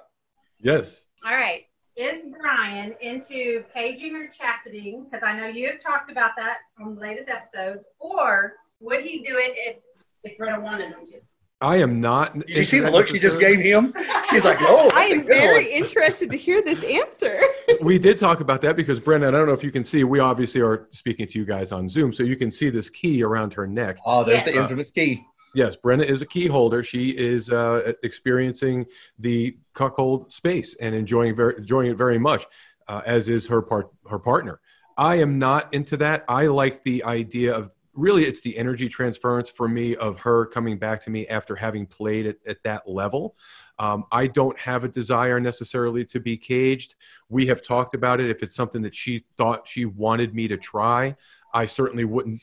Yes. 0.60 1.06
All 1.26 1.32
right. 1.34 1.64
Is 1.96 2.22
Brian 2.40 2.94
into 3.00 3.64
caging 3.74 4.14
or 4.14 4.28
chastity? 4.28 5.00
Because 5.04 5.24
I 5.24 5.36
know 5.36 5.46
you 5.46 5.68
have 5.70 5.80
talked 5.80 6.10
about 6.10 6.30
that 6.36 6.58
on 6.80 6.94
the 6.94 7.00
latest 7.00 7.28
episodes. 7.28 7.86
Or 7.98 8.54
would 8.80 9.02
he 9.04 9.18
do 9.18 9.36
it 9.38 9.54
if 9.56 9.76
if 10.22 10.38
Brenna 10.38 10.62
wanted 10.62 10.90
him 10.90 11.04
to? 11.06 11.20
I 11.60 11.78
am 11.78 12.00
not. 12.00 12.38
Did 12.38 12.56
you 12.56 12.64
see 12.64 12.78
the 12.78 12.90
look 12.90 13.08
she 13.08 13.18
just 13.18 13.40
gave 13.40 13.58
him? 13.58 13.92
She's 14.30 14.44
like, 14.44 14.58
oh, 14.60 14.90
I 14.94 15.08
that's 15.08 15.10
a 15.10 15.14
am 15.14 15.18
good 15.22 15.26
very 15.26 15.64
one." 15.64 15.72
interested 15.72 16.30
to 16.30 16.36
hear 16.36 16.62
this 16.62 16.84
answer. 16.84 17.40
we 17.80 17.98
did 17.98 18.16
talk 18.16 18.40
about 18.40 18.60
that 18.60 18.76
because 18.76 19.00
Brenna, 19.00 19.26
I 19.28 19.30
don't 19.32 19.46
know 19.46 19.54
if 19.54 19.64
you 19.64 19.72
can 19.72 19.82
see, 19.82 20.04
we 20.04 20.20
obviously 20.20 20.60
are 20.60 20.86
speaking 20.90 21.26
to 21.26 21.38
you 21.38 21.44
guys 21.44 21.72
on 21.72 21.88
Zoom, 21.88 22.12
so 22.12 22.22
you 22.22 22.36
can 22.36 22.52
see 22.52 22.70
this 22.70 22.88
key 22.88 23.24
around 23.24 23.54
her 23.54 23.66
neck. 23.66 23.98
Oh, 24.06 24.22
there's 24.22 24.46
Yeah. 24.46 24.52
the 24.52 24.62
infamous 24.62 24.90
key. 24.90 25.24
Yes, 25.54 25.76
Brenna 25.76 26.04
is 26.04 26.22
a 26.22 26.26
key 26.26 26.46
holder. 26.46 26.84
She 26.84 27.10
is 27.10 27.50
uh, 27.50 27.92
experiencing 28.04 28.86
the 29.18 29.56
cuckold 29.74 30.32
space 30.32 30.76
and 30.76 30.94
enjoying 30.94 31.34
very 31.34 31.56
enjoying 31.56 31.90
it 31.90 31.96
very 31.96 32.18
much, 32.18 32.44
uh, 32.86 33.00
as 33.04 33.28
is 33.28 33.48
her 33.48 33.62
part 33.62 33.90
her 34.08 34.18
partner. 34.20 34.60
I 34.96 35.16
am 35.16 35.38
not 35.38 35.72
into 35.74 35.96
that. 35.98 36.24
I 36.28 36.46
like 36.46 36.84
the 36.84 37.02
idea 37.04 37.54
of 37.56 37.70
really 37.98 38.24
it's 38.24 38.40
the 38.40 38.56
energy 38.56 38.88
transference 38.88 39.48
for 39.50 39.68
me 39.68 39.96
of 39.96 40.20
her 40.20 40.46
coming 40.46 40.78
back 40.78 41.00
to 41.02 41.10
me 41.10 41.26
after 41.26 41.56
having 41.56 41.84
played 41.84 42.26
at, 42.26 42.36
at 42.46 42.62
that 42.62 42.88
level. 42.88 43.34
Um, 43.78 44.04
I 44.12 44.28
don't 44.28 44.58
have 44.58 44.84
a 44.84 44.88
desire 44.88 45.40
necessarily 45.40 46.04
to 46.06 46.20
be 46.20 46.36
caged. 46.36 46.94
We 47.28 47.46
have 47.46 47.62
talked 47.62 47.94
about 47.94 48.20
it. 48.20 48.30
If 48.30 48.42
it's 48.42 48.54
something 48.54 48.82
that 48.82 48.94
she 48.94 49.24
thought 49.36 49.66
she 49.66 49.84
wanted 49.84 50.34
me 50.34 50.48
to 50.48 50.56
try, 50.56 51.16
I 51.52 51.66
certainly 51.66 52.04
wouldn't 52.04 52.40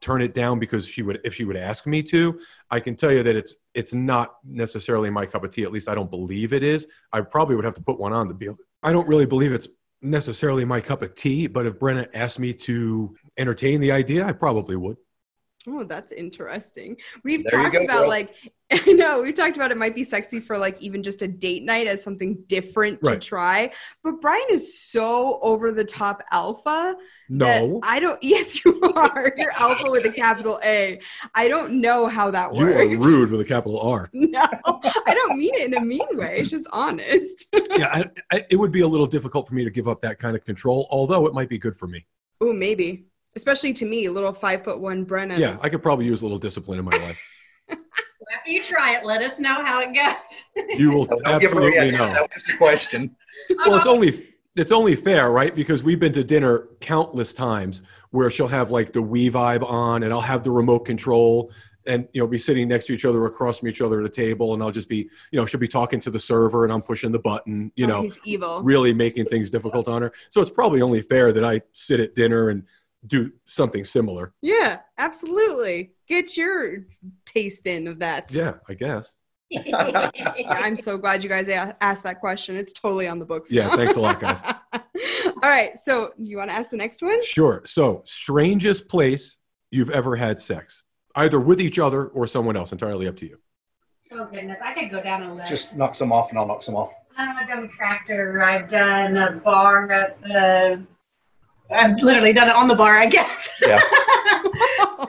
turn 0.00 0.20
it 0.20 0.34
down 0.34 0.58
because 0.58 0.86
she 0.86 1.02
would 1.02 1.18
if 1.24 1.34
she 1.34 1.46
would 1.46 1.56
ask 1.56 1.86
me 1.86 2.02
to 2.02 2.38
i 2.70 2.78
can 2.78 2.94
tell 2.94 3.10
you 3.10 3.22
that 3.22 3.36
it's 3.36 3.54
it's 3.72 3.94
not 3.94 4.34
necessarily 4.44 5.08
my 5.08 5.24
cup 5.24 5.42
of 5.42 5.50
tea 5.50 5.62
at 5.62 5.72
least 5.72 5.88
i 5.88 5.94
don't 5.94 6.10
believe 6.10 6.52
it 6.52 6.62
is 6.62 6.86
i 7.14 7.22
probably 7.22 7.56
would 7.56 7.64
have 7.64 7.72
to 7.72 7.80
put 7.80 7.98
one 7.98 8.12
on 8.12 8.28
to 8.28 8.34
be 8.34 8.44
able 8.44 8.58
i 8.82 8.92
don't 8.92 9.08
really 9.08 9.24
believe 9.24 9.50
it's 9.50 9.68
necessarily 10.02 10.62
my 10.62 10.78
cup 10.78 11.00
of 11.00 11.14
tea 11.14 11.46
but 11.46 11.64
if 11.64 11.78
brenna 11.78 12.06
asked 12.12 12.38
me 12.38 12.52
to 12.52 13.16
entertain 13.38 13.80
the 13.80 13.92
idea 13.92 14.24
i 14.26 14.32
probably 14.32 14.76
would 14.76 14.96
Oh, 15.66 15.82
that's 15.82 16.12
interesting. 16.12 16.98
We've 17.22 17.42
There 17.46 17.62
talked 17.62 17.78
go, 17.78 17.84
about 17.84 18.00
girl. 18.00 18.08
like 18.10 18.34
I 18.70 18.92
know 18.92 19.22
we've 19.22 19.34
talked 19.34 19.56
about 19.56 19.70
it 19.70 19.78
might 19.78 19.94
be 19.94 20.04
sexy 20.04 20.40
for 20.40 20.58
like 20.58 20.80
even 20.82 21.02
just 21.02 21.22
a 21.22 21.28
date 21.28 21.62
night 21.62 21.86
as 21.86 22.02
something 22.02 22.44
different 22.48 23.02
to 23.04 23.18
try. 23.18 23.72
But 24.02 24.20
Brian 24.20 24.44
is 24.50 24.78
so 24.78 25.38
over 25.40 25.72
the 25.72 25.84
top 25.84 26.22
alpha. 26.30 26.96
no 27.30 27.80
I 27.82 27.98
don't. 27.98 28.18
Yes, 28.22 28.62
you 28.64 28.78
are. 28.94 29.32
You're 29.36 29.52
alpha 29.52 29.90
with 29.90 30.04
a 30.04 30.10
capital 30.12 30.60
A. 30.64 31.00
I 31.34 31.48
don't 31.48 31.80
know 31.80 32.08
how 32.08 32.30
that 32.30 32.52
works. 32.52 32.92
you 32.92 33.00
are 33.00 33.06
rude 33.06 33.30
with 33.30 33.40
a 33.40 33.44
capital 33.44 33.80
r 33.80 34.10
No, 34.12 34.42
I 35.06 35.14
don't 35.14 35.38
mean 35.38 35.54
it 35.54 35.66
in 35.68 35.74
a 35.74 35.80
mean 35.80 36.06
way. 36.12 36.36
It's 36.40 36.50
just 36.50 36.66
honest. 36.72 37.46
yeah 37.54 37.88
I, 37.90 38.10
I, 38.30 38.44
it 38.50 38.56
would 38.56 38.72
be 38.72 38.82
a 38.82 38.88
little 38.88 39.06
difficult 39.06 39.48
for 39.48 39.54
me 39.54 39.64
to 39.64 39.70
give 39.70 39.88
up 39.88 40.02
that 40.02 40.18
kind 40.18 40.36
of 40.36 40.44
control 40.44 40.86
although 40.90 41.26
it 41.26 41.32
might 41.32 41.48
be 41.48 41.56
good 41.58 41.76
for 41.76 41.86
me 41.86 42.06
oh, 42.40 42.52
maybe. 42.52 43.06
Especially 43.36 43.72
to 43.74 43.84
me, 43.84 44.08
little 44.08 44.32
five 44.32 44.62
foot 44.64 44.78
one 44.80 45.04
Brenna. 45.04 45.38
yeah 45.38 45.56
i 45.60 45.68
could 45.68 45.82
probably 45.82 46.06
use 46.06 46.22
a 46.22 46.24
little 46.24 46.38
discipline 46.38 46.78
in 46.78 46.84
my 46.84 46.96
life 46.98 47.20
After 48.38 48.50
you 48.50 48.62
try 48.64 48.96
it, 48.96 49.04
let 49.04 49.22
us 49.22 49.38
know 49.38 49.62
how 49.62 49.80
it 49.80 49.94
goes. 49.94 50.78
you 50.78 50.90
will 50.92 51.04
Don't 51.24 51.24
give 51.40 51.50
absolutely 51.50 51.90
know 51.92 52.06
That 52.12 52.22
was 52.22 52.30
just 52.34 52.48
a 52.50 52.56
question. 52.56 53.14
well 53.64 53.74
it's 53.76 53.86
uh-huh. 53.86 53.90
only 53.94 54.28
it's 54.56 54.72
only 54.72 54.94
fair 54.94 55.30
right 55.30 55.54
because 55.54 55.82
we've 55.82 55.98
been 56.00 56.12
to 56.12 56.24
dinner 56.24 56.68
countless 56.80 57.34
times 57.34 57.82
where 58.10 58.30
she'll 58.30 58.48
have 58.48 58.70
like 58.70 58.92
the 58.92 59.02
we 59.02 59.28
vibe 59.30 59.64
on 59.68 60.02
and 60.04 60.12
i'll 60.12 60.20
have 60.20 60.42
the 60.44 60.50
remote 60.50 60.80
control 60.80 61.50
and 61.86 62.06
you 62.12 62.20
know 62.22 62.26
be 62.26 62.38
sitting 62.38 62.68
next 62.68 62.86
to 62.86 62.92
each 62.94 63.04
other 63.04 63.26
across 63.26 63.58
from 63.58 63.68
each 63.68 63.80
other 63.82 64.00
at 64.00 64.06
a 64.06 64.10
table 64.10 64.54
and 64.54 64.62
i'll 64.62 64.70
just 64.70 64.88
be 64.88 65.08
you 65.32 65.38
know 65.38 65.44
she'll 65.44 65.58
be 65.60 65.68
talking 65.68 65.98
to 66.00 66.10
the 66.10 66.20
server 66.20 66.62
and 66.64 66.72
i'm 66.72 66.80
pushing 66.82 67.10
the 67.12 67.18
button 67.18 67.70
you 67.76 67.84
Oh, 67.86 67.88
know 67.88 68.02
he's 68.02 68.18
evil. 68.24 68.62
really 68.62 68.94
making 68.94 69.26
things 69.26 69.50
difficult 69.50 69.88
on 69.88 70.02
her 70.02 70.12
so 70.30 70.40
it's 70.40 70.50
probably 70.50 70.80
only 70.82 71.02
fair 71.02 71.32
that 71.32 71.44
i 71.44 71.60
sit 71.72 71.98
at 72.00 72.14
dinner 72.14 72.48
and 72.50 72.62
do 73.06 73.30
something 73.44 73.84
similar 73.84 74.32
Yeah, 74.42 74.80
absolutely. 74.98 75.92
Get 76.08 76.36
your 76.36 76.86
taste 77.26 77.66
in 77.66 77.86
of 77.88 77.98
that. 78.00 78.32
yeah 78.32 78.54
i 78.68 78.74
guess 78.74 79.16
Yeah, 79.50 80.10
I'm 80.48 80.76
so 80.76 80.98
glad 80.98 81.22
you 81.22 81.28
guys 81.28 81.48
asked 81.48 82.02
that 82.04 82.20
question. 82.20 82.56
It's 82.56 82.72
totally 82.72 83.06
on 83.06 83.18
the 83.18 83.24
books. 83.26 83.52
Yeah, 83.52 83.68
now. 83.68 83.76
thanks 83.76 83.96
a 83.96 84.00
lot, 84.00 84.18
guys. 84.20 84.40
All 84.72 85.50
right, 85.50 85.78
so 85.78 86.12
you 86.18 86.38
want 86.38 86.50
to 86.50 86.56
ask 86.56 86.70
the 86.70 86.76
next 86.76 87.02
one? 87.02 87.22
sure 87.22 87.62
so 87.64 88.02
strangest 88.04 88.88
place 88.88 89.38
you've 89.70 89.90
ever 89.90 90.16
had 90.16 90.40
sex 90.40 90.82
either 91.16 91.38
with 91.38 91.60
each 91.60 91.78
other 91.78 92.06
or 92.08 92.26
someone 92.26 92.56
else 92.56 92.72
entirely 92.72 93.06
up 93.06 93.16
to 93.16 93.26
you 93.26 93.38
oh 94.14 94.26
goodness, 94.26 94.58
I 94.62 94.74
could 94.74 94.90
go 94.90 95.02
down 95.02 95.22
a 95.22 95.34
list. 95.34 95.48
Just 95.48 95.76
knock 95.76 95.94
some 95.94 96.12
off, 96.12 96.30
and 96.30 96.38
I'll 96.38 96.46
knock 96.46 96.62
some 96.62 96.74
off. 96.76 96.92
I've 97.16 97.48
done 97.48 97.64
a 97.64 97.68
tractor. 97.68 98.42
I've 98.42 98.68
done 98.68 99.16
a 99.16 99.32
bar 99.32 99.90
at 99.92 100.20
the. 100.22 100.84
I've 101.70 101.98
literally 102.00 102.32
done 102.32 102.48
it 102.48 102.54
on 102.54 102.68
the 102.68 102.74
bar, 102.74 102.96
I 102.98 103.06
guess. 103.06 103.48
Yeah. 103.60 103.80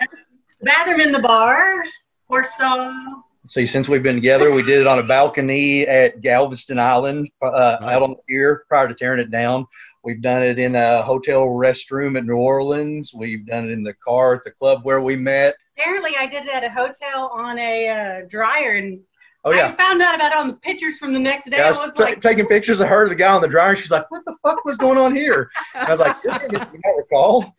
Bathroom 0.62 1.00
in 1.02 1.12
the 1.12 1.20
bar, 1.20 1.84
horse 2.28 2.50
stall. 2.54 3.24
See, 3.48 3.68
since 3.68 3.88
we've 3.88 4.02
been 4.02 4.16
together, 4.16 4.52
we 4.52 4.64
did 4.64 4.82
it 4.82 4.88
on 4.88 4.98
a 4.98 5.04
balcony 5.04 5.86
at 5.86 6.22
Galveston 6.22 6.80
Island, 6.80 7.30
uh, 7.44 7.50
Right. 7.82 7.94
out 7.94 8.02
on 8.02 8.12
the 8.12 8.16
pier 8.28 8.64
prior 8.68 8.88
to 8.88 8.96
tearing 8.96 9.20
it 9.20 9.30
down. 9.30 9.68
We've 10.04 10.22
done 10.22 10.42
it 10.44 10.58
in 10.58 10.76
a 10.76 11.02
hotel 11.04 11.42
restroom 11.48 12.18
at 12.18 12.26
New 12.26 12.38
Orleans. 12.38 13.12
We've 13.16 13.46
done 13.46 13.66
it 13.66 13.72
in 13.72 13.84
the 13.84 13.94
car 13.96 14.34
at 14.36 14.44
the 14.44 14.52
club 14.52 14.80
where 14.84 15.02
we 15.02 15.16
met. 15.16 15.56
Apparently, 15.78 16.16
I 16.18 16.26
did 16.26 16.46
it 16.46 16.54
at 16.54 16.64
a 16.64 16.70
hotel 16.70 17.30
on 17.34 17.60
a 17.60 17.90
uh, 17.90 18.22
dryer, 18.30 18.74
and 18.76 19.00
Oh 19.48 19.52
yeah, 19.52 19.76
I 19.78 19.82
found 19.82 20.02
out 20.02 20.16
about 20.16 20.32
it 20.32 20.38
on 20.38 20.48
the 20.48 20.54
pictures 20.56 20.98
from 20.98 21.14
the 21.14 21.20
next 21.20 21.48
day. 21.52 21.58
Yeah, 21.58 21.66
I 21.66 21.68
I 21.68 21.70
was 21.70 21.80
was 21.80 21.94
ta- 21.94 22.04
like, 22.04 22.20
taking 22.22 22.48
pictures 22.48 22.80
of 22.80 22.88
her, 22.88 23.08
the 23.08 23.14
guy 23.14 23.32
on 23.32 23.42
the 23.42 23.48
dryer. 23.48 23.76
She's 23.76 23.92
like, 23.92 24.10
"What 24.10 24.26
the 24.26 24.36
fuck 24.42 24.66
was 24.66 24.76
going 24.78 24.98
on 24.98 25.16
here?" 25.16 25.52
And 25.76 25.88
I 25.88 25.92
was 25.92 26.00
like, 26.00 26.20
"This 26.24 26.36
is 26.36 26.42
you 26.74 26.80
don't 26.84 26.98
recall." 26.98 27.54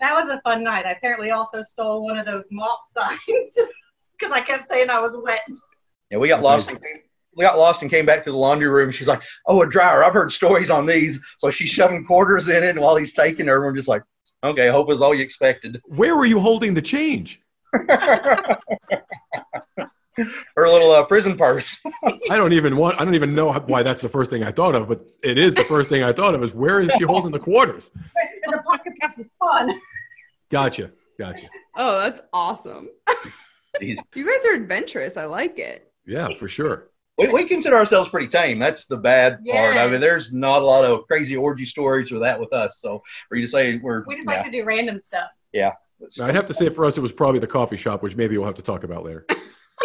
that 0.00 0.14
was 0.14 0.30
a 0.30 0.40
fun 0.42 0.62
night. 0.62 0.84
I 0.84 0.92
apparently 0.92 1.30
also 1.30 1.62
stole 1.62 2.04
one 2.04 2.18
of 2.18 2.26
those 2.26 2.44
mop 2.50 2.80
signs 2.94 3.18
because 4.18 4.32
I 4.32 4.42
kept 4.42 4.68
saying 4.68 4.90
I 4.90 5.00
was 5.00 5.16
wet. 5.22 5.40
Yeah, 6.10 6.18
we 6.18 6.28
got 6.28 6.42
lost. 6.42 6.68
And, 6.68 6.78
we 7.34 7.44
got 7.44 7.56
lost 7.56 7.80
and 7.80 7.90
came 7.90 8.04
back 8.04 8.24
to 8.24 8.30
the 8.30 8.36
laundry 8.36 8.68
room. 8.68 8.90
She's 8.90 9.08
like, 9.08 9.22
"Oh, 9.46 9.62
a 9.62 9.70
dryer. 9.70 10.04
I've 10.04 10.12
heard 10.12 10.32
stories 10.32 10.68
on 10.68 10.84
these." 10.84 11.18
So 11.38 11.50
she's 11.50 11.70
shoving 11.70 12.04
quarters 12.04 12.50
in 12.50 12.62
it, 12.62 12.70
and 12.70 12.80
while 12.80 12.96
he's 12.96 13.14
taking 13.14 13.46
her, 13.46 13.54
everyone 13.54 13.74
just 13.74 13.88
like, 13.88 14.02
"Okay, 14.44 14.68
hope 14.68 14.90
is 14.92 15.00
all 15.00 15.14
you 15.14 15.22
expected." 15.22 15.80
where 15.86 16.14
were 16.14 16.26
you 16.26 16.40
holding 16.40 16.74
the 16.74 16.82
change 16.82 17.40
her 20.56 20.68
little 20.68 20.90
uh, 20.92 21.04
prison 21.04 21.36
purse. 21.36 21.76
I 22.30 22.36
don't 22.36 22.52
even 22.52 22.76
want. 22.76 23.00
I 23.00 23.04
don't 23.04 23.14
even 23.14 23.34
know 23.34 23.52
why 23.52 23.82
that's 23.82 24.02
the 24.02 24.08
first 24.08 24.30
thing 24.30 24.42
I 24.44 24.50
thought 24.52 24.74
of, 24.74 24.88
but 24.88 25.08
it 25.22 25.38
is 25.38 25.54
the 25.54 25.64
first 25.64 25.88
thing 25.88 26.02
I 26.02 26.12
thought 26.12 26.34
of. 26.34 26.42
Is 26.42 26.54
where 26.54 26.80
is 26.80 26.90
she 26.98 27.04
holding 27.04 27.30
the 27.32 27.38
quarters? 27.38 27.90
In 27.94 28.02
the 28.50 28.58
pocket 28.58 28.92
piece 29.00 29.26
is 29.26 29.30
fun. 29.38 29.78
Gotcha, 30.50 30.90
gotcha. 31.18 31.46
Oh, 31.76 31.98
that's 32.00 32.20
awesome. 32.32 32.88
You 33.80 33.96
guys 33.96 34.44
are 34.46 34.54
adventurous. 34.54 35.16
I 35.16 35.24
like 35.26 35.58
it. 35.58 35.92
Yeah, 36.06 36.28
for 36.32 36.48
sure. 36.48 36.88
we, 37.18 37.28
we 37.28 37.44
consider 37.46 37.76
ourselves 37.76 38.08
pretty 38.08 38.26
tame. 38.28 38.58
That's 38.58 38.86
the 38.86 38.96
bad 38.96 39.44
part. 39.44 39.76
I 39.76 39.84
Yeah. 39.84 39.90
mean, 39.90 40.00
there's 40.00 40.32
not 40.32 40.60
a 40.62 40.64
lot 40.64 40.84
of 40.84 41.06
crazy 41.06 41.36
orgy 41.36 41.64
stories 41.64 42.10
or 42.10 42.18
that 42.18 42.38
with 42.40 42.52
us. 42.52 42.78
So 42.80 43.00
for 43.28 43.36
you 43.36 43.46
to 43.46 43.50
say 43.50 43.78
we're, 43.78 44.04
We 44.06 44.16
just 44.16 44.28
yeah, 44.28 44.36
like 44.36 44.44
to 44.46 44.50
do 44.50 44.64
random 44.64 45.00
stuff. 45.04 45.28
Yeah. 45.52 45.72
I'd 46.20 46.34
have 46.34 46.46
to 46.46 46.54
say 46.54 46.68
for 46.70 46.84
us, 46.84 46.96
it 46.98 47.00
was 47.02 47.12
probably 47.12 47.40
the 47.40 47.46
coffee 47.46 47.76
shop, 47.76 48.02
which 48.02 48.16
maybe 48.16 48.36
we'll 48.38 48.46
have 48.46 48.56
to 48.56 48.62
talk 48.62 48.82
about 48.84 49.04
later. 49.04 49.26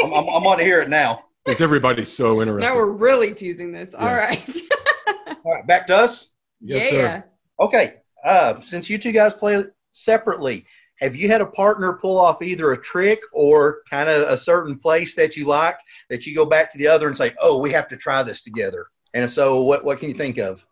I'm, 0.03 0.13
I'm, 0.13 0.27
I'm 0.27 0.47
on 0.47 0.57
to 0.57 0.63
hear 0.63 0.81
it 0.81 0.89
now. 0.89 1.25
Because 1.45 1.61
everybody's 1.61 2.11
so 2.11 2.41
interested. 2.41 2.67
Now 2.67 2.75
we're 2.75 2.87
really 2.91 3.33
teasing 3.33 3.71
this. 3.71 3.93
All 3.93 4.07
Yeah. 4.07 4.17
right. 4.17 4.57
All 5.45 5.53
right, 5.53 5.67
back 5.67 5.85
to 5.87 5.95
us. 5.95 6.29
yes, 6.59 6.83
yeah. 6.83 6.89
sir. 6.89 7.23
Okay. 7.59 7.93
Uh, 8.23 8.59
since 8.61 8.89
you 8.89 8.97
two 8.97 9.11
guys 9.11 9.33
play 9.33 9.63
separately, 9.91 10.65
have 10.99 11.15
you 11.15 11.27
had 11.27 11.41
a 11.41 11.45
partner 11.45 11.93
pull 12.01 12.17
off 12.17 12.41
either 12.41 12.71
a 12.71 12.81
trick 12.81 13.19
or 13.31 13.79
kind 13.89 14.09
of 14.09 14.27
a 14.29 14.37
certain 14.37 14.79
place 14.79 15.13
that 15.15 15.35
you 15.37 15.45
like 15.45 15.77
that 16.09 16.25
you 16.25 16.33
go 16.33 16.45
back 16.45 16.71
to 16.71 16.77
the 16.79 16.87
other 16.87 17.07
and 17.07 17.15
say, 17.17 17.33
"Oh, 17.39 17.59
we 17.59 17.71
have 17.73 17.87
to 17.89 17.97
try 17.97 18.23
this 18.23 18.41
together"? 18.41 18.87
And 19.13 19.29
so, 19.29 19.61
what 19.61 19.83
what 19.85 19.99
can 19.99 20.09
you 20.09 20.15
think 20.15 20.37
of? 20.37 20.65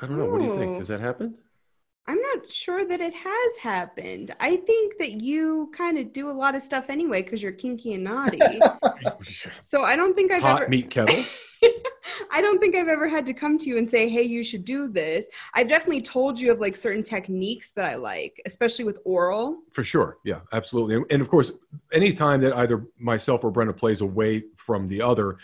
I 0.00 0.06
don't 0.06 0.16
know. 0.16 0.26
What 0.26 0.40
do 0.40 0.46
you 0.46 0.56
think? 0.56 0.78
Has 0.78 0.88
that 0.88 1.00
happened? 1.00 1.34
I'm 2.10 2.20
not 2.34 2.50
sure 2.50 2.84
that 2.84 3.00
it 3.00 3.14
has 3.14 3.56
happened. 3.62 4.34
I 4.40 4.56
think 4.56 4.98
that 4.98 5.20
you 5.20 5.70
kind 5.72 5.96
of 5.96 6.12
do 6.12 6.28
a 6.28 6.32
lot 6.32 6.56
of 6.56 6.62
stuff 6.62 6.86
anyway 6.90 7.22
because 7.22 7.40
you're 7.40 7.52
kinky 7.52 7.92
and 7.92 8.02
naughty. 8.02 8.40
so 9.60 9.84
I 9.84 9.94
don't 9.94 10.16
think 10.16 10.32
I've 10.32 10.42
Hot 10.42 10.62
ever. 10.62 10.68
meat 10.68 10.90
kettle. 10.90 11.24
I 12.32 12.40
don't 12.40 12.58
think 12.58 12.74
I've 12.74 12.88
ever 12.88 13.06
had 13.08 13.26
to 13.26 13.32
come 13.32 13.58
to 13.58 13.68
you 13.68 13.78
and 13.78 13.88
say, 13.88 14.08
"Hey, 14.08 14.24
you 14.24 14.42
should 14.42 14.64
do 14.64 14.88
this." 14.88 15.28
I've 15.54 15.68
definitely 15.68 16.00
told 16.00 16.40
you 16.40 16.50
of 16.50 16.58
like 16.58 16.74
certain 16.74 17.04
techniques 17.04 17.70
that 17.76 17.84
I 17.84 17.94
like, 17.94 18.42
especially 18.44 18.86
with 18.86 18.98
oral. 19.04 19.60
For 19.72 19.84
sure. 19.84 20.16
Yeah, 20.24 20.40
absolutely. 20.52 20.96
And, 20.96 21.06
and 21.10 21.22
of 21.22 21.28
course, 21.28 21.52
anytime 21.92 22.40
that 22.40 22.56
either 22.56 22.86
myself 22.98 23.44
or 23.44 23.52
Brenna 23.52 23.76
plays 23.76 24.00
away 24.00 24.42
from 24.56 24.88
the 24.88 25.00
other 25.02 25.36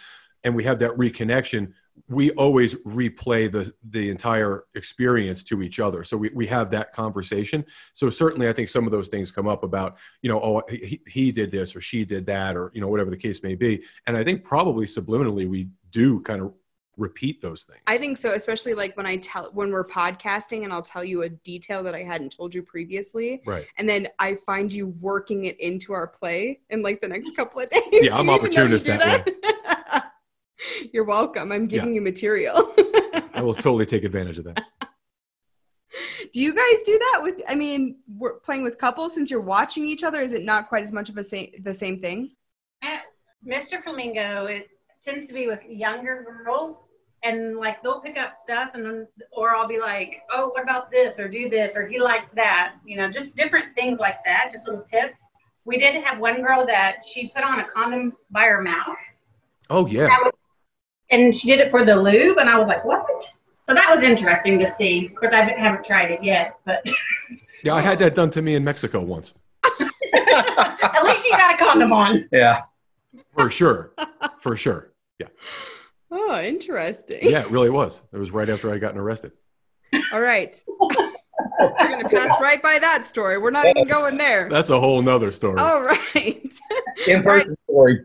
and 0.42 0.56
we 0.56 0.64
have 0.64 0.80
that 0.80 0.96
reconnection, 0.96 1.74
we 2.08 2.30
always 2.32 2.74
replay 2.84 3.50
the 3.50 3.72
the 3.90 4.10
entire 4.10 4.64
experience 4.74 5.42
to 5.44 5.62
each 5.62 5.80
other. 5.80 6.04
So 6.04 6.16
we, 6.16 6.30
we 6.34 6.46
have 6.46 6.70
that 6.70 6.92
conversation. 6.92 7.64
So 7.92 8.10
certainly 8.10 8.48
I 8.48 8.52
think 8.52 8.68
some 8.68 8.86
of 8.86 8.92
those 8.92 9.08
things 9.08 9.30
come 9.30 9.48
up 9.48 9.64
about, 9.64 9.96
you 10.22 10.30
know, 10.30 10.40
oh, 10.40 10.62
he, 10.68 11.00
he 11.06 11.32
did 11.32 11.50
this 11.50 11.74
or 11.74 11.80
she 11.80 12.04
did 12.04 12.26
that 12.26 12.56
or, 12.56 12.70
you 12.74 12.80
know, 12.80 12.88
whatever 12.88 13.10
the 13.10 13.16
case 13.16 13.42
may 13.42 13.54
be. 13.54 13.82
And 14.06 14.16
I 14.16 14.24
think 14.24 14.44
probably 14.44 14.86
subliminally 14.86 15.48
we 15.48 15.68
do 15.90 16.20
kind 16.20 16.42
of 16.42 16.52
repeat 16.96 17.42
those 17.42 17.64
things. 17.64 17.80
I 17.86 17.98
think 17.98 18.16
so, 18.16 18.32
especially 18.32 18.74
like 18.74 18.96
when 18.96 19.06
I 19.06 19.16
tell 19.18 19.50
when 19.52 19.70
we're 19.70 19.86
podcasting 19.86 20.64
and 20.64 20.72
I'll 20.72 20.82
tell 20.82 21.04
you 21.04 21.22
a 21.22 21.28
detail 21.28 21.82
that 21.82 21.94
I 21.94 22.02
hadn't 22.02 22.34
told 22.34 22.54
you 22.54 22.62
previously. 22.62 23.42
right. 23.46 23.66
And 23.78 23.88
then 23.88 24.08
I 24.18 24.36
find 24.46 24.72
you 24.72 24.88
working 25.00 25.44
it 25.44 25.58
into 25.60 25.92
our 25.92 26.06
play 26.06 26.60
in 26.70 26.82
like 26.82 27.00
the 27.00 27.08
next 27.08 27.36
couple 27.36 27.60
of 27.60 27.70
days. 27.70 27.82
Yeah, 27.92 28.16
I'm 28.16 28.26
You 28.26 28.38
didn't 28.40 28.52
even 28.52 28.76
know 28.76 28.76
you 28.76 28.78
opportunist 28.78 28.86
do 28.86 28.98
that 28.98 29.55
You're 30.92 31.04
welcome. 31.04 31.52
I'm 31.52 31.66
giving 31.66 31.94
you 31.94 32.00
material. 32.00 32.72
I 33.34 33.42
will 33.42 33.54
totally 33.54 33.86
take 33.86 34.04
advantage 34.04 34.38
of 34.38 34.44
that. 34.44 34.64
do 36.32 36.40
you 36.40 36.54
guys 36.54 36.82
do 36.84 36.98
that 36.98 37.20
with 37.22 37.36
I 37.48 37.54
mean, 37.54 37.98
we're 38.08 38.34
playing 38.40 38.62
with 38.64 38.78
couples 38.78 39.14
since 39.14 39.30
you're 39.30 39.40
watching 39.40 39.86
each 39.86 40.02
other, 40.04 40.20
is 40.20 40.32
it 40.32 40.42
not 40.42 40.68
quite 40.68 40.82
as 40.82 40.92
much 40.92 41.08
of 41.08 41.16
a 41.16 41.24
same 41.24 41.50
the 41.62 41.74
same 41.74 42.00
thing? 42.00 42.32
Uh, 42.82 42.98
Mr. 43.46 43.82
Flamingo, 43.82 44.46
it 44.46 44.68
tends 45.04 45.26
to 45.28 45.34
be 45.34 45.46
with 45.46 45.60
younger 45.68 46.42
girls, 46.44 46.76
and 47.22 47.56
like 47.56 47.82
they'll 47.82 48.00
pick 48.00 48.16
up 48.16 48.34
stuff, 48.42 48.70
and 48.74 48.84
then 48.84 49.06
or 49.32 49.54
I'll 49.54 49.68
be 49.68 49.78
like, 49.78 50.22
oh, 50.32 50.48
what 50.48 50.62
about 50.62 50.90
this, 50.90 51.18
or 51.18 51.28
do 51.28 51.48
this, 51.48 51.76
or 51.76 51.86
he 51.86 51.98
likes 52.00 52.28
that, 52.34 52.74
you 52.84 52.96
know, 52.96 53.10
just 53.10 53.36
different 53.36 53.74
things 53.74 53.98
like 53.98 54.24
that, 54.24 54.50
just 54.52 54.66
little 54.66 54.82
tips. 54.82 55.20
We 55.64 55.78
did 55.78 56.00
have 56.02 56.18
one 56.18 56.42
girl 56.42 56.64
that 56.66 56.98
she 57.04 57.28
put 57.28 57.42
on 57.42 57.58
a 57.58 57.64
condom 57.64 58.12
by 58.30 58.44
her 58.44 58.62
mouth, 58.62 58.96
Oh, 59.68 59.86
yeah. 59.86 60.06
That 60.06 60.20
was- 60.24 60.32
and 61.10 61.34
she 61.34 61.48
did 61.48 61.60
it 61.60 61.70
for 61.70 61.84
the 61.84 61.94
lube, 61.96 62.38
and 62.38 62.48
I 62.48 62.58
was 62.58 62.68
like, 62.68 62.84
what? 62.84 63.06
So 63.68 63.74
that 63.74 63.92
was 63.94 64.02
interesting 64.04 64.58
to 64.60 64.72
see. 64.76 65.06
Of 65.06 65.14
course, 65.16 65.32
I 65.32 65.42
haven't 65.58 65.84
tried 65.84 66.10
it 66.12 66.22
yet, 66.22 66.56
but 66.64 66.84
Yeah, 67.64 67.74
I 67.74 67.80
had 67.80 67.98
that 67.98 68.14
done 68.14 68.30
to 68.30 68.42
me 68.42 68.54
in 68.54 68.62
Mexico 68.62 69.00
once. 69.00 69.34
at 69.64 71.04
least 71.04 71.24
you 71.24 71.30
got 71.32 71.54
a 71.54 71.56
condom 71.58 71.92
on. 71.92 72.28
Yeah, 72.30 72.62
For 73.36 73.50
sure. 73.50 73.92
For 74.40 74.56
sure. 74.56 74.92
Yeah. 75.18 75.26
Oh, 76.12 76.40
interesting. 76.40 77.18
Yeah, 77.28 77.40
it 77.40 77.50
really 77.50 77.70
was. 77.70 78.00
It 78.12 78.18
was 78.18 78.30
right 78.30 78.48
after 78.48 78.72
I'd 78.72 78.80
gotten 78.80 78.98
arrested. 79.00 79.32
All 80.12 80.20
right. 80.20 80.62
We're 80.78 80.88
gonna 81.58 82.08
pass 82.08 82.40
right 82.40 82.62
by 82.62 82.78
that 82.78 83.04
story. 83.04 83.38
We're 83.38 83.50
not 83.50 83.66
even 83.66 83.88
going 83.88 84.16
there. 84.16 84.48
That's 84.48 84.70
a 84.70 84.78
whole 84.78 85.02
nother 85.02 85.32
story. 85.32 85.58
All 85.58 85.82
right. 85.82 86.54
in 87.06 87.22
person 87.22 87.56
story. 87.68 88.04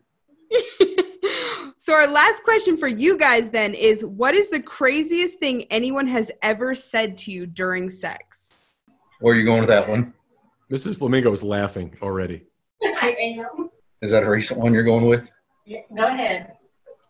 so 1.83 1.93
our 1.95 2.05
last 2.05 2.43
question 2.43 2.77
for 2.77 2.87
you 2.87 3.17
guys 3.17 3.49
then 3.49 3.73
is 3.73 4.05
what 4.05 4.35
is 4.35 4.49
the 4.51 4.61
craziest 4.61 5.39
thing 5.39 5.63
anyone 5.71 6.05
has 6.05 6.31
ever 6.43 6.75
said 6.75 7.17
to 7.17 7.31
you 7.31 7.47
during 7.47 7.89
sex? 7.89 8.67
Where 9.19 9.33
are 9.33 9.37
you 9.37 9.43
going 9.45 9.61
with 9.61 9.69
that 9.69 9.89
one? 9.89 10.13
Mrs. 10.71 10.99
Flamingo 10.99 11.33
is 11.33 11.41
laughing 11.43 11.97
already. 12.03 12.43
I 12.83 13.15
am. 13.19 13.71
Is 14.03 14.11
that 14.11 14.21
a 14.21 14.29
recent 14.29 14.59
one 14.59 14.75
you're 14.75 14.83
going 14.83 15.05
with? 15.05 15.23
Yeah, 15.65 15.79
Go 15.97 16.05
ahead. 16.05 16.53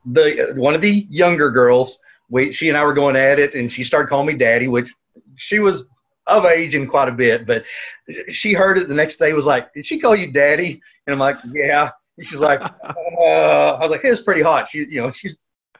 the 0.05 0.53
one 0.55 0.73
of 0.73 0.79
the 0.79 1.05
younger 1.09 1.51
girls 1.51 1.99
we 2.29 2.53
she 2.53 2.69
and 2.69 2.77
I 2.77 2.85
were 2.85 2.93
going 2.93 3.17
at 3.17 3.39
it 3.39 3.55
and 3.55 3.69
she 3.69 3.83
started 3.83 4.07
calling 4.07 4.27
me 4.27 4.33
daddy 4.35 4.69
which 4.69 4.89
she 5.35 5.59
was 5.59 5.87
of 6.27 6.45
age 6.45 6.75
and 6.75 6.89
quite 6.89 7.09
a 7.09 7.11
bit 7.11 7.45
but 7.45 7.65
she 8.29 8.53
heard 8.53 8.77
it 8.77 8.87
the 8.87 8.93
next 8.93 9.17
day 9.17 9.33
was 9.33 9.45
like 9.45 9.73
did 9.73 9.85
she 9.85 9.99
call 9.99 10.15
you 10.15 10.31
daddy 10.31 10.81
and 11.05 11.13
I'm 11.13 11.19
like 11.19 11.35
yeah 11.53 11.91
and 12.21 12.27
she's 12.27 12.39
like 12.39 12.61
uh, 12.61 13.73
I 13.73 13.81
was 13.81 13.91
like 13.91 14.01
it's 14.03 14.21
pretty 14.21 14.41
hot 14.41 14.69
she 14.69 14.85
you 14.85 15.01
know 15.01 15.11
she's 15.11 15.35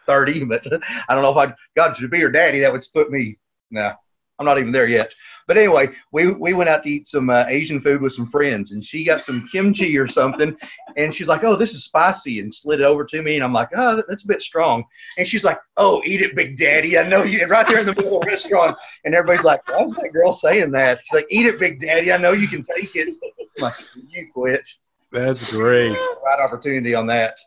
30 0.08 0.46
but 0.46 0.66
I 1.08 1.14
don't 1.14 1.24
know 1.24 1.32
if 1.32 1.38
I 1.38 1.54
got 1.76 1.98
to 1.98 2.08
be 2.08 2.20
her 2.22 2.32
daddy 2.32 2.60
that 2.60 2.72
would 2.72 2.84
split 2.84 3.12
me 3.12 3.38
no 3.70 3.94
I'm 4.40 4.46
not 4.46 4.58
even 4.58 4.72
there 4.72 4.88
yet 4.88 5.14
but 5.48 5.58
anyway 5.58 5.90
we 6.12 6.34
we 6.34 6.54
went 6.54 6.70
out 6.70 6.84
to 6.84 6.90
eat 6.90 7.08
some 7.08 7.30
uh, 7.30 7.46
Asian 7.48 7.80
food 7.80 8.02
with 8.02 8.14
some 8.14 8.28
friends 8.28 8.72
and 8.72 8.84
she 8.84 9.04
got 9.04 9.22
some 9.22 9.48
kimchi 9.52 9.96
or 9.98 10.08
something 10.08 10.58
and 10.98 11.14
she's 11.14 11.28
like, 11.28 11.44
"Oh, 11.44 11.56
this 11.56 11.74
is 11.74 11.86
spicy," 11.86 12.40
and 12.40 12.54
slid 12.54 12.82
it 12.82 12.86
over 12.86 13.06
to 13.06 13.22
me, 13.22 13.36
and 13.36 13.44
I'm 13.44 13.54
like, 13.54 13.70
"Oh, 13.76 14.02
that's 14.08 14.24
a 14.24 14.28
bit 14.28 14.42
strong." 14.42 14.84
And 15.18 15.28
she's 15.28 15.44
like, 15.44 15.60
"Oh, 15.78 16.02
eat 16.06 16.22
it, 16.22 16.36
Big 16.36 16.58
Daddy. 16.58 16.98
I 16.98 17.08
know 17.08 17.24
you." 17.24 17.46
Right 17.48 17.68
there 17.68 17.80
in 17.80 17.86
the 17.86 17.96
middle 17.96 18.18
of 18.18 18.24
the 18.24 18.28
restaurant, 18.28 18.78
and 19.06 19.14
everybody's 19.14 19.46
like, 19.46 19.68
"Why 19.70 19.84
is 19.84 19.94
that 19.96 20.14
girl 20.14 20.32
saying 20.32 20.72
that?" 20.72 21.00
She's 21.00 21.14
like, 21.14 21.28
"Eat 21.30 21.46
it, 21.46 21.60
Big 21.60 21.82
Daddy. 21.82 22.12
I 22.12 22.18
know 22.18 22.34
you 22.34 22.48
can 22.48 22.64
take 22.64 22.96
it." 22.96 23.16
I'm 23.58 23.64
like, 23.64 23.76
"You 24.10 24.28
quit." 24.34 24.68
That's 25.12 25.44
great. 25.50 25.92
Right 25.92 26.40
opportunity 26.40 26.96
on 26.96 27.08
that. 27.08 27.38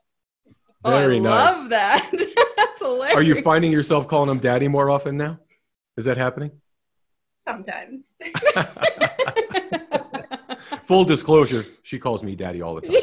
Very 0.85 1.17
oh, 1.17 1.21
I 1.21 1.23
nice. 1.23 1.57
love 1.57 1.71
that. 1.71 2.11
That's 2.57 2.81
hilarious. 2.81 3.17
Are 3.17 3.23
you 3.23 3.41
finding 3.43 3.73
yourself 3.73 4.07
calling 4.07 4.29
him 4.29 4.39
daddy 4.39 4.69
more 4.69 4.91
often 4.91 5.17
now? 5.17 5.39
Is 5.97 6.05
that 6.05 6.19
happening? 6.19 6.51
Sometimes. 7.47 8.03
Full 10.85 11.05
disclosure, 11.05 11.65
she 11.83 11.99
calls 11.99 12.23
me 12.23 12.37
daddy 12.37 12.61
all 12.61 12.75
the 12.75 12.83
time. 12.83 12.97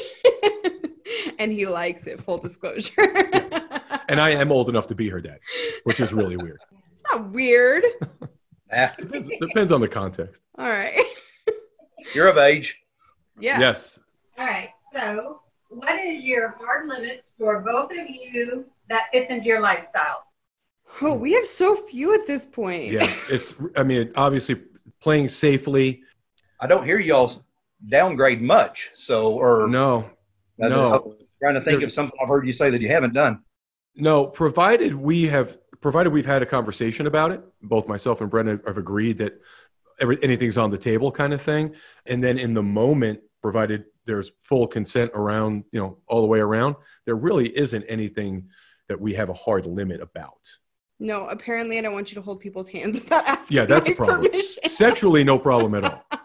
and 1.40 1.52
he 1.52 1.66
likes 1.66 2.06
it, 2.06 2.22
full 2.22 2.38
disclosure. 2.38 3.02
And 4.08 4.20
I 4.22 4.32
am 4.32 4.52
old 4.52 4.70
enough 4.70 4.86
to 4.88 4.96
be 4.96 5.10
her 5.10 5.20
dad, 5.20 5.40
which 5.84 6.00
is 6.00 6.14
really 6.14 6.38
weird. 6.38 6.60
it's 6.94 7.02
not 7.12 7.32
weird. 7.32 7.84
Ah, 8.72 8.94
Depends, 9.00 9.30
depends 9.40 9.72
on 9.72 9.82
the 9.82 9.88
context. 9.88 10.42
All 10.58 10.70
right. 10.70 10.96
you're 12.14 12.28
of 12.28 12.38
age. 12.38 12.78
Yeah. 13.40 13.60
Yes. 13.60 14.00
All 14.42 14.48
right. 14.48 14.70
So, 14.92 15.42
what 15.70 16.00
is 16.00 16.24
your 16.24 16.56
hard 16.60 16.90
limits 16.90 17.32
for 17.38 17.60
both 17.62 17.92
of 17.92 18.10
you 18.10 18.66
that 18.90 19.04
fits 19.14 19.30
into 19.30 19.46
your 19.46 19.62
lifestyle? 19.62 20.24
Oh, 21.00 21.14
we 21.14 21.34
have 21.34 21.46
so 21.46 21.76
few 21.76 22.16
at 22.16 22.26
this 22.26 22.48
point. 22.48 22.86
Yeah. 22.86 23.14
It's, 23.30 23.54
I 23.76 23.84
mean, 23.84 24.12
obviously 24.16 24.60
playing 25.00 25.30
safely. 25.30 26.02
I 26.60 26.66
don't 26.66 26.84
hear 26.86 26.98
y'all 26.98 27.32
downgrade 27.88 28.42
much. 28.42 28.90
So, 28.96 29.32
or 29.34 29.68
No, 29.68 30.10
I 30.62 30.70
no. 30.70 30.90
was 30.90 31.18
trying 31.40 31.54
to 31.54 31.62
think 31.62 31.80
There's- 31.82 31.84
of 31.84 31.94
something 31.94 32.18
I've 32.20 32.28
heard 32.28 32.48
you 32.48 32.52
say 32.52 32.72
that 32.72 32.82
you 32.82 32.90
haven't 32.90 33.14
done. 33.14 33.44
No, 33.96 34.26
provided 34.26 34.96
we 34.96 35.28
have 35.28 35.60
provided 35.82 36.12
we've 36.14 36.26
had 36.26 36.42
a 36.42 36.48
conversation 36.48 37.06
about 37.06 37.30
it, 37.32 37.42
both 37.62 37.88
myself 37.88 38.22
and 38.22 38.32
Brenna 38.32 38.66
have 38.66 38.78
agreed 38.80 39.20
that 39.20 39.40
every, 40.00 40.18
anything's 40.24 40.58
on 40.58 40.72
the 40.72 40.78
table 40.80 41.12
kind 41.12 41.32
of 41.32 41.42
thing. 41.44 41.76
And 42.08 42.24
then 42.24 42.40
in 42.40 42.56
the 42.56 42.64
moment, 42.64 43.20
provided 43.42 43.86
there's 44.06 44.32
full 44.40 44.68
consent 44.68 45.12
around, 45.14 45.64
you 45.72 45.80
know, 45.80 45.98
all 46.08 46.22
the 46.22 46.28
way 46.28 46.40
around, 46.40 46.76
there 47.06 47.16
really 47.16 47.56
isn't 47.58 47.84
anything 47.84 48.50
that 48.88 49.00
we 49.00 49.14
have 49.14 49.30
a 49.30 49.34
hard 49.34 49.66
limit 49.66 50.02
about. 50.02 50.40
No, 51.00 51.28
apparently 51.28 51.78
I 51.78 51.82
don't 51.82 51.94
want 51.94 52.12
you 52.12 52.16
to 52.16 52.22
hold 52.22 52.40
people's 52.40 52.70
hands 52.70 53.00
without 53.00 53.26
asking 53.28 53.58
Yeah, 53.58 53.66
that's 53.66 53.88
a 53.90 53.94
problem. 53.96 54.26
permission. 54.28 54.70
Sexually, 54.70 55.24
no 55.24 55.40
problem 55.40 55.76
at 55.76 55.84
all. 55.84 56.06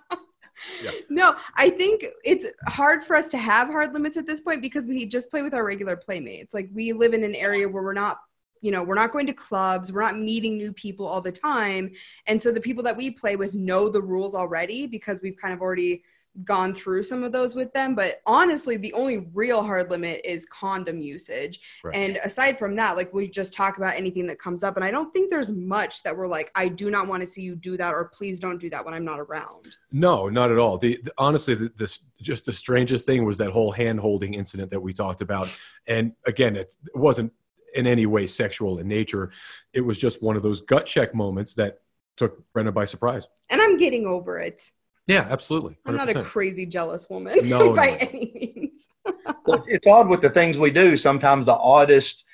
No, 1.08 1.36
I 1.54 1.70
think 1.70 2.04
it's 2.24 2.46
hard 2.66 3.02
for 3.04 3.14
us 3.16 3.28
to 3.28 3.38
have 3.38 3.68
hard 3.68 3.94
limits 3.94 4.16
at 4.16 4.26
this 4.26 4.40
point 4.40 4.60
because 4.60 4.86
we 4.86 5.06
just 5.06 5.30
play 5.30 5.42
with 5.42 5.54
our 5.54 5.64
regular 5.64 5.96
playmates. 5.96 6.52
Like 6.52 6.68
we 6.74 6.92
live 6.92 7.14
in 7.14 7.24
an 7.24 7.34
area 7.34 7.68
where 7.68 7.82
we're 7.82 7.92
not, 7.92 8.18
you 8.60 8.72
know, 8.72 8.82
we're 8.82 8.96
not 8.96 9.12
going 9.12 9.26
to 9.26 9.32
clubs, 9.32 9.92
we're 9.92 10.02
not 10.02 10.18
meeting 10.18 10.58
new 10.58 10.72
people 10.72 11.06
all 11.06 11.20
the 11.20 11.32
time. 11.32 11.92
And 12.26 12.40
so 12.40 12.50
the 12.52 12.60
people 12.60 12.82
that 12.84 12.96
we 12.96 13.10
play 13.10 13.36
with 13.36 13.54
know 13.54 13.88
the 13.88 14.02
rules 14.02 14.34
already 14.34 14.86
because 14.86 15.20
we've 15.22 15.36
kind 15.36 15.54
of 15.54 15.60
already 15.62 16.02
gone 16.44 16.74
through 16.74 17.02
some 17.02 17.22
of 17.22 17.32
those 17.32 17.54
with 17.54 17.72
them. 17.72 17.94
But 17.94 18.20
honestly, 18.26 18.76
the 18.76 18.92
only 18.92 19.28
real 19.32 19.62
hard 19.62 19.90
limit 19.90 20.20
is 20.24 20.46
condom 20.46 21.00
usage. 21.00 21.60
Right. 21.82 21.94
And 21.94 22.18
aside 22.22 22.58
from 22.58 22.76
that, 22.76 22.96
like 22.96 23.12
we 23.12 23.28
just 23.28 23.54
talk 23.54 23.78
about 23.78 23.94
anything 23.94 24.26
that 24.26 24.38
comes 24.38 24.62
up. 24.62 24.76
And 24.76 24.84
I 24.84 24.90
don't 24.90 25.12
think 25.12 25.30
there's 25.30 25.52
much 25.52 26.02
that 26.02 26.16
we're 26.16 26.26
like, 26.26 26.50
I 26.54 26.68
do 26.68 26.90
not 26.90 27.08
want 27.08 27.22
to 27.22 27.26
see 27.26 27.42
you 27.42 27.56
do 27.56 27.76
that, 27.76 27.92
or 27.92 28.06
please 28.06 28.40
don't 28.40 28.58
do 28.58 28.70
that 28.70 28.84
when 28.84 28.94
I'm 28.94 29.04
not 29.04 29.20
around. 29.20 29.76
No, 29.90 30.28
not 30.28 30.50
at 30.50 30.58
all. 30.58 30.78
The, 30.78 31.00
the 31.02 31.12
honestly, 31.18 31.54
the, 31.54 31.72
this 31.76 32.00
just 32.20 32.46
the 32.46 32.52
strangest 32.52 33.06
thing 33.06 33.24
was 33.24 33.38
that 33.38 33.50
whole 33.50 33.72
hand 33.72 34.00
holding 34.00 34.34
incident 34.34 34.70
that 34.70 34.80
we 34.80 34.92
talked 34.92 35.20
about. 35.20 35.48
And 35.86 36.12
again, 36.26 36.56
it, 36.56 36.74
it 36.86 36.96
wasn't 36.96 37.32
in 37.74 37.86
any 37.86 38.06
way 38.06 38.26
sexual 38.26 38.78
in 38.78 38.88
nature. 38.88 39.30
It 39.72 39.82
was 39.82 39.98
just 39.98 40.22
one 40.22 40.36
of 40.36 40.42
those 40.42 40.60
gut 40.60 40.86
check 40.86 41.14
moments 41.14 41.54
that 41.54 41.80
took 42.16 42.42
Brenna 42.52 42.72
by 42.72 42.86
surprise. 42.86 43.28
And 43.50 43.60
I'm 43.60 43.76
getting 43.76 44.06
over 44.06 44.38
it. 44.38 44.70
Yeah, 45.06 45.26
absolutely. 45.30 45.76
I'm 45.86 45.96
not 45.96 46.08
a 46.08 46.22
crazy 46.22 46.66
jealous 46.66 47.08
woman 47.08 47.38
No, 47.48 47.72
by 47.74 47.86
no. 47.86 47.92
any 48.00 48.52
means. 48.56 48.88
Well, 49.46 49.62
it's 49.68 49.86
odd 49.86 50.08
with 50.08 50.20
the 50.20 50.30
things 50.30 50.58
we 50.58 50.70
do. 50.72 50.96
Sometimes 50.96 51.46
the 51.46 51.54
oddest, 51.54 52.24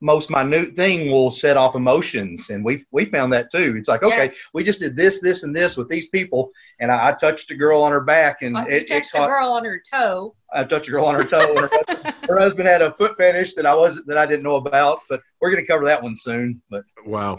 most 0.00 0.30
minute 0.30 0.74
thing 0.76 1.10
will 1.10 1.30
set 1.30 1.58
off 1.58 1.74
emotions, 1.74 2.48
and 2.48 2.64
we 2.64 2.84
we 2.90 3.04
found 3.06 3.32
that 3.34 3.50
too. 3.52 3.74
It's 3.76 3.88
like, 3.88 4.02
okay, 4.02 4.26
Yes. 4.26 4.34
we 4.54 4.64
just 4.64 4.80
did 4.80 4.96
this, 4.96 5.20
this, 5.20 5.42
and 5.42 5.54
this 5.54 5.76
with 5.76 5.88
these 5.90 6.08
people, 6.08 6.50
and 6.80 6.90
I, 6.90 7.08
I 7.08 7.12
touched 7.12 7.50
a 7.50 7.54
girl 7.54 7.82
on 7.82 7.92
her 7.92 8.00
back, 8.00 8.40
and 8.40 8.54
Like, 8.54 8.68
it, 8.68 8.88
you 8.88 8.96
it 8.96 9.00
touched 9.00 9.14
a 9.14 9.18
girl 9.26 9.52
on 9.52 9.64
her 9.66 9.82
toe. 9.90 10.34
I 10.54 10.64
touched 10.64 10.88
a 10.88 10.90
girl 10.92 11.04
on 11.04 11.16
her 11.16 11.24
toe, 11.24 11.50
and 11.50 11.58
her, 11.60 11.70
husband- 11.70 12.14
her 12.28 12.38
husband 12.40 12.68
had 12.68 12.80
a 12.82 12.94
foot 12.94 13.16
fetish 13.18 13.54
that 13.54 13.66
I 13.66 13.74
wasn't 13.74 14.06
that 14.06 14.16
I 14.16 14.24
didn't 14.24 14.44
know 14.44 14.56
about, 14.56 15.00
but 15.10 15.20
we're 15.40 15.50
gonna 15.50 15.66
cover 15.66 15.84
that 15.84 16.02
one 16.02 16.16
soon. 16.16 16.62
But 16.70 16.84
Wow. 17.04 17.38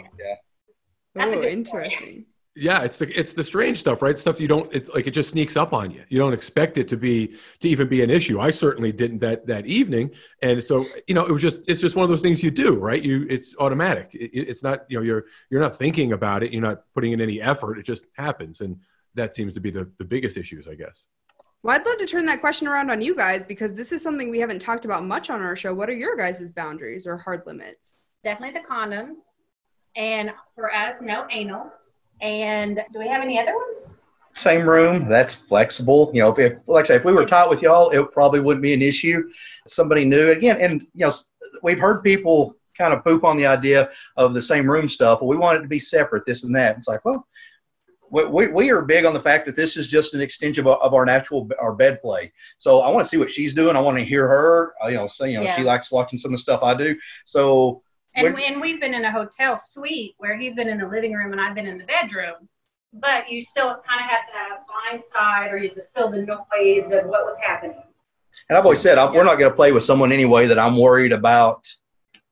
That's 1.15 1.33
a 1.33 1.38
oh, 1.38 1.41
good 1.41 1.51
interesting. 1.51 2.25
Yeah, 2.58 2.84
it's 2.84 2.97
the 2.99 3.20
it's 3.20 3.34
the 3.34 3.43
strange 3.43 3.80
stuff, 3.80 4.01
right? 4.01 4.18
Stuff 4.18 4.39
you 4.39 4.47
don't 4.47 4.74
it's 4.74 4.89
like 4.89 5.08
it 5.08 5.12
just 5.12 5.32
sneaks 5.32 5.58
up 5.58 5.74
on 5.74 5.91
you. 5.91 6.06
You 6.08 6.18
don't 6.20 6.34
expect 6.34 6.78
it 6.78 6.88
to 6.88 6.97
be 6.97 7.36
to 7.60 7.68
even 7.68 7.89
be 7.89 8.01
an 8.01 8.10
issue. 8.10 8.39
I 8.39 8.51
certainly 8.51 8.93
didn't 8.93 9.20
that 9.20 9.45
that 9.47 9.66
evening, 9.66 10.12
and 10.41 10.64
so 10.64 10.86
you 11.06 11.16
know 11.16 11.26
it 11.26 11.32
was 11.34 11.41
just 11.41 11.60
it's 11.68 11.82
just 11.82 11.97
one 11.97 12.06
of 12.06 12.10
those 12.10 12.22
things 12.22 12.41
you 12.41 12.51
do, 12.51 12.80
right? 12.80 13.01
You 13.01 13.28
it's 13.30 13.58
automatic. 13.60 14.12
It, 14.14 14.32
it's 14.34 14.64
not 14.64 14.86
you 14.88 14.97
know 14.97 15.03
you're 15.03 15.26
you're 15.49 15.60
not 15.60 15.76
thinking 15.76 16.14
about 16.14 16.43
it. 16.43 16.53
You're 16.53 16.62
not 16.62 16.84
putting 16.93 17.12
in 17.12 17.20
any 17.20 17.41
effort. 17.41 17.78
It 17.78 17.84
just 17.84 18.06
happens, 18.14 18.62
and 18.62 18.80
that 19.16 19.36
seems 19.36 19.53
to 19.56 19.60
be 19.60 19.70
the 19.70 19.91
the 19.97 20.06
biggest 20.06 20.38
issues, 20.38 20.66
I 20.66 20.76
guess. 20.76 21.08
Well, 21.62 21.76
I'd 21.76 21.86
love 21.86 21.97
to 21.97 22.06
turn 22.06 22.26
that 22.28 22.39
question 22.39 22.68
around 22.68 22.89
on 22.89 23.01
you 23.01 23.16
guys 23.16 23.43
because 23.43 23.74
this 23.74 23.91
is 23.91 24.01
something 24.01 24.30
we 24.30 24.39
haven't 24.39 24.60
talked 24.60 24.86
about 24.86 25.03
much 25.03 25.30
on 25.30 25.41
our 25.41 25.56
show. 25.58 25.74
What 25.74 25.89
are 25.89 25.93
your 25.93 26.16
guys' 26.16 26.51
boundaries 26.51 27.06
or 27.06 27.18
hard 27.18 27.41
limits? 27.45 27.95
Definitely 28.24 28.62
the 28.62 28.68
condoms. 28.68 29.16
And 29.95 30.32
for 30.53 30.72
us, 30.72 30.99
no 31.01 31.26
anal. 31.32 31.72
And 32.26 32.82
do 32.91 32.99
we 32.99 33.07
have 33.07 33.21
any 33.21 33.39
other 33.39 33.53
ones? 33.55 33.91
same 34.38 34.67
room, 34.67 35.07
that's 35.07 35.34
flexible. 35.34 36.11
You 36.13 36.21
know, 36.21 36.34
if, 36.34 36.57
like 36.67 36.84
I 36.86 36.88
say, 36.89 36.95
if 36.97 37.05
we 37.05 37.13
were 37.13 37.26
tight 37.26 37.49
with 37.49 37.61
y'all, 37.61 37.89
it 37.91 38.11
probably 38.11 38.41
wouldn't 38.41 38.61
be 38.61 38.73
an 38.73 38.82
issue. 38.82 39.32
Somebody 39.65 40.03
new 40.03 40.32
again, 40.32 40.57
and 40.59 40.82
you 40.93 41.05
know, 41.05 41.13
we've 41.63 41.80
heard 41.80 42.03
people 42.03 42.57
kind 42.78 42.93
of 42.93 43.01
poop 43.03 43.23
on 43.23 43.38
the 43.38 43.45
idea 43.45 43.89
of 44.17 44.34
the 44.34 44.41
same 44.41 44.69
room 44.69 44.89
stuff. 44.89 45.21
Well, 45.21 45.30
we 45.30 45.38
want 45.38 45.57
it 45.57 45.61
to 45.61 45.69
be 45.69 45.80
separate, 45.80 46.26
this 46.26 46.43
and 46.43 46.53
that. 46.53 46.78
It's 46.78 46.89
like, 46.89 47.05
well, 47.05 47.26
we, 48.11 48.26
we, 48.26 48.47
we 48.47 48.69
are 48.71 48.82
big 48.82 49.05
on 49.05 49.13
the 49.13 49.21
fact 49.21 49.45
that 49.45 49.55
this 49.55 49.78
is 49.78 49.88
just 49.88 50.13
an 50.13 50.19
extension 50.19 50.67
of, 50.67 50.82
of 50.82 50.93
our 50.93 51.05
natural 51.05 51.49
our 51.57 51.73
bed 51.73 52.01
play. 52.01 52.34
So 52.57 52.82
I 52.82 52.89
want 52.89 53.05
to 53.05 53.09
see 53.09 53.17
what 53.17 53.32
she's 53.32 53.53
doing. 53.53 53.78
I 53.78 53.80
want 53.80 53.97
to 53.97 54.03
hear 54.03 54.28
her. 54.28 54.73
uh, 54.84 54.88
You 54.88 54.97
know, 54.97 55.07
say 55.07 55.32
you 55.32 55.38
know 55.38 55.43
Yeah. 55.43 55.55
she 55.55 55.63
likes 55.63 55.91
watching 55.91 56.19
some 56.19 56.34
of 56.34 56.39
the 56.39 56.43
stuff 56.43 56.61
I 56.61 56.76
do. 56.76 56.95
So 57.23 57.84
And, 58.16 58.26
When- 58.26 58.34
we, 58.34 58.45
and 58.45 58.61
we've 58.61 58.80
been 58.80 58.93
in 58.93 59.05
a 59.05 59.11
hotel 59.11 59.57
suite 59.57 60.16
where 60.18 60.38
he's 60.38 60.55
been 60.55 60.70
in 60.70 60.80
the 60.80 60.88
living 60.88 61.13
room 61.13 61.32
and 61.32 61.41
I've 61.41 61.55
been 61.55 61.68
in 61.68 61.78
the 61.78 61.86
bedroom. 61.86 62.47
But 62.93 63.30
you 63.30 63.43
still 63.43 63.68
kind 63.68 63.99
of 63.99 64.09
have 64.09 64.22
that 64.34 64.59
blind 64.68 65.03
side 65.03 65.51
or 65.51 65.57
you 65.57 65.70
just 65.70 65.89
still 65.89 66.09
the 66.09 66.20
noise 66.20 66.93
of 66.93 67.05
what 67.07 67.26
was 67.26 67.38
happening. 67.41 67.84
And 68.49 68.57
I've 68.57 68.63
always 68.63 68.80
said 68.80 68.97
I'm, 68.97 69.13
we're 69.13 69.24
not 69.24 69.38
going 69.38 69.49
to 69.49 69.55
play 69.55 69.72
with 69.74 69.84
someone 69.84 70.11
anyway 70.11 70.47
that 70.47 70.57
I'm 70.59 70.78
worried 70.78 71.11
about 71.11 71.68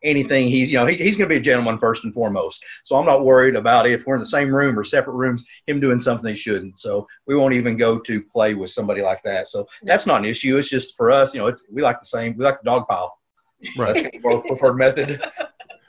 anything. 0.03 0.47
He's 0.47 0.71
you 0.71 0.77
know 0.77 0.85
he, 0.85 0.95
he's 0.95 1.17
going 1.17 1.27
to 1.27 1.33
be 1.33 1.39
a 1.39 1.43
gentleman 1.43 1.79
first 1.79 2.03
and 2.03 2.13
foremost. 2.13 2.63
So 2.83 2.97
I'm 2.97 3.05
not 3.05 3.25
worried 3.25 3.55
about 3.55 3.89
if 3.89 4.05
we're 4.05 4.15
in 4.15 4.21
the 4.21 4.25
same 4.25 4.53
room 4.53 4.77
or 4.77 4.83
separate 4.83 5.15
rooms, 5.15 5.45
him 5.67 5.79
doing 5.79 5.99
something 5.99 6.29
he 6.29 6.35
shouldn't. 6.35 6.79
So 6.79 7.07
we 7.27 7.35
won't 7.35 7.53
even 7.53 7.77
go 7.77 7.99
to 7.99 8.21
play 8.21 8.53
with 8.53 8.69
somebody 8.69 9.01
like 9.01 9.21
that. 9.23 9.47
So 9.47 9.65
that's 9.83 10.05
not 10.05 10.19
an 10.19 10.25
issue. 10.25 10.57
It's 10.57 10.69
just 10.69 10.95
for 10.95 11.11
us, 11.11 11.33
you 11.33 11.41
know, 11.41 11.47
it's 11.47 11.65
we 11.71 11.81
like 11.81 11.99
the 11.99 12.05
same. 12.05 12.37
We 12.37 12.45
like 12.45 12.59
the 12.59 12.65
dog 12.65 12.87
pile. 12.87 13.17
Right. 13.77 14.11
That's 14.13 14.25
our 14.25 14.41
preferred 14.41 14.75
method. 14.75 15.21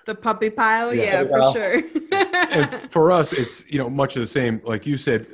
The 0.06 0.14
puppy 0.14 0.50
pile? 0.50 0.94
Yeah. 0.94 1.22
Yeah, 1.22 1.24
for 1.24 1.52
sure. 1.58 1.82
and 2.12 2.70
for 2.90 3.12
us 3.12 3.32
it's 3.32 3.66
you 3.70 3.78
know 3.78 3.88
much 3.88 4.16
of 4.16 4.20
the 4.20 4.26
same 4.26 4.60
like 4.64 4.86
you 4.86 4.96
said 4.96 5.26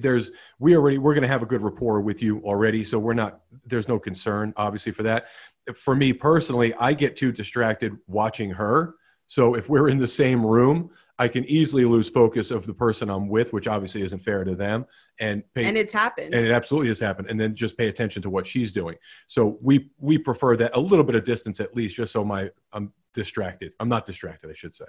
there's 0.00 0.30
we 0.58 0.76
already 0.76 0.98
we're 0.98 1.14
going 1.14 1.22
to 1.22 1.28
have 1.28 1.42
a 1.42 1.46
good 1.46 1.62
rapport 1.62 2.00
with 2.00 2.22
you 2.22 2.38
already 2.40 2.84
so 2.84 2.98
we're 2.98 3.14
not 3.14 3.40
there's 3.66 3.88
no 3.88 3.98
concern 3.98 4.52
obviously 4.56 4.92
for 4.92 5.02
that 5.02 5.26
for 5.74 5.94
me 5.94 6.12
personally 6.12 6.72
i 6.74 6.92
get 6.92 7.16
too 7.16 7.32
distracted 7.32 7.96
watching 8.06 8.50
her 8.50 8.94
so 9.26 9.54
if 9.54 9.68
we're 9.68 9.88
in 9.88 9.98
the 9.98 10.06
same 10.06 10.44
room 10.44 10.90
i 11.18 11.26
can 11.28 11.44
easily 11.44 11.84
lose 11.84 12.08
focus 12.08 12.50
of 12.50 12.64
the 12.66 12.74
person 12.74 13.10
i'm 13.10 13.28
with 13.28 13.52
which 13.52 13.66
obviously 13.66 14.02
isn't 14.02 14.20
fair 14.20 14.44
to 14.44 14.54
them 14.54 14.86
and 15.18 15.42
pay 15.54 15.64
and 15.64 15.76
it's 15.76 15.92
happened. 15.92 16.32
and 16.32 16.44
it 16.44 16.52
absolutely 16.52 16.88
has 16.88 17.00
happened 17.00 17.28
and 17.28 17.38
then 17.40 17.54
just 17.54 17.76
pay 17.76 17.88
attention 17.88 18.22
to 18.22 18.30
what 18.30 18.46
she's 18.46 18.72
doing 18.72 18.96
so 19.26 19.58
we 19.60 19.90
we 19.98 20.16
prefer 20.16 20.56
that 20.56 20.74
a 20.76 20.80
little 20.80 21.04
bit 21.04 21.14
of 21.14 21.24
distance 21.24 21.60
at 21.60 21.74
least 21.74 21.96
just 21.96 22.12
so 22.12 22.24
my 22.24 22.50
i'm 22.72 22.92
distracted 23.12 23.72
i'm 23.80 23.88
not 23.88 24.06
distracted 24.06 24.50
i 24.50 24.54
should 24.54 24.74
say 24.74 24.86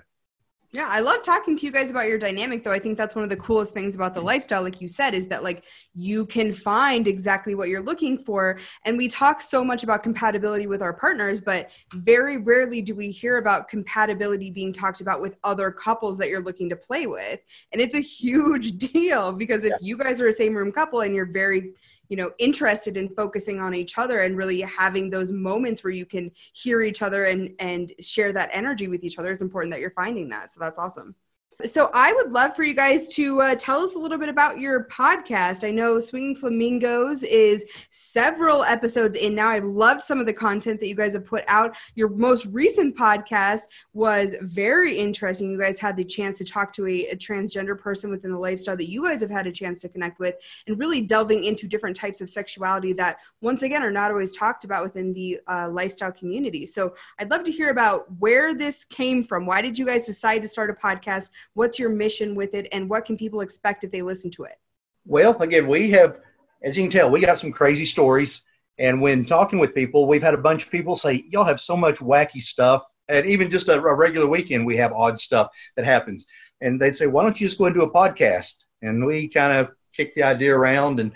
Yeah, 0.76 0.88
I 0.90 1.02
love 1.02 1.22
talking 1.22 1.56
to 1.56 1.68
you 1.68 1.72
guys 1.72 1.92
about 1.92 2.08
your 2.08 2.18
dynamic, 2.18 2.64
though. 2.64 2.72
I 2.72 2.80
think 2.80 2.98
that's 2.98 3.14
one 3.14 3.24
of 3.24 3.30
the 3.30 3.38
coolest 3.38 3.76
things 3.76 3.94
about 3.94 4.16
the 4.16 4.22
lifestyle, 4.22 4.64
like 4.64 4.82
you 4.82 4.88
said, 4.88 5.14
is 5.14 5.28
that 5.28 5.44
like 5.44 5.66
you 5.94 6.26
can 6.26 6.52
find 6.52 7.08
exactly 7.08 7.54
what 7.54 7.70
you're 7.70 7.84
looking 7.84 8.18
for. 8.18 8.58
And 8.84 8.98
we 8.98 9.08
talk 9.08 9.40
so 9.40 9.64
much 9.64 9.84
about 9.84 10.02
compatibility 10.02 10.66
with 10.66 10.82
our 10.82 10.92
partners, 10.92 11.42
but 11.42 11.70
very 11.94 12.38
rarely 12.38 12.82
do 12.82 12.96
we 12.96 13.12
hear 13.12 13.38
about 13.38 13.68
compatibility 13.68 14.50
being 14.50 14.74
talked 14.74 15.00
about 15.00 15.22
with 15.22 15.36
other 15.44 15.70
couples 15.70 16.18
that 16.18 16.30
you're 16.30 16.44
looking 16.44 16.70
to 16.70 16.76
play 16.76 17.06
with. 17.06 17.40
And 17.72 17.80
it's 17.80 17.94
a 17.94 18.00
huge 18.00 18.78
deal 18.92 19.32
because 19.32 19.66
if 19.66 19.74
you 19.80 19.96
guys 19.96 20.20
are 20.20 20.28
a 20.28 20.34
same 20.34 20.56
room 20.56 20.72
couple 20.72 21.02
and 21.02 21.14
you're 21.14 21.32
very 21.32 21.74
you 22.10 22.18
know 22.18 22.32
interested 22.40 22.98
in 22.98 23.10
focusing 23.10 23.60
on 23.60 23.74
each 23.74 23.98
other 23.98 24.22
and 24.22 24.38
really 24.38 24.62
having 24.62 25.10
those 25.10 25.32
moments 25.32 25.84
where 25.84 25.92
you 25.92 26.06
can 26.06 26.32
hear 26.54 26.82
each 26.82 27.02
other 27.02 27.26
and 27.26 27.52
and 27.60 27.94
share 28.00 28.34
that 28.34 28.50
energy 28.52 28.88
with 28.88 29.04
each 29.04 29.18
other 29.18 29.32
it's 29.32 29.42
important 29.42 29.72
that 29.72 29.80
you're 29.80 29.92
finding 29.92 30.30
that. 30.30 30.52
So 30.52 30.60
that's 30.60 30.80
awesome 30.80 31.16
so 31.66 31.90
i 31.94 32.14
would 32.14 32.32
love 32.32 32.56
for 32.56 32.64
you 32.64 32.74
guys 32.74 33.08
to 33.08 33.42
uh, 33.42 33.56
tell 33.56 33.82
us 33.82 33.96
a 33.96 34.00
little 34.00 34.18
bit 34.18 34.30
about 34.30 34.60
your 34.60 34.86
podcast. 34.86 35.68
I 35.68 35.72
know 35.72 36.00
swinging 36.00 36.36
flamingos 36.36 37.24
is 37.24 37.66
several 37.92 38.64
episodes 38.64 39.18
in 39.18 39.36
now. 39.36 39.50
I 39.50 39.60
loved 39.60 40.02
some 40.02 40.20
of 40.20 40.26
the 40.26 40.34
content 40.34 40.80
that 40.80 40.88
you 40.88 40.96
guys 40.96 41.14
have 41.14 41.26
put 41.26 41.44
out. 41.48 41.76
Your 41.96 42.10
most 42.10 42.46
recent 42.48 42.98
podcast 42.98 43.64
was 43.94 44.36
very 44.42 44.98
interesting. 44.98 45.52
You 45.52 45.60
guys 45.60 45.80
had 45.80 45.98
the 45.98 46.04
chance 46.04 46.38
to 46.40 46.46
talk 46.46 46.74
to 46.74 46.88
a, 46.88 47.08
a 47.08 47.16
transgender 47.16 47.78
person 47.78 48.10
within 48.10 48.32
the 48.32 48.40
lifestyle 48.40 48.78
that 48.78 48.90
you 48.90 49.04
guys 49.04 49.22
have 49.22 49.30
had 49.30 49.48
a 49.48 49.52
chance 49.52 49.82
to 49.82 49.90
connect 49.90 50.20
with 50.20 50.36
and 50.68 50.80
really 50.80 51.02
delving 51.02 51.44
into 51.44 51.68
different 51.68 51.96
types 51.96 52.22
of 52.22 52.30
sexuality 52.30 52.94
that 52.94 53.18
once 53.42 53.64
again 53.64 53.84
are 53.84 53.92
not 53.92 54.12
always 54.12 54.36
talked 54.36 54.64
about 54.64 54.84
within 54.84 55.14
the 55.14 55.40
uh, 55.48 55.70
lifestyle 55.70 56.12
community. 56.12 56.66
So 56.66 56.96
i'd 57.20 57.30
love 57.30 57.44
to 57.44 57.52
hear 57.52 57.70
about 57.70 58.06
where 58.20 58.54
this 58.54 58.86
came 58.86 59.24
from. 59.24 59.46
Why 59.46 59.62
did 59.62 59.78
you 59.78 59.86
guys 59.86 60.06
decide 60.06 60.42
to 60.42 60.48
start 60.48 60.70
a 60.70 60.74
podcast 60.74 61.32
what's 61.54 61.80
your 61.80 61.90
mission 61.90 62.36
with 62.36 62.54
it 62.54 62.68
and 62.72 62.90
what 62.90 63.06
can 63.06 63.18
people 63.18 63.42
expect 63.42 63.84
if 63.84 63.92
they 63.92 64.02
listen 64.02 64.32
to 64.32 64.44
it 64.44 64.60
Well, 65.06 65.38
again, 65.42 65.68
we 65.68 65.92
have, 65.92 66.18
as 66.64 66.78
you 66.78 66.84
can 66.84 66.92
tell, 66.92 67.12
we 67.12 67.20
got 67.20 67.38
some 67.38 67.52
crazy 67.52 67.86
stories. 67.86 68.44
And 68.80 69.02
when 69.02 69.26
talking 69.26 69.60
with 69.60 69.76
people, 69.76 70.08
we've 70.08 70.24
had 70.24 70.34
a 70.34 70.38
bunch 70.38 70.64
of 70.66 70.72
people 70.72 70.96
say, 70.96 71.26
Y'all 71.30 71.44
have 71.44 71.62
so 71.62 71.78
much 71.78 71.98
wacky 72.00 72.42
stuff. 72.42 72.84
And 73.10 73.26
even 73.26 73.52
just 73.52 73.68
a, 73.68 73.74
a 73.74 73.94
regular 73.94 74.28
weekend, 74.28 74.66
we 74.66 74.78
have 74.78 74.94
odd 74.94 75.20
stuff 75.20 75.50
that 75.76 75.86
happens. 75.86 76.26
And 76.62 76.80
they'd 76.80 76.96
say, 76.96 77.08
Why 77.08 77.24
don't 77.24 77.40
you 77.40 77.48
just 77.48 77.60
go 77.60 77.66
and 77.66 77.76
do 77.76 77.84
a 77.84 77.92
podcast? 77.92 78.64
And 78.82 79.06
we 79.06 79.28
kind 79.28 79.58
of 79.58 79.72
kicked 79.96 80.16
the 80.16 80.24
idea 80.24 80.56
around. 80.56 81.00
And 81.00 81.12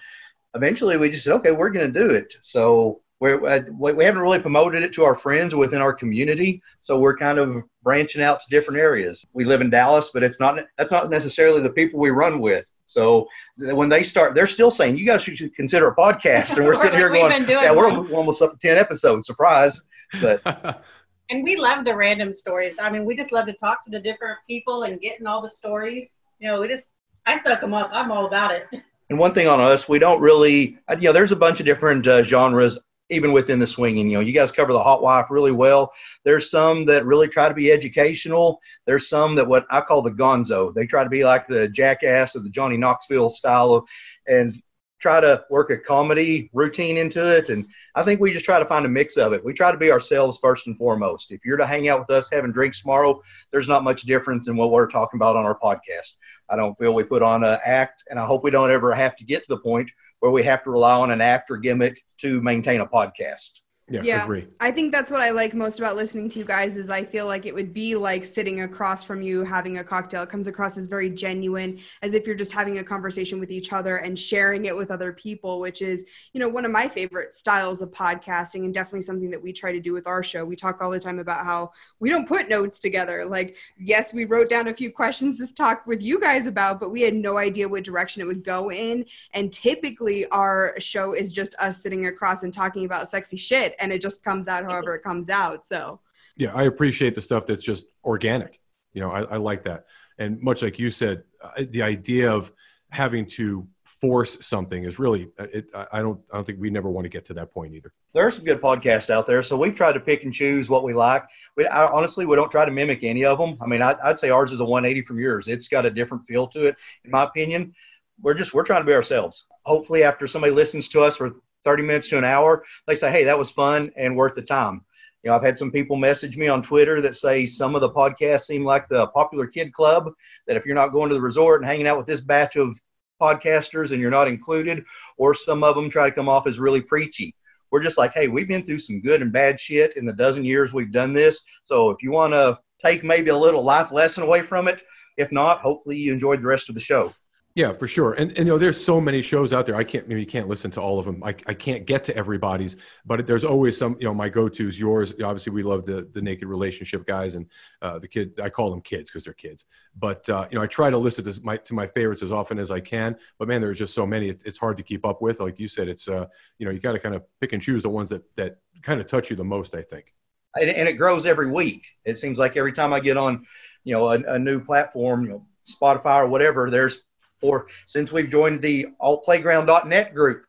eventually 0.54 0.98
we 0.98 1.10
just 1.10 1.24
said, 1.24 1.34
Okay, 1.34 1.52
we're 1.52 1.72
going 1.72 1.92
to 1.92 2.00
do 2.00 2.12
it. 2.12 2.36
So 2.42 3.02
we're, 3.20 3.46
uh, 3.48 3.62
we 3.78 3.94
we 3.94 4.06
haven't 4.06 4.22
really 4.22 4.40
promoted 4.40 4.84
it 4.84 4.94
to 4.94 5.04
our 5.04 5.16
friends 5.16 5.56
within 5.56 5.82
our 5.82 5.94
community. 5.94 6.62
So 6.84 7.00
we're 7.00 7.18
kind 7.18 7.40
of 7.40 7.64
branching 7.84 8.22
out 8.22 8.40
to 8.42 8.46
different 8.50 8.80
areas. 8.80 9.26
We 9.34 9.44
live 9.46 9.62
in 9.62 9.70
Dallas, 9.70 10.12
but 10.14 10.24
it's 10.24 10.40
not 10.40 10.60
that's 10.78 10.92
not 10.92 11.10
necessarily 11.10 11.62
the 11.62 11.70
people 11.70 12.00
we 12.00 12.12
run 12.12 12.40
with. 12.40 12.66
So 12.86 13.28
when 13.58 13.90
they 13.90 14.04
start, 14.04 14.34
they're 14.34 14.48
still 14.48 14.72
saying 14.72 14.98
you 14.98 15.06
guys 15.06 15.24
should 15.24 15.54
consider 15.56 15.88
a 15.88 15.96
podcast, 15.96 16.56
and 16.56 16.66
we're 16.66 16.76
We're 16.76 16.82
sitting 16.84 17.00
here 17.00 17.10
like, 17.10 17.22
"We've 17.24 17.32
going, 17.32 17.46
been 17.46 17.48
doing 17.48 17.64
"Yeah, 17.64 17.76
we're 17.76 18.16
almost 18.16 18.42
up 18.42 18.54
to 18.54 18.68
ten 18.68 18.78
episodes." 18.78 19.26
Surprise! 19.26 19.82
But 20.22 20.42
And 21.30 21.44
we 21.44 21.56
love 21.58 21.84
the 21.84 21.96
random 21.96 22.32
stories. 22.32 22.76
I 22.80 22.90
mean, 22.90 23.04
we 23.06 23.16
just 23.16 23.32
love 23.32 23.48
to 23.48 23.54
talk 23.54 23.84
to 23.84 23.90
the 23.90 24.00
different 24.00 24.40
people 24.48 24.84
and 24.84 25.00
getting 25.02 25.28
all 25.28 25.42
the 25.42 25.50
stories. 25.50 26.10
You 26.40 26.48
know, 26.48 26.62
we 26.62 26.68
just, 26.68 26.86
I 27.26 27.42
suck 27.42 27.62
them 27.62 27.74
up. 27.74 27.90
I'm 27.92 28.12
all 28.12 28.26
about 28.26 28.52
it. 28.52 28.68
And 29.10 29.18
one 29.18 29.34
thing 29.34 29.48
on 29.48 29.62
us, 29.62 29.88
we 29.88 30.00
don't 30.00 30.20
really, 30.20 30.78
uh, 30.90 30.98
you 31.00 31.04
know, 31.04 31.14
there's 31.14 31.32
a 31.32 31.36
bunch 31.38 31.62
of 31.62 31.66
different 31.66 32.06
uh, 32.06 32.24
genres 32.24 32.78
even 33.10 33.32
within 33.32 33.60
the 33.60 33.68
swinging. 33.68 34.10
You 34.10 34.18
know, 34.18 34.24
you 34.24 34.34
guys 34.34 34.52
cover 34.52 34.74
the 34.74 34.84
hot 34.84 35.02
wife 35.02 35.28
really 35.30 35.52
well. 35.52 35.94
There's 36.24 36.52
some 36.52 36.86
that 36.86 37.06
really 37.06 37.28
try 37.28 37.48
to 37.48 37.56
be 37.56 37.72
educational. 37.72 38.60
There's 38.86 39.10
some 39.10 39.36
that 39.36 39.48
what 39.48 39.66
I 39.70 39.82
call 39.82 40.02
the 40.02 40.12
gonzo. 40.12 40.74
They 40.74 40.86
try 40.86 41.04
to 41.04 41.10
be 41.10 41.24
like 41.24 41.48
the 41.48 41.68
jackass 41.70 42.36
of 42.36 42.44
the 42.44 42.50
Johnny 42.50 42.78
Knoxville 42.78 43.30
style 43.30 43.74
of, 43.74 43.86
and 44.28 44.62
try 45.00 45.22
to 45.22 45.44
work 45.50 45.70
a 45.70 45.78
comedy 45.78 46.50
routine 46.54 46.98
into 46.98 47.26
it. 47.26 47.50
And 47.50 47.68
I 47.96 48.04
think 48.04 48.20
we 48.20 48.34
just 48.34 48.46
try 48.46 48.60
to 48.60 48.66
find 48.66 48.86
a 48.86 48.90
mix 48.90 49.16
of 49.16 49.32
it. 49.32 49.44
We 49.46 49.54
try 49.54 49.72
to 49.72 49.78
be 49.78 49.92
ourselves 49.92 50.40
first 50.42 50.68
and 50.68 50.78
foremost. 50.78 51.32
If 51.32 51.46
you're 51.46 51.58
to 51.58 51.68
hang 51.68 51.88
out 51.88 52.00
with 52.00 52.10
us 52.10 52.30
having 52.32 52.52
drinks 52.52 52.82
tomorrow, 52.82 53.22
there's 53.52 53.68
not 53.68 53.84
much 53.84 54.02
difference 54.04 54.48
in 54.48 54.56
what 54.56 54.72
we're 54.72 54.88
talking 54.88 55.20
about 55.20 55.36
on 55.36 55.46
our 55.46 55.58
podcast. 55.58 56.16
I 56.50 56.56
don't 56.56 56.78
feel 56.80 56.94
we 56.94 57.04
put 57.04 57.22
on 57.22 57.44
an 57.44 57.60
act, 57.64 58.04
and 58.10 58.20
I 58.20 58.26
hope 58.26 58.44
we 58.44 58.52
don't 58.52 58.72
ever 58.72 58.94
have 58.94 59.16
to 59.18 59.24
get 59.24 59.44
to 59.44 59.50
the 59.50 59.62
point 59.62 59.90
where 60.20 60.32
we 60.32 60.44
have 60.44 60.64
to 60.64 60.72
rely 60.72 60.96
on 60.96 61.12
an 61.12 61.22
act 61.22 61.52
or 61.52 61.58
gimmick 61.58 62.02
to 62.20 62.42
maintain 62.42 62.82
a 62.82 62.88
podcast. 62.88 63.62
Yeah, 63.90 64.02
Yeah. 64.04 64.24
agree. 64.24 64.46
I 64.60 64.70
think 64.72 64.92
that's 64.92 65.10
what 65.10 65.22
I 65.22 65.30
like 65.30 65.54
most 65.54 65.80
about 65.80 65.96
listening 65.96 66.28
to 66.32 66.40
you 66.40 66.46
guys 66.46 66.76
is 66.76 66.90
I 66.90 67.06
feel 67.06 67.26
like 67.26 67.46
it 67.46 67.56
would 67.56 67.74
be 67.74 67.96
like 67.96 68.26
sitting 68.26 68.62
across 68.62 69.06
from 69.06 69.22
you 69.22 69.46
having 69.46 69.78
a 69.78 69.84
cocktail. 69.84 70.24
It 70.24 70.30
comes 70.30 70.48
across 70.48 70.78
as 70.78 70.88
very 70.88 71.10
genuine, 71.10 71.80
as 72.02 72.14
if 72.14 72.28
you're 72.28 72.36
just 72.36 72.52
having 72.52 72.80
a 72.80 72.84
conversation 72.84 73.40
with 73.40 73.50
each 73.50 73.72
other 73.72 73.98
and 73.98 74.20
sharing 74.20 74.66
it 74.66 74.76
with 74.76 74.92
other 74.92 75.14
people, 75.14 75.62
which 75.62 75.82
is, 75.82 76.04
you 76.34 76.42
know, 76.42 76.50
one 76.50 76.66
of 76.66 76.72
my 76.72 76.90
favorite 76.90 77.32
styles 77.34 77.82
of 77.82 77.92
podcasting 77.92 78.66
and 78.66 78.74
definitely 78.74 79.04
something 79.04 79.30
that 79.30 79.42
we 79.42 79.54
try 79.54 79.72
to 79.72 79.80
do 79.80 79.94
with 79.94 80.06
our 80.06 80.22
show. 80.22 80.44
We 80.44 80.58
talk 80.58 80.82
all 80.82 80.92
the 80.92 81.00
time 81.00 81.20
about 81.20 81.46
how 81.46 81.72
we 82.02 82.10
don't 82.10 82.28
put 82.28 82.50
notes 82.50 82.80
together. 82.82 83.26
Like, 83.26 83.56
yes, 83.78 84.14
we 84.14 84.26
wrote 84.26 84.50
down 84.50 84.68
a 84.68 84.74
few 84.74 84.92
questions 84.92 85.38
to 85.38 85.54
talk 85.56 85.88
with 85.88 86.02
you 86.04 86.20
guys 86.20 86.46
about, 86.46 86.82
but 86.82 86.90
we 86.92 87.04
had 87.04 87.16
no 87.16 87.38
idea 87.38 87.70
what 87.70 87.86
direction 87.86 88.22
it 88.22 88.26
would 88.26 88.44
go 88.44 88.70
in. 88.70 89.06
And 89.34 89.54
typically 89.54 90.28
our 90.28 90.76
show 90.78 91.14
is 91.14 91.32
just 91.32 91.56
us 91.58 91.82
sitting 91.82 92.08
across 92.08 92.44
and 92.44 92.54
talking 92.54 92.84
about 92.84 93.08
sexy 93.08 93.38
shit 93.38 93.76
and 93.80 93.92
it 93.92 94.02
just 94.02 94.24
comes 94.24 94.48
out 94.48 94.64
however 94.64 94.96
it 94.96 95.04
comes 95.04 95.30
out. 95.30 95.66
So 95.66 96.00
Yeah, 96.36 96.54
I 96.54 96.64
appreciate 96.64 97.16
the 97.16 97.22
stuff 97.22 97.46
that's 97.46 97.64
just 97.64 97.86
organic. 98.04 98.60
You 98.94 99.02
know, 99.02 99.12
I, 99.12 99.22
I 99.24 99.38
like 99.38 99.64
that. 99.66 99.86
And 100.18 100.42
much 100.42 100.62
like 100.62 100.80
you 100.80 100.90
said, 100.90 101.24
uh, 101.44 101.64
the 101.70 101.84
idea 101.84 102.32
of 102.32 102.52
having 102.90 103.26
to 103.26 103.68
force 103.84 104.38
something 104.46 104.84
is 104.84 105.00
really, 105.00 105.30
uh, 105.40 105.48
it, 105.54 105.66
I 105.74 105.88
I 105.94 106.00
don't, 106.02 106.20
I 106.32 106.38
don't 106.38 106.46
think 106.46 106.60
we 106.60 106.70
never 106.70 106.90
want 106.90 107.06
to 107.06 107.10
get 107.10 107.26
to 107.26 107.34
that 107.36 107.52
point 107.54 107.74
either. 107.74 107.94
There 108.14 108.26
are 108.26 108.32
some 108.32 108.46
good 108.46 108.62
podcasts 108.62 109.10
out 109.10 109.28
there, 109.28 109.44
so 109.44 109.58
we've 109.58 109.76
tried 109.76 109.94
to 109.94 110.00
pick 110.00 110.24
and 110.24 110.34
choose 110.34 110.70
what 110.70 110.84
we 110.84 110.94
like. 110.94 111.24
We 111.56 111.68
I, 111.68 111.86
honestly 111.88 112.26
we 112.26 112.36
don't 112.36 112.52
try 112.52 112.66
to 112.66 112.72
mimic 112.72 113.04
any 113.04 113.26
of 113.26 113.38
them. 113.38 113.58
I 113.62 113.68
mean, 113.68 113.82
I, 113.82 113.96
I'd 114.04 114.20
say 114.20 114.30
ours 114.30 114.52
is 114.52 114.60
a 114.60 114.66
180 114.66 115.06
from 115.06 115.20
yours. 115.20 115.48
It's 115.48 115.68
got 115.68 115.86
a 115.86 115.92
different 115.92 116.26
feel 116.28 116.48
to 116.48 116.66
it, 116.66 116.76
in 117.06 117.12
my 117.12 117.24
opinion. 117.24 117.74
We're 118.22 118.34
just 118.34 118.54
we're 118.54 118.64
trying 118.64 118.82
to 118.82 118.88
be 118.88 118.94
ourselves. 118.94 119.46
Hopefully, 119.66 120.04
after 120.04 120.28
somebody 120.28 120.54
listens 120.54 120.88
to 120.90 121.02
us 121.02 121.16
for 121.16 121.36
30 121.68 121.84
minutes 121.84 122.08
to 122.08 122.18
an 122.18 122.24
hour, 122.24 122.64
they 122.88 122.96
say, 122.96 123.12
"Hey, 123.12 123.26
that 123.26 123.38
was 123.38 123.50
fun 123.52 123.92
and 123.98 124.16
worth 124.16 124.36
the 124.36 124.42
time." 124.42 124.86
You 125.22 125.30
know, 125.30 125.36
I've 125.36 125.44
had 125.44 125.58
some 125.58 125.70
people 125.70 125.98
message 125.98 126.38
me 126.38 126.48
on 126.48 126.64
Twitter 126.64 127.02
that 127.02 127.18
say 127.18 127.46
some 127.46 127.76
of 127.76 127.82
the 127.82 127.90
podcasts 127.90 128.46
seem 128.46 128.64
like 128.64 128.88
the 128.88 129.08
popular 129.08 129.48
kid 129.48 129.74
club. 129.74 130.14
That 130.48 130.56
if 130.56 130.66
you're 130.66 130.76
not 130.76 130.94
going 130.94 131.10
to 131.10 131.16
the 131.16 131.22
resort 131.22 131.60
and 131.60 131.70
hanging 131.70 131.86
out 131.86 131.98
with 131.98 132.08
this 132.08 132.22
batch 132.22 132.56
of 132.56 132.80
podcasters 133.22 133.92
and 133.92 134.00
you're 134.00 134.10
not 134.10 134.30
included, 134.30 134.86
or 135.18 135.36
some 135.36 135.62
of 135.62 135.76
them 135.76 135.90
try 135.90 136.10
to 136.10 136.16
come 136.16 136.30
off 136.30 136.48
as 136.48 136.58
really 136.58 136.80
preachy. 136.80 137.36
We're 137.70 137.84
just 137.84 137.98
like, 137.98 138.14
hey, 138.14 138.30
we've 138.30 138.48
been 138.48 138.66
through 138.66 138.80
some 138.80 139.02
good 139.02 139.22
and 139.22 139.34
bad 139.34 139.60
shit 139.60 139.98
in 139.98 140.06
the 140.06 140.14
dozen 140.14 140.46
years 140.46 140.72
we've 140.72 140.94
done 140.94 141.14
this. 141.14 141.44
So 141.66 141.90
if 141.90 142.02
you 142.02 142.12
want 142.12 142.32
to 142.32 142.60
take 142.82 143.04
maybe 143.04 143.30
a 143.30 143.38
little 143.38 143.64
life 143.64 143.92
lesson 143.92 144.24
away 144.24 144.44
from 144.44 144.70
it, 144.70 144.82
if 145.18 145.34
not, 145.34 145.60
hopefully 145.60 145.98
you 145.98 146.14
enjoyed 146.14 146.42
the 146.42 146.48
rest 146.48 146.70
of 146.70 146.76
the 146.76 146.82
show. 146.82 147.14
Yeah, 147.58 147.74
for 147.74 147.88
sure. 147.88 148.14
And, 148.14 148.30
and 148.38 148.46
you 148.46 148.54
know, 148.54 148.60
there's 148.60 148.86
so 148.86 149.02
many 149.02 149.20
shows 149.20 149.52
out 149.52 149.66
there. 149.66 149.76
I 149.76 149.84
can't, 149.84 150.08
maybe 150.08 150.20
you 150.20 150.28
can't 150.28 150.48
listen 150.48 150.70
to 150.70 150.80
all 150.80 151.00
of 151.00 151.06
them. 151.08 151.24
I, 151.24 151.30
I 151.48 151.56
can't 151.56 151.88
get 151.88 152.04
to 152.04 152.16
everybody's, 152.16 152.76
but 153.04 153.26
there's 153.26 153.44
always 153.44 153.76
some, 153.76 153.98
you 154.00 154.06
know, 154.06 154.14
my 154.14 154.30
go-tos, 154.30 154.80
yours. 154.80 155.12
Obviously 155.14 155.54
we 155.54 155.64
love 155.64 155.84
the, 155.84 156.08
the 156.14 156.22
naked 156.22 156.48
relationship 156.48 157.08
guys 157.08 157.34
and 157.34 157.48
uh, 157.82 157.98
the 157.98 158.08
kid, 158.08 158.40
I 158.40 158.52
call 158.52 158.70
them 158.70 158.82
kids 158.82 159.10
because 159.10 159.24
they're 159.24 159.34
kids, 159.34 159.66
but 159.98 160.30
uh, 160.30 160.48
you 160.52 160.56
know, 160.60 160.62
I 160.62 160.68
try 160.68 160.92
to 160.92 161.00
listen 161.00 161.24
to 161.24 161.42
my, 161.44 161.58
to 161.58 161.74
my 161.74 161.88
favorites 161.88 162.22
as 162.22 162.32
often 162.32 162.60
as 162.60 162.70
I 162.70 162.80
can, 162.80 163.16
but 163.40 163.48
man, 163.48 163.60
there's 163.60 163.80
just 163.80 163.96
so 163.96 164.06
many, 164.06 164.30
it, 164.30 164.44
it's 164.46 164.60
hard 164.60 164.78
to 164.78 164.84
keep 164.84 165.04
up 165.04 165.24
with. 165.24 165.40
Like 165.40 165.60
you 165.60 165.68
said, 165.68 165.88
it's, 165.88 166.08
uh, 166.08 166.28
you 166.60 166.68
know, 166.68 166.72
you 166.72 166.80
got 166.80 166.92
to 166.92 167.00
kind 167.00 167.16
of 167.16 167.24
pick 167.42 167.54
and 167.54 167.62
choose 167.62 167.82
the 167.82 167.90
ones 167.90 168.10
that, 168.10 168.22
that 168.36 168.58
kind 168.84 169.02
of 169.02 169.08
touch 169.08 169.32
you 169.32 169.36
the 169.36 169.44
most, 169.44 169.74
I 169.74 169.82
think. 169.82 170.14
And, 170.54 170.70
and 170.70 170.88
it 170.88 170.94
grows 170.94 171.26
every 171.26 171.50
week. 171.50 171.88
It 172.06 172.20
seems 172.20 172.38
like 172.38 172.56
every 172.56 172.74
time 172.74 172.94
I 172.94 173.00
get 173.00 173.18
on, 173.18 173.48
you 173.84 173.96
know, 173.96 174.10
a, 174.10 174.20
a 174.34 174.38
new 174.38 174.64
platform, 174.64 175.24
you 175.24 175.30
know, 175.30 175.48
Spotify 175.68 176.22
or 176.22 176.28
whatever, 176.28 176.70
there's 176.70 177.02
or 177.42 177.68
since 177.86 178.12
we've 178.12 178.30
joined 178.30 178.62
the 178.62 178.88
altplayground.net 179.02 180.14
group, 180.14 180.46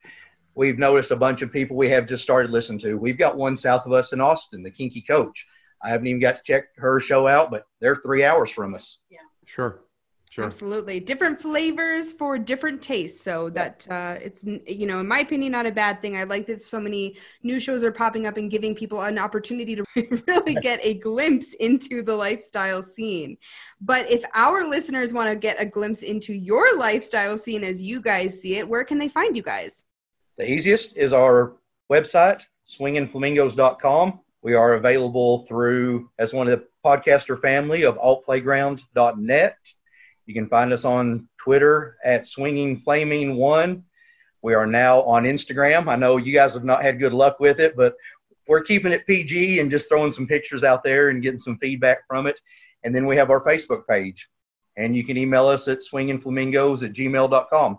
we've 0.55 0.79
noticed 0.79 1.11
a 1.11 1.17
bunch 1.17 1.43
of 1.43 1.53
people 1.53 1.77
we 1.77 1.91
have 1.91 2.07
just 2.07 2.23
started 2.23 2.51
listening 2.51 2.81
to. 2.81 2.95
We've 2.95 3.19
got 3.19 3.37
one 3.37 3.57
south 3.57 3.87
of 3.87 3.93
us 3.93 4.13
in 4.13 4.21
Austin, 4.21 4.63
the 4.63 4.71
Kinky 4.71 5.03
Coach. 5.03 5.47
I 5.83 5.91
haven't 5.91 6.09
even 6.09 6.21
got 6.21 6.37
to 6.37 6.43
check 6.43 6.65
her 6.77 6.99
show 6.99 7.29
out, 7.29 7.51
but 7.51 7.65
they're 7.81 7.97
three 7.97 8.25
hours 8.25 8.51
from 8.51 8.75
us. 8.75 8.99
Yeah. 9.11 9.19
Sure. 9.45 9.81
Sure. 10.31 10.45
Absolutely. 10.45 11.01
Different 11.01 11.41
flavors 11.41 12.13
for 12.13 12.39
different 12.39 12.83
tastes. 12.83 13.21
So 13.21 13.49
that 13.51 13.87
uh, 13.91 14.17
it's, 14.21 14.45
you 14.45 14.87
know, 14.87 15.01
in 15.01 15.09
my 15.09 15.21
opinion, 15.21 15.53
not 15.53 15.67
a 15.67 15.73
bad 15.73 16.03
thing. 16.03 16.17
I 16.17 16.25
like 16.25 16.47
that 16.49 16.63
so 16.63 16.79
many 16.79 17.17
new 17.43 17.59
shows 17.59 17.83
are 17.83 17.93
popping 17.93 18.27
up 18.27 18.37
and 18.37 18.51
giving 18.51 18.75
people 18.75 19.01
an 19.01 19.19
opportunity 19.19 19.75
to 19.77 19.85
really 20.27 20.55
get 20.63 20.81
a 20.83 20.95
glimpse 20.95 21.55
into 21.55 22.03
the 22.03 22.15
lifestyle 22.15 22.83
scene. 22.83 23.39
But 23.81 24.11
if 24.13 24.23
our 24.35 24.69
listeners 24.69 25.15
want 25.15 25.31
to 25.31 25.37
get 25.37 25.61
a 25.61 25.65
glimpse 25.65 26.03
into 26.03 26.35
your 26.35 26.77
lifestyle 26.77 27.39
scene 27.39 27.65
as 27.65 27.81
you 27.81 28.01
guys 28.01 28.41
see 28.41 28.57
it, 28.57 28.69
where 28.69 28.85
can 28.85 28.99
they 28.99 29.09
find 29.09 29.35
you 29.35 29.43
guys? 29.43 29.85
The 30.37 30.49
easiest 30.49 30.97
is 30.97 31.13
our 31.13 31.57
website, 31.91 32.43
swingingflamingos.com. 32.69 34.21
We 34.43 34.55
are 34.55 34.75
available 34.75 35.47
through 35.47 36.11
as 36.19 36.33
one 36.33 36.49
of 36.49 36.61
the 36.61 36.67
podcaster 36.85 37.41
family 37.41 37.83
of 37.83 37.97
altplayground.net. 37.97 39.57
You 40.29 40.35
can 40.35 40.47
find 40.47 40.75
us 40.75 40.85
on 40.85 41.27
Twitter 41.43 41.97
at 42.05 42.25
swingingflaming1. 42.25 43.83
We 44.43 44.53
are 44.55 44.67
now 44.67 45.01
on 45.05 45.25
Instagram. 45.25 45.89
I 45.89 45.97
know 45.97 46.19
you 46.19 46.35
guys 46.35 46.53
have 46.53 46.65
not 46.65 46.83
had 46.83 46.99
good 46.99 47.15
luck 47.15 47.41
with 47.41 47.59
it, 47.61 47.75
but 47.79 47.95
we're 48.47 48.63
keeping 48.63 48.93
it 48.93 49.07
PG 49.07 49.59
and 49.59 49.71
just 49.71 49.89
throwing 49.89 50.13
some 50.13 50.27
pictures 50.27 50.65
out 50.65 50.83
there 50.85 51.09
and 51.09 51.23
getting 51.23 51.41
some 51.41 51.57
feedback 51.59 52.07
from 52.07 52.27
it. 52.27 52.39
And 52.85 52.95
then 52.95 53.07
we 53.07 53.17
have 53.17 53.31
our 53.31 53.41
Facebook 53.41 53.87
page. 53.89 54.29
And 54.77 54.95
you 54.95 55.03
can 55.03 55.17
email 55.17 55.47
us 55.49 55.67
at 55.67 55.79
swingingflamingos 55.81 56.85
at 56.85 56.93
gmail.com. 56.93 57.79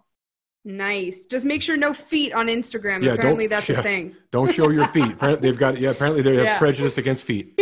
Nice. 0.65 1.27
Just 1.27 1.45
make 1.45 1.61
sure 1.61 1.77
no 1.77 1.93
feet 1.93 2.33
on 2.33 2.47
Instagram. 2.47 3.03
Yeah, 3.03 3.13
Apparently 3.13 3.47
don't- 3.47 3.57
that's 3.57 3.69
yeah. 3.69 3.79
a 3.79 3.83
thing. 3.83 4.15
Don't 4.31 4.51
show 4.51 4.69
your 4.69 4.87
feet. 4.87 5.11
Apparently 5.13 5.49
They've 5.51 5.59
got, 5.59 5.79
yeah, 5.79 5.91
apparently 5.91 6.23
they 6.23 6.35
have 6.37 6.43
Yeah. 6.45 6.57
prejudice 6.57 6.97
against 6.97 7.23
feet 7.25 7.53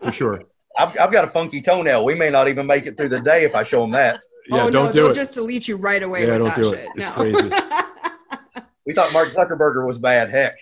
for 0.00 0.12
sure. 0.12 0.44
I've, 0.78 0.98
I've 0.98 1.12
got 1.12 1.24
a 1.24 1.28
funky 1.28 1.62
toenail. 1.62 2.04
We 2.04 2.14
may 2.14 2.30
not 2.30 2.48
even 2.48 2.66
make 2.66 2.86
it 2.86 2.96
through 2.96 3.10
the 3.10 3.20
day 3.20 3.44
if 3.44 3.54
I 3.54 3.62
show 3.62 3.80
them 3.82 3.92
that. 3.92 4.20
Yeah, 4.46 4.64
oh, 4.64 4.70
don't 4.70 4.86
no, 4.86 4.92
do 4.92 5.00
they'll 5.00 5.10
it. 5.10 5.14
just 5.14 5.32
delete 5.32 5.68
you 5.68 5.76
right 5.78 6.02
away. 6.02 6.26
Yeah, 6.26 6.36
with 6.36 6.38
don't 6.38 6.48
that 6.48 6.56
do 6.56 6.72
it. 6.74 6.76
shit. 6.76 6.88
It's 6.96 7.08
No. 7.08 7.14
crazy. 7.14 7.50
We 8.86 8.92
thought 8.92 9.10
Mark 9.14 9.32
Zuckerberg 9.32 9.86
was 9.86 9.96
bad. 9.96 10.28
Heck, 10.28 10.58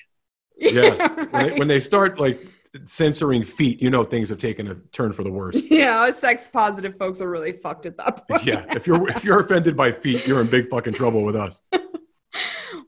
Yeah. 0.56 1.08
When, 1.30 1.46
they, 1.46 1.58
when 1.58 1.66
they 1.66 1.80
start 1.80 2.20
like 2.20 2.46
censoring 2.84 3.42
feet, 3.42 3.82
you 3.82 3.90
know 3.90 4.04
things 4.04 4.28
have 4.28 4.38
taken 4.38 4.68
a 4.68 4.76
turn 4.92 5.12
for 5.12 5.24
the 5.24 5.30
worse. 5.32 5.60
Yeah, 5.70 6.08
sex 6.10 6.46
positive 6.46 6.96
folks 6.96 7.20
are 7.20 7.28
really 7.28 7.50
fucked 7.50 7.86
at 7.86 7.96
that 7.96 8.28
point. 8.28 8.44
Yeah, 8.44 8.64
if 8.70 8.86
you're 8.86 9.08
if 9.08 9.24
you're 9.24 9.40
offended 9.40 9.76
by 9.76 9.90
feet, 9.90 10.24
you're 10.28 10.40
in 10.40 10.46
big 10.46 10.68
fucking 10.68 10.94
trouble 10.94 11.24
with 11.24 11.34
us. 11.34 11.60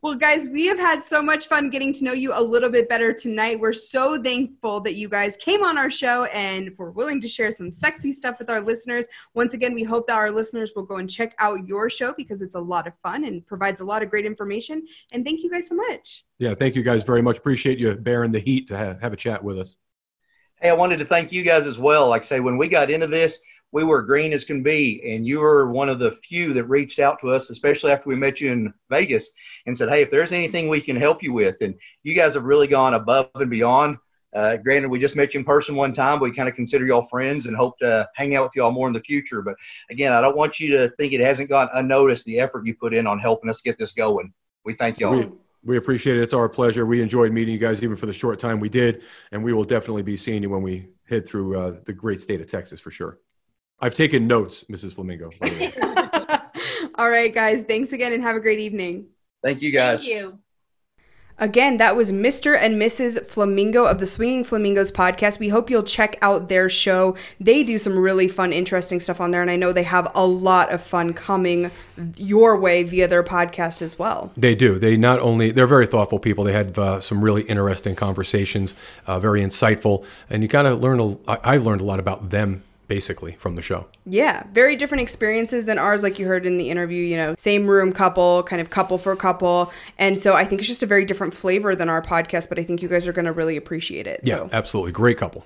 Well, 0.05 0.15
guys, 0.15 0.49
we 0.49 0.67
have 0.67 0.79
had 0.79 1.03
so 1.03 1.23
much 1.23 1.49
fun 1.49 1.71
getting 1.71 1.91
to 1.95 2.05
know 2.05 2.13
you 2.13 2.35
a 2.35 2.43
little 2.43 2.69
bit 2.69 2.91
better 2.91 3.15
tonight. 3.15 3.59
We're 3.59 3.73
so 3.73 4.23
thankful 4.23 4.81
that 4.81 4.97
you 4.97 5.09
guys 5.09 5.35
came 5.39 5.63
on 5.63 5.79
our 5.79 5.89
show 5.89 6.25
and 6.25 6.77
were 6.77 6.91
willing 6.91 7.23
to 7.23 7.27
share 7.27 7.51
some 7.51 7.73
sexy 7.73 8.13
stuff 8.13 8.39
with 8.39 8.51
our 8.51 8.61
listeners. 8.61 9.07
Once 9.33 9.55
again, 9.55 9.73
we 9.73 9.83
hope 9.83 10.07
that 10.09 10.17
our 10.17 10.31
listeners 10.31 10.73
will 10.77 10.83
go 10.83 10.97
and 10.97 11.09
check 11.09 11.35
out 11.39 11.67
your 11.67 11.89
show 11.89 12.13
because 12.19 12.43
it's 12.43 12.55
a 12.55 12.61
lot 12.61 12.87
of 12.87 12.93
fun 13.03 13.25
and 13.25 13.47
provides 13.47 13.81
a 13.81 13.85
lot 13.87 14.03
of 14.03 14.11
great 14.11 14.27
information. 14.27 14.87
And 15.13 15.25
thank 15.25 15.43
you 15.43 15.51
guys 15.51 15.69
so 15.69 15.75
much. 15.75 16.27
Yeah, 16.39 16.55
thank 16.55 16.75
you 16.75 16.83
guys 16.83 17.03
very 17.03 17.23
much. 17.23 17.39
Appreciate 17.39 17.79
you 17.79 17.95
bearing 17.95 18.31
the 18.31 18.41
heat 18.41 18.69
to 18.69 18.77
have, 18.77 19.01
have 19.01 19.15
a 19.15 19.17
chat 19.17 19.43
with 19.43 19.59
us. 19.59 19.77
hey, 20.61 20.69
I 20.69 20.75
wanted 20.75 20.99
to 20.99 21.07
thank 21.07 21.33
you 21.33 21.43
guys 21.43 21.65
as 21.65 21.79
well. 21.79 22.11
Like 22.11 22.25
I 22.25 22.27
say, 22.27 22.41
when 22.41 22.59
we 22.59 22.69
got 22.69 22.91
into 22.91 23.07
this, 23.07 23.41
we 23.75 23.83
were 23.83 24.03
green 24.03 24.33
as 24.33 24.45
can 24.45 24.63
be, 24.63 25.03
and 25.05 25.27
you 25.27 25.41
were 25.41 25.69
one 25.69 25.89
of 25.89 25.99
the 25.99 26.13
few 26.27 26.55
that 26.55 26.65
reached 26.65 27.01
out 27.01 27.21
to 27.21 27.31
us, 27.31 27.51
especially 27.51 27.91
after 27.91 28.09
we 28.09 28.15
met 28.15 28.41
you 28.41 28.53
in 28.53 28.73
Vegas, 28.89 29.33
and 29.67 29.77
said, 29.77 29.89
"Hey, 29.89 30.01
if 30.01 30.13
there's 30.13 30.31
anything 30.31 30.69
we 30.69 30.81
can 30.81 30.95
help 30.95 31.25
you 31.25 31.33
with," 31.33 31.57
and 31.61 31.75
you 32.05 32.15
guys 32.15 32.35
have 32.35 32.45
really 32.45 32.69
gone 32.69 32.95
above 32.95 33.31
and 33.35 33.51
beyond. 33.51 33.99
Uh, 34.33 34.57
granted, 34.59 34.89
we 34.89 35.01
just 35.01 35.17
met 35.17 35.35
you 35.35 35.41
in 35.41 35.45
person 35.45 35.75
one 35.75 35.93
time, 35.93 36.21
but 36.21 36.31
we 36.31 36.37
kind 36.37 36.49
of 36.49 36.55
consider 36.55 36.87
y'all 36.87 37.09
friends 37.09 37.47
and 37.47 37.57
hope 37.57 37.77
to 37.81 38.09
hang 38.15 38.37
out 38.37 38.45
with 38.45 38.53
y'all 38.55 38.71
more 38.71 38.87
in 38.87 38.93
the 38.93 39.01
future. 39.01 39.43
But 39.43 39.57
again, 39.91 40.13
I 40.13 40.21
don't 40.21 40.37
want 40.37 40.61
you 40.61 40.71
to 40.79 40.91
think 40.91 41.13
it 41.13 41.21
hasn't 41.21 41.49
gone 41.49 41.69
unnoticed 41.75 42.25
the 42.27 42.39
effort 42.39 42.67
you 42.67 42.77
put 42.77 42.95
in 42.95 43.09
on 43.09 43.19
helping 43.19 43.51
us 43.51 43.61
get 43.61 43.77
this 43.77 43.93
going. 43.93 44.33
We 44.65 44.75
thank 44.75 45.01
y'all. 45.01 45.17
We, 45.17 45.29
we 45.65 45.77
appreciate 45.79 46.17
it. 46.17 46.23
It's 46.23 46.35
our 46.35 46.49
pleasure. 46.49 46.87
We 46.87 47.03
enjoyed 47.03 47.33
meeting 47.33 47.55
you 47.55 47.61
guys 47.61 47.83
even 47.83 47.97
for 47.97 48.07
the 48.07 48.13
short 48.13 48.39
time 48.39 48.61
we 48.61 48.69
did, 48.69 49.03
and 49.33 49.43
we 49.43 49.53
will 49.53 49.65
definitely 49.65 50.03
be 50.03 50.17
seeing 50.17 50.43
you 50.43 50.51
when 50.51 50.63
we 50.63 50.91
head 51.09 51.27
through 51.27 51.59
uh, 51.59 51.77
the 51.85 51.93
great 51.93 52.21
state 52.21 52.41
of 52.41 52.47
Texas 52.47 52.79
for 52.79 52.93
sure. 52.93 53.19
I've 53.85 53.95
taken 53.95 54.27
notes, 54.27 54.65
Mrs. 54.71 54.93
Flamingo. 54.93 55.31
by 55.39 55.51
the 55.51 55.59
way. 55.61 56.91
All 56.95 57.11
right, 57.11 57.35
guys. 57.35 57.65
Thanks 57.65 57.93
again 57.93 58.15
and 58.15 58.23
have 58.23 58.35
a 58.35 58.41
great 58.41 58.59
evening. 58.59 59.09
Thank 59.43 59.61
you 59.61 59.71
guys. 59.73 59.99
Thank 59.99 60.11
you. 60.11 60.39
Again, 61.37 61.77
that 61.77 61.95
was 61.95 62.11
Mr. 62.11 62.57
and 62.59 62.81
Mrs. 62.81 63.27
Flamingo 63.27 63.85
of 63.85 63.99
the 63.99 64.07
Swinging 64.07 64.43
Flamingos 64.43 64.91
podcast. 64.91 65.39
We 65.39 65.51
hope 65.51 65.69
you'll 65.69 65.83
check 65.83 66.17
out 66.23 66.49
their 66.49 66.71
show. 66.71 67.15
They 67.39 67.63
do 67.63 67.77
some 67.77 67.99
really 67.99 68.27
fun, 68.27 68.55
interesting 68.55 69.01
stuff 69.01 69.21
on 69.21 69.33
there, 69.33 69.43
and 69.43 69.51
I 69.51 69.57
know 69.57 69.71
they 69.73 69.83
have 69.83 70.11
a 70.15 70.25
lot 70.25 70.73
of 70.73 70.81
fun 70.81 71.13
coming 71.13 71.71
your 72.17 72.57
way 72.57 72.85
via 72.85 73.07
their 73.07 73.23
podcast 73.25 73.83
as 73.83 73.99
well. 73.99 74.33
They 74.35 74.55
do. 74.55 74.79
They 74.79 74.97
not 74.97 75.19
only 75.19 75.51
they're 75.51 75.67
very 75.67 75.87
thoughtful 75.89 76.21
people. 76.21 76.45
They 76.45 76.53
had 76.55 76.79
uh, 76.79 77.01
some 77.01 77.23
really 77.23 77.43
interesting 77.43 77.97
conversations, 77.97 78.75
uh, 79.07 79.19
very 79.19 79.43
insightful, 79.43 80.05
and 80.31 80.43
you 80.43 80.49
kind 80.49 80.67
of 80.69 80.81
learn. 80.81 81.01
A, 81.01 81.17
I- 81.31 81.55
I've 81.55 81.67
learned 81.67 81.83
a 81.83 81.85
lot 81.85 81.99
about 82.01 82.31
them 82.31 82.63
basically 82.89 83.33
from 83.33 83.57
the 83.57 83.63
show. 83.63 83.87
Yeah, 84.07 84.45
very 84.53 84.77
different 84.77 85.03
experiences 85.03 85.65
than 85.65 85.79
ours, 85.79 86.03
like 86.03 86.19
you 86.19 86.27
heard 86.27 86.47
in 86.47 86.57
the 86.57 86.71
interview, 86.71 87.03
you 87.03 87.17
know, 87.17 87.35
same 87.39 87.67
room 87.67 87.93
couple, 87.93 88.43
kind 88.45 88.61
of 88.61 88.71
couple 88.71 88.99
for 88.99 89.15
couple. 89.17 89.73
And 89.99 90.21
so 90.21 90.35
I 90.35 90.45
think 90.45 90.61
it's 90.61 90.69
just 90.69 90.83
a 90.83 90.87
very 90.87 91.05
different 91.05 91.35
flavor 91.35 91.75
than 91.75 91.89
our 91.89 92.03
podcast, 92.03 92.49
but 92.49 92.59
I 92.59 92.63
think 92.63 92.83
you 92.83 92.89
guys 92.89 93.07
are 93.07 93.13
going 93.13 93.25
to 93.25 93.33
really 93.33 93.57
appreciate 93.57 94.07
it. 94.07 94.21
Yeah, 94.23 94.37
So. 94.37 94.51
absolutely. 94.53 94.93
Great 94.93 95.19
couple. 95.19 95.45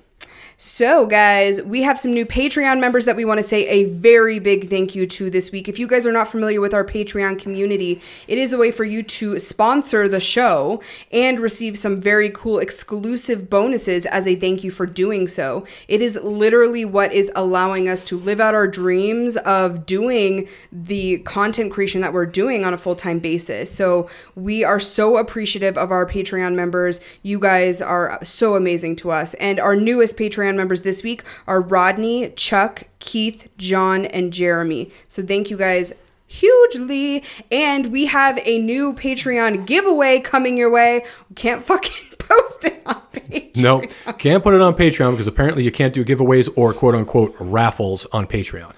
So, 0.60 1.06
guys, 1.06 1.62
we 1.62 1.82
have 1.82 2.00
some 2.00 2.12
new 2.12 2.26
Patreon 2.26 2.80
members 2.80 3.04
that 3.04 3.14
we 3.14 3.24
want 3.24 3.38
to 3.38 3.44
say 3.44 3.68
a 3.68 3.84
very 3.84 4.40
big 4.40 4.68
thank 4.68 4.92
you 4.96 5.06
to 5.06 5.30
this 5.30 5.52
week. 5.52 5.68
If 5.68 5.78
you 5.78 5.86
guys 5.86 6.04
are 6.04 6.10
not 6.10 6.26
familiar 6.26 6.60
with 6.60 6.74
our 6.74 6.84
Patreon 6.84 7.38
community, 7.38 8.00
it 8.26 8.38
is 8.38 8.52
a 8.52 8.58
way 8.58 8.72
for 8.72 8.82
you 8.82 9.04
to 9.04 9.38
sponsor 9.38 10.08
the 10.08 10.18
show 10.18 10.82
and 11.12 11.38
receive 11.38 11.78
some 11.78 11.96
very 12.00 12.28
cool 12.30 12.58
exclusive 12.58 13.48
bonuses 13.48 14.04
as 14.06 14.26
a 14.26 14.34
thank 14.34 14.64
you 14.64 14.72
for 14.72 14.84
doing 14.84 15.28
so. 15.28 15.64
It 15.86 16.02
is 16.02 16.18
literally 16.24 16.84
what 16.84 17.12
is 17.12 17.30
allowing 17.36 17.88
us 17.88 18.02
to 18.04 18.18
live 18.18 18.40
out 18.40 18.56
our 18.56 18.66
dreams 18.66 19.36
of 19.36 19.86
doing 19.86 20.48
the 20.72 21.18
content 21.18 21.70
creation 21.70 22.00
that 22.00 22.12
we're 22.12 22.26
doing 22.26 22.64
on 22.64 22.74
a 22.74 22.78
full 22.78 22.96
time 22.96 23.20
basis. 23.20 23.70
So, 23.70 24.10
we 24.34 24.64
are 24.64 24.80
so 24.80 25.18
appreciative 25.18 25.78
of 25.78 25.92
our 25.92 26.04
Patreon 26.04 26.56
members. 26.56 27.00
You 27.22 27.38
guys 27.38 27.80
are 27.80 28.18
so 28.24 28.56
amazing 28.56 28.96
to 28.96 29.12
us. 29.12 29.34
And 29.34 29.60
our 29.60 29.76
newest 29.76 30.16
Patreon 30.16 30.47
members 30.56 30.82
this 30.82 31.02
week 31.02 31.22
are 31.46 31.60
Rodney, 31.60 32.30
Chuck, 32.30 32.84
Keith, 32.98 33.48
John, 33.58 34.04
and 34.06 34.32
Jeremy. 34.32 34.90
So 35.08 35.22
thank 35.22 35.50
you 35.50 35.56
guys 35.56 35.92
hugely. 36.26 37.24
And 37.50 37.90
we 37.90 38.06
have 38.06 38.38
a 38.44 38.58
new 38.58 38.94
Patreon 38.94 39.66
giveaway 39.66 40.20
coming 40.20 40.56
your 40.56 40.70
way. 40.70 41.04
Can't 41.34 41.64
fucking 41.64 42.06
post 42.18 42.66
it 42.66 42.82
on 42.86 43.00
page. 43.12 43.56
No, 43.56 43.82
can't 44.18 44.42
put 44.42 44.54
it 44.54 44.60
on 44.60 44.74
Patreon 44.74 45.12
because 45.12 45.26
apparently 45.26 45.64
you 45.64 45.72
can't 45.72 45.94
do 45.94 46.04
giveaways 46.04 46.48
or 46.54 46.72
quote 46.72 46.94
unquote 46.94 47.34
raffles 47.40 48.06
on 48.06 48.26
Patreon. 48.26 48.72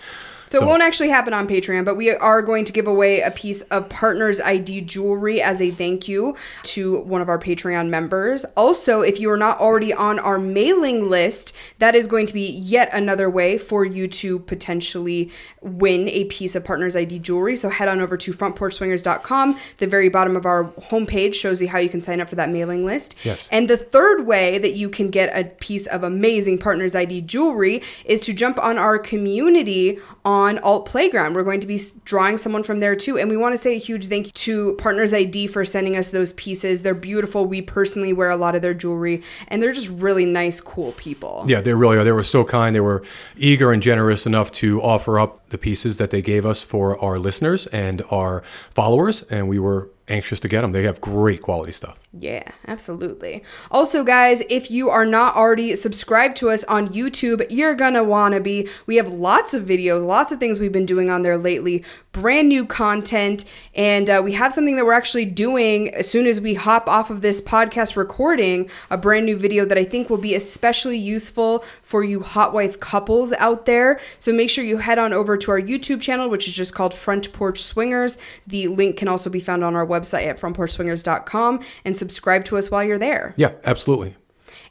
So, 0.50 0.58
So- 0.58 0.64
it 0.64 0.66
won't 0.66 0.82
actually 0.82 1.10
happen 1.10 1.32
on 1.32 1.46
Patreon, 1.46 1.84
but 1.84 1.94
we 1.94 2.10
are 2.10 2.42
going 2.42 2.64
to 2.64 2.72
give 2.72 2.88
away 2.88 3.20
a 3.20 3.30
piece 3.30 3.60
of 3.62 3.88
Partners 3.88 4.40
ID 4.40 4.80
jewelry 4.80 5.40
as 5.40 5.62
a 5.62 5.70
thank 5.70 6.08
you 6.08 6.34
to 6.64 6.98
one 7.02 7.22
of 7.22 7.28
our 7.28 7.38
Patreon 7.38 7.88
members. 7.88 8.44
Also, 8.56 9.00
if 9.00 9.20
you 9.20 9.30
are 9.30 9.36
not 9.36 9.60
already 9.60 9.92
on 9.92 10.18
our 10.18 10.40
mailing 10.40 11.08
list, 11.08 11.52
that 11.78 11.94
is 11.94 12.08
going 12.08 12.26
to 12.26 12.34
be 12.34 12.50
yet 12.50 12.90
another 12.92 13.30
way 13.30 13.58
for 13.58 13.84
you 13.84 14.08
to 14.08 14.40
potentially 14.40 15.30
win 15.60 16.08
a 16.08 16.24
piece 16.24 16.56
of 16.56 16.64
Partners 16.64 16.96
ID 16.96 17.20
jewelry. 17.20 17.54
So 17.54 17.68
head 17.68 17.86
on 17.86 18.00
over 18.00 18.16
to 18.16 18.32
frontporchswingers.com. 18.32 19.56
The 19.78 19.86
very 19.86 20.08
bottom 20.08 20.34
of 20.34 20.46
our 20.46 20.64
homepage 20.90 21.34
shows 21.34 21.62
you 21.62 21.68
how 21.68 21.78
you 21.78 21.88
can 21.88 22.00
sign 22.00 22.20
up 22.20 22.28
for 22.28 22.34
that 22.34 22.50
mailing 22.50 22.84
list. 22.84 23.14
Yes. 23.22 23.48
And 23.52 23.70
the 23.70 23.76
third 23.76 24.26
way 24.26 24.58
that 24.58 24.72
you 24.72 24.88
can 24.88 25.10
get 25.10 25.30
a 25.32 25.44
piece 25.44 25.86
of 25.86 26.02
amazing 26.02 26.58
Partners 26.58 26.96
ID 26.96 27.20
jewelry 27.20 27.82
is 28.04 28.20
to 28.22 28.32
jump 28.32 28.58
on 28.58 28.78
our 28.78 28.98
community 28.98 29.98
on 30.24 30.39
Alt 30.58 30.86
Playground. 30.86 31.34
We're 31.34 31.44
going 31.44 31.60
to 31.60 31.66
be 31.66 31.80
drawing 32.04 32.38
someone 32.38 32.62
from 32.62 32.80
there 32.80 32.96
too. 32.96 33.18
And 33.18 33.30
we 33.30 33.36
want 33.36 33.52
to 33.52 33.58
say 33.58 33.74
a 33.74 33.78
huge 33.78 34.08
thank 34.08 34.26
you 34.26 34.32
to 34.32 34.74
Partners 34.74 35.12
ID 35.12 35.46
for 35.46 35.64
sending 35.64 35.96
us 35.96 36.10
those 36.10 36.32
pieces. 36.32 36.82
They're 36.82 36.94
beautiful. 36.94 37.46
We 37.46 37.62
personally 37.62 38.12
wear 38.12 38.30
a 38.30 38.36
lot 38.36 38.54
of 38.54 38.62
their 38.62 38.74
jewelry, 38.74 39.22
and 39.48 39.62
they're 39.62 39.72
just 39.72 39.88
really 39.88 40.24
nice, 40.24 40.60
cool 40.60 40.92
people. 40.92 41.44
Yeah, 41.46 41.60
they 41.60 41.74
really 41.74 41.96
are. 41.96 42.04
They 42.04 42.12
were 42.12 42.22
so 42.22 42.44
kind. 42.44 42.74
They 42.74 42.80
were 42.80 43.02
eager 43.36 43.72
and 43.72 43.82
generous 43.82 44.26
enough 44.26 44.50
to 44.52 44.82
offer 44.82 45.20
up 45.20 45.48
the 45.50 45.58
pieces 45.58 45.98
that 45.98 46.10
they 46.10 46.22
gave 46.22 46.44
us 46.46 46.62
for 46.62 46.98
our 47.04 47.18
listeners 47.18 47.66
and 47.68 48.02
our 48.10 48.42
followers, 48.70 49.22
and 49.30 49.48
we 49.48 49.58
were 49.58 49.90
anxious 50.08 50.40
to 50.40 50.48
get 50.48 50.62
them. 50.62 50.72
They 50.72 50.82
have 50.82 51.00
great 51.00 51.42
quality 51.42 51.72
stuff. 51.72 51.99
Yeah, 52.12 52.42
absolutely. 52.66 53.44
Also, 53.70 54.02
guys, 54.02 54.42
if 54.50 54.68
you 54.68 54.90
are 54.90 55.06
not 55.06 55.36
already 55.36 55.76
subscribed 55.76 56.36
to 56.38 56.50
us 56.50 56.64
on 56.64 56.88
YouTube, 56.88 57.46
you're 57.50 57.76
gonna 57.76 58.02
wanna 58.02 58.40
be. 58.40 58.68
We 58.86 58.96
have 58.96 59.12
lots 59.12 59.54
of 59.54 59.62
videos, 59.62 60.04
lots 60.04 60.32
of 60.32 60.40
things 60.40 60.58
we've 60.58 60.72
been 60.72 60.86
doing 60.86 61.08
on 61.08 61.22
there 61.22 61.38
lately, 61.38 61.84
brand 62.10 62.48
new 62.48 62.66
content, 62.66 63.44
and 63.76 64.10
uh, 64.10 64.20
we 64.24 64.32
have 64.32 64.52
something 64.52 64.74
that 64.74 64.84
we're 64.84 64.92
actually 64.92 65.24
doing 65.24 65.94
as 65.94 66.10
soon 66.10 66.26
as 66.26 66.40
we 66.40 66.54
hop 66.54 66.88
off 66.88 67.10
of 67.10 67.20
this 67.20 67.40
podcast 67.40 67.94
recording, 67.94 68.68
a 68.90 68.98
brand 68.98 69.24
new 69.24 69.36
video 69.36 69.64
that 69.64 69.78
I 69.78 69.84
think 69.84 70.10
will 70.10 70.18
be 70.18 70.34
especially 70.34 70.98
useful 70.98 71.64
for 71.80 72.02
you 72.02 72.20
hot 72.20 72.52
wife 72.52 72.80
couples 72.80 73.32
out 73.34 73.66
there. 73.66 74.00
So 74.18 74.32
make 74.32 74.50
sure 74.50 74.64
you 74.64 74.78
head 74.78 74.98
on 74.98 75.12
over 75.12 75.36
to 75.36 75.50
our 75.52 75.60
YouTube 75.60 76.00
channel, 76.00 76.28
which 76.28 76.48
is 76.48 76.54
just 76.54 76.74
called 76.74 76.92
Front 76.92 77.32
Porch 77.32 77.62
Swingers. 77.62 78.18
The 78.48 78.66
link 78.66 78.96
can 78.96 79.06
also 79.06 79.30
be 79.30 79.38
found 79.38 79.62
on 79.62 79.76
our 79.76 79.86
website 79.86 80.26
at 80.26 80.40
frontporchswingers.com 80.40 81.60
and 81.84 81.99
subscribe 82.00 82.44
to 82.46 82.56
us 82.56 82.70
while 82.70 82.82
you're 82.82 82.98
there. 82.98 83.34
Yeah, 83.36 83.52
absolutely. 83.64 84.16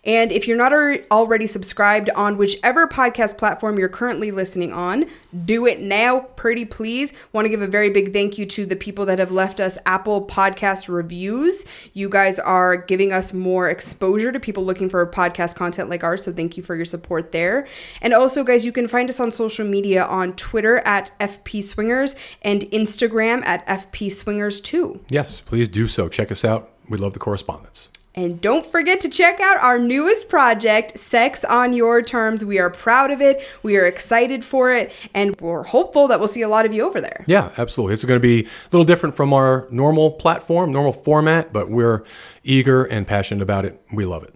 And 0.06 0.32
if 0.32 0.48
you're 0.48 0.58
not 0.58 0.72
already 1.12 1.46
subscribed 1.46 2.10
on 2.12 2.38
whichever 2.38 2.88
podcast 2.88 3.38
platform 3.38 3.78
you're 3.78 3.90
currently 3.90 4.32
listening 4.32 4.72
on, 4.72 5.06
do 5.46 5.66
it 5.66 5.82
now, 5.82 6.22
pretty 6.22 6.64
please. 6.64 7.12
Want 7.34 7.46
to 7.46 7.50
give 7.50 7.62
a 7.62 7.68
very 7.68 7.90
big 7.90 8.14
thank 8.14 8.38
you 8.38 8.46
to 8.46 8.66
the 8.66 8.78
people 8.78 9.06
that 9.08 9.20
have 9.20 9.32
left 9.32 9.60
us 9.60 9.78
Apple 9.86 10.26
Podcast 10.26 10.88
reviews. 10.88 11.66
You 11.94 12.08
guys 12.08 12.40
are 12.40 12.78
giving 12.78 13.12
us 13.12 13.34
more 13.34 13.70
exposure 13.70 14.32
to 14.32 14.40
people 14.40 14.64
looking 14.64 14.88
for 14.88 15.06
podcast 15.06 15.56
content 15.56 15.90
like 15.90 16.04
ours, 16.04 16.24
so 16.24 16.32
thank 16.32 16.56
you 16.56 16.64
for 16.64 16.76
your 16.76 16.86
support 16.86 17.34
there. 17.34 17.68
And 18.02 18.14
also, 18.14 18.46
guys, 18.46 18.64
you 18.64 18.72
can 18.72 18.88
find 18.88 19.10
us 19.10 19.20
on 19.20 19.32
social 19.32 19.68
media 19.68 20.06
on 20.06 20.34
Twitter 20.38 20.78
at 20.80 21.12
FP 21.20 21.62
Swingers 21.62 22.16
and 22.42 22.62
Instagram 22.72 23.46
at 23.46 23.68
FP 23.68 24.12
Swingers 24.14 24.62
too. 24.62 25.02
Yes, 25.10 25.42
please 25.42 25.68
do 25.68 25.90
so. 25.90 26.08
Check 26.08 26.32
us 26.32 26.46
out. 26.46 26.72
We 26.90 26.98
love 26.98 27.14
the 27.14 27.20
correspondence. 27.20 27.90
And 28.16 28.42
don't 28.42 28.66
forget 28.66 29.00
to 29.02 29.10
check 29.10 29.40
out 29.40 29.58
our 29.60 29.80
newest 29.80 30.30
project, 30.30 30.98
Sex 31.00 31.46
on 31.46 31.74
Your 31.74 32.02
Terms. 32.02 32.44
We 32.44 32.60
are 32.60 32.70
proud 32.70 33.12
of 33.12 33.22
it. 33.22 33.46
We 33.62 33.78
are 33.78 33.86
excited 33.86 34.44
for 34.44 34.74
it. 34.74 34.92
And 35.14 35.40
we're 35.40 35.64
hopeful 35.64 36.08
that 36.08 36.20
we'll 36.20 36.28
see 36.28 36.42
a 36.42 36.50
lot 36.50 36.66
of 36.66 36.74
you 36.74 36.86
over 36.86 37.00
there. 37.00 37.24
Yeah, 37.28 37.52
absolutely. 37.58 37.94
It's 37.94 38.04
going 38.04 38.20
to 38.20 38.22
be 38.22 38.46
a 38.46 38.50
little 38.72 38.84
different 38.84 39.16
from 39.16 39.32
our 39.32 39.68
normal 39.70 40.12
platform, 40.12 40.72
normal 40.72 40.92
format, 40.92 41.54
but 41.54 41.70
we're 41.70 42.04
eager 42.44 42.84
and 42.84 43.08
passionate 43.08 43.44
about 43.44 43.64
it. 43.64 43.80
We 43.94 44.06
love 44.06 44.24
it. 44.24 44.34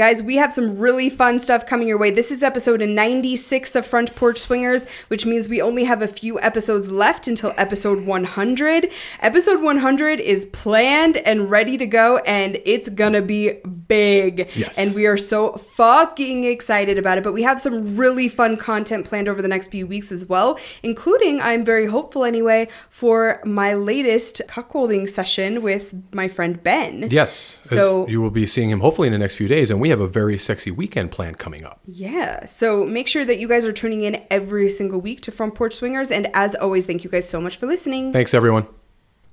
Guys, 0.00 0.22
we 0.22 0.36
have 0.36 0.50
some 0.50 0.78
really 0.78 1.10
fun 1.10 1.38
stuff 1.38 1.66
coming 1.66 1.86
your 1.86 1.98
way. 1.98 2.10
This 2.10 2.30
is 2.30 2.42
episode 2.42 2.80
96 2.80 3.76
of 3.76 3.84
Front 3.84 4.14
Porch 4.14 4.38
Swingers, 4.38 4.88
which 5.08 5.26
means 5.26 5.46
we 5.46 5.60
only 5.60 5.84
have 5.84 6.00
a 6.00 6.08
few 6.08 6.40
episodes 6.40 6.90
left 6.90 7.28
until 7.28 7.52
episode 7.58 8.06
100. 8.06 8.90
Episode 9.20 9.60
100 9.62 10.18
is 10.18 10.46
planned 10.46 11.18
and 11.18 11.50
ready 11.50 11.76
to 11.76 11.84
go, 11.84 12.16
and 12.24 12.58
it's 12.64 12.88
gonna 12.88 13.20
be 13.20 13.60
big. 13.88 14.48
Yes. 14.56 14.78
And 14.78 14.94
we 14.94 15.04
are 15.04 15.18
so 15.18 15.58
fucking 15.58 16.44
excited 16.44 16.96
about 16.96 17.18
it. 17.18 17.24
But 17.24 17.34
we 17.34 17.42
have 17.42 17.60
some 17.60 17.94
really 17.94 18.26
fun 18.26 18.56
content 18.56 19.04
planned 19.04 19.28
over 19.28 19.42
the 19.42 19.48
next 19.48 19.68
few 19.68 19.86
weeks 19.86 20.10
as 20.10 20.24
well, 20.24 20.58
including, 20.82 21.42
I'm 21.42 21.62
very 21.62 21.84
hopeful 21.84 22.24
anyway, 22.24 22.68
for 22.88 23.42
my 23.44 23.74
latest 23.74 24.40
cuckolding 24.48 25.10
session 25.10 25.60
with 25.60 25.92
my 26.10 26.26
friend 26.26 26.62
Ben. 26.62 27.08
Yes. 27.10 27.58
So- 27.60 28.08
you 28.08 28.22
will 28.22 28.30
be 28.30 28.46
seeing 28.46 28.70
him 28.70 28.80
hopefully 28.80 29.08
in 29.08 29.12
the 29.12 29.18
next 29.18 29.34
few 29.34 29.46
days, 29.46 29.70
and 29.70 29.78
we 29.78 29.89
have 29.90 30.00
a 30.00 30.08
very 30.08 30.38
sexy 30.38 30.70
weekend 30.70 31.10
plan 31.10 31.34
coming 31.34 31.64
up. 31.64 31.80
Yeah. 31.86 32.46
So 32.46 32.84
make 32.84 33.08
sure 33.08 33.24
that 33.24 33.38
you 33.38 33.48
guys 33.48 33.64
are 33.64 33.72
tuning 33.72 34.02
in 34.02 34.24
every 34.30 34.68
single 34.68 35.00
week 35.00 35.20
to 35.22 35.32
Front 35.32 35.54
Porch 35.54 35.74
Swingers. 35.74 36.10
And 36.10 36.28
as 36.34 36.54
always, 36.54 36.86
thank 36.86 37.04
you 37.04 37.10
guys 37.10 37.28
so 37.28 37.40
much 37.40 37.56
for 37.56 37.66
listening. 37.66 38.12
Thanks, 38.12 38.34
everyone. 38.34 38.66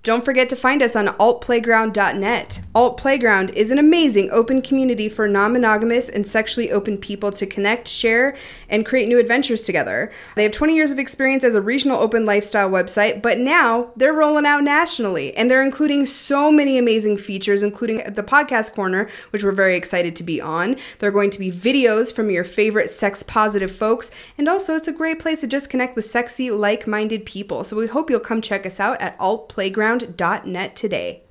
Don't 0.04 0.24
forget 0.24 0.48
to 0.50 0.56
find 0.56 0.82
us 0.82 0.96
on 0.96 1.08
altplayground.net. 1.08 2.62
Alt 2.74 2.98
Playground 2.98 3.50
is 3.50 3.72
an 3.72 3.78
amazing 3.78 4.30
open 4.32 4.62
community 4.62 5.10
for 5.10 5.28
non 5.28 5.52
monogamous 5.52 6.08
and 6.08 6.26
sexually 6.26 6.72
open 6.72 6.98
people 6.98 7.30
to 7.34 7.46
connect, 7.46 7.90
share, 7.90 8.34
and 8.70 8.86
create 8.86 9.10
new 9.10 9.20
adventures 9.20 9.64
together. 9.64 10.10
They 10.36 10.44
have 10.44 10.54
20 10.54 10.76
years 10.76 10.92
of 10.92 11.00
experience 11.00 11.44
as 11.44 11.56
a 11.56 11.62
regional 11.62 12.00
open 12.00 12.24
lifestyle 12.24 12.70
website, 12.70 13.22
but 13.22 13.38
now 13.38 13.92
they're 13.98 14.14
rolling 14.14 14.46
out 14.46 14.64
nationally 14.64 15.36
and 15.36 15.52
they're 15.52 15.64
including 15.64 16.06
so 16.06 16.54
many 16.54 16.78
amazing 16.78 17.18
features, 17.18 17.62
including 17.62 17.98
the 18.10 18.24
podcast 18.24 18.74
corner, 18.74 19.10
which 19.32 19.44
we're 19.44 19.52
very 19.52 19.76
excited 19.76 20.16
to 20.16 20.24
be 20.24 20.40
on. 20.40 20.78
There 21.00 21.10
are 21.10 21.14
going 21.14 21.32
to 21.32 21.40
be 21.40 21.52
videos 21.52 22.14
from 22.14 22.30
your 22.30 22.46
favorite 22.46 22.90
sex 22.90 23.24
positive 23.24 23.74
folks, 23.74 24.10
and 24.38 24.48
also 24.48 24.76
it's 24.76 24.88
a 24.88 24.94
great 24.94 25.20
place 25.20 25.42
to 25.42 25.48
just 25.48 25.70
connect 25.70 25.98
with 25.98 26.06
sexy, 26.06 26.50
like 26.50 26.88
minded 26.88 27.26
people. 27.26 27.66
So 27.66 27.76
we 27.76 27.88
hope 27.88 28.10
you'll 28.10 28.22
come 28.22 28.40
check 28.40 28.66
us 28.66 28.80
out 28.80 29.02
at 29.02 29.18
altplayground.net 29.88 30.76
today. 30.76 31.27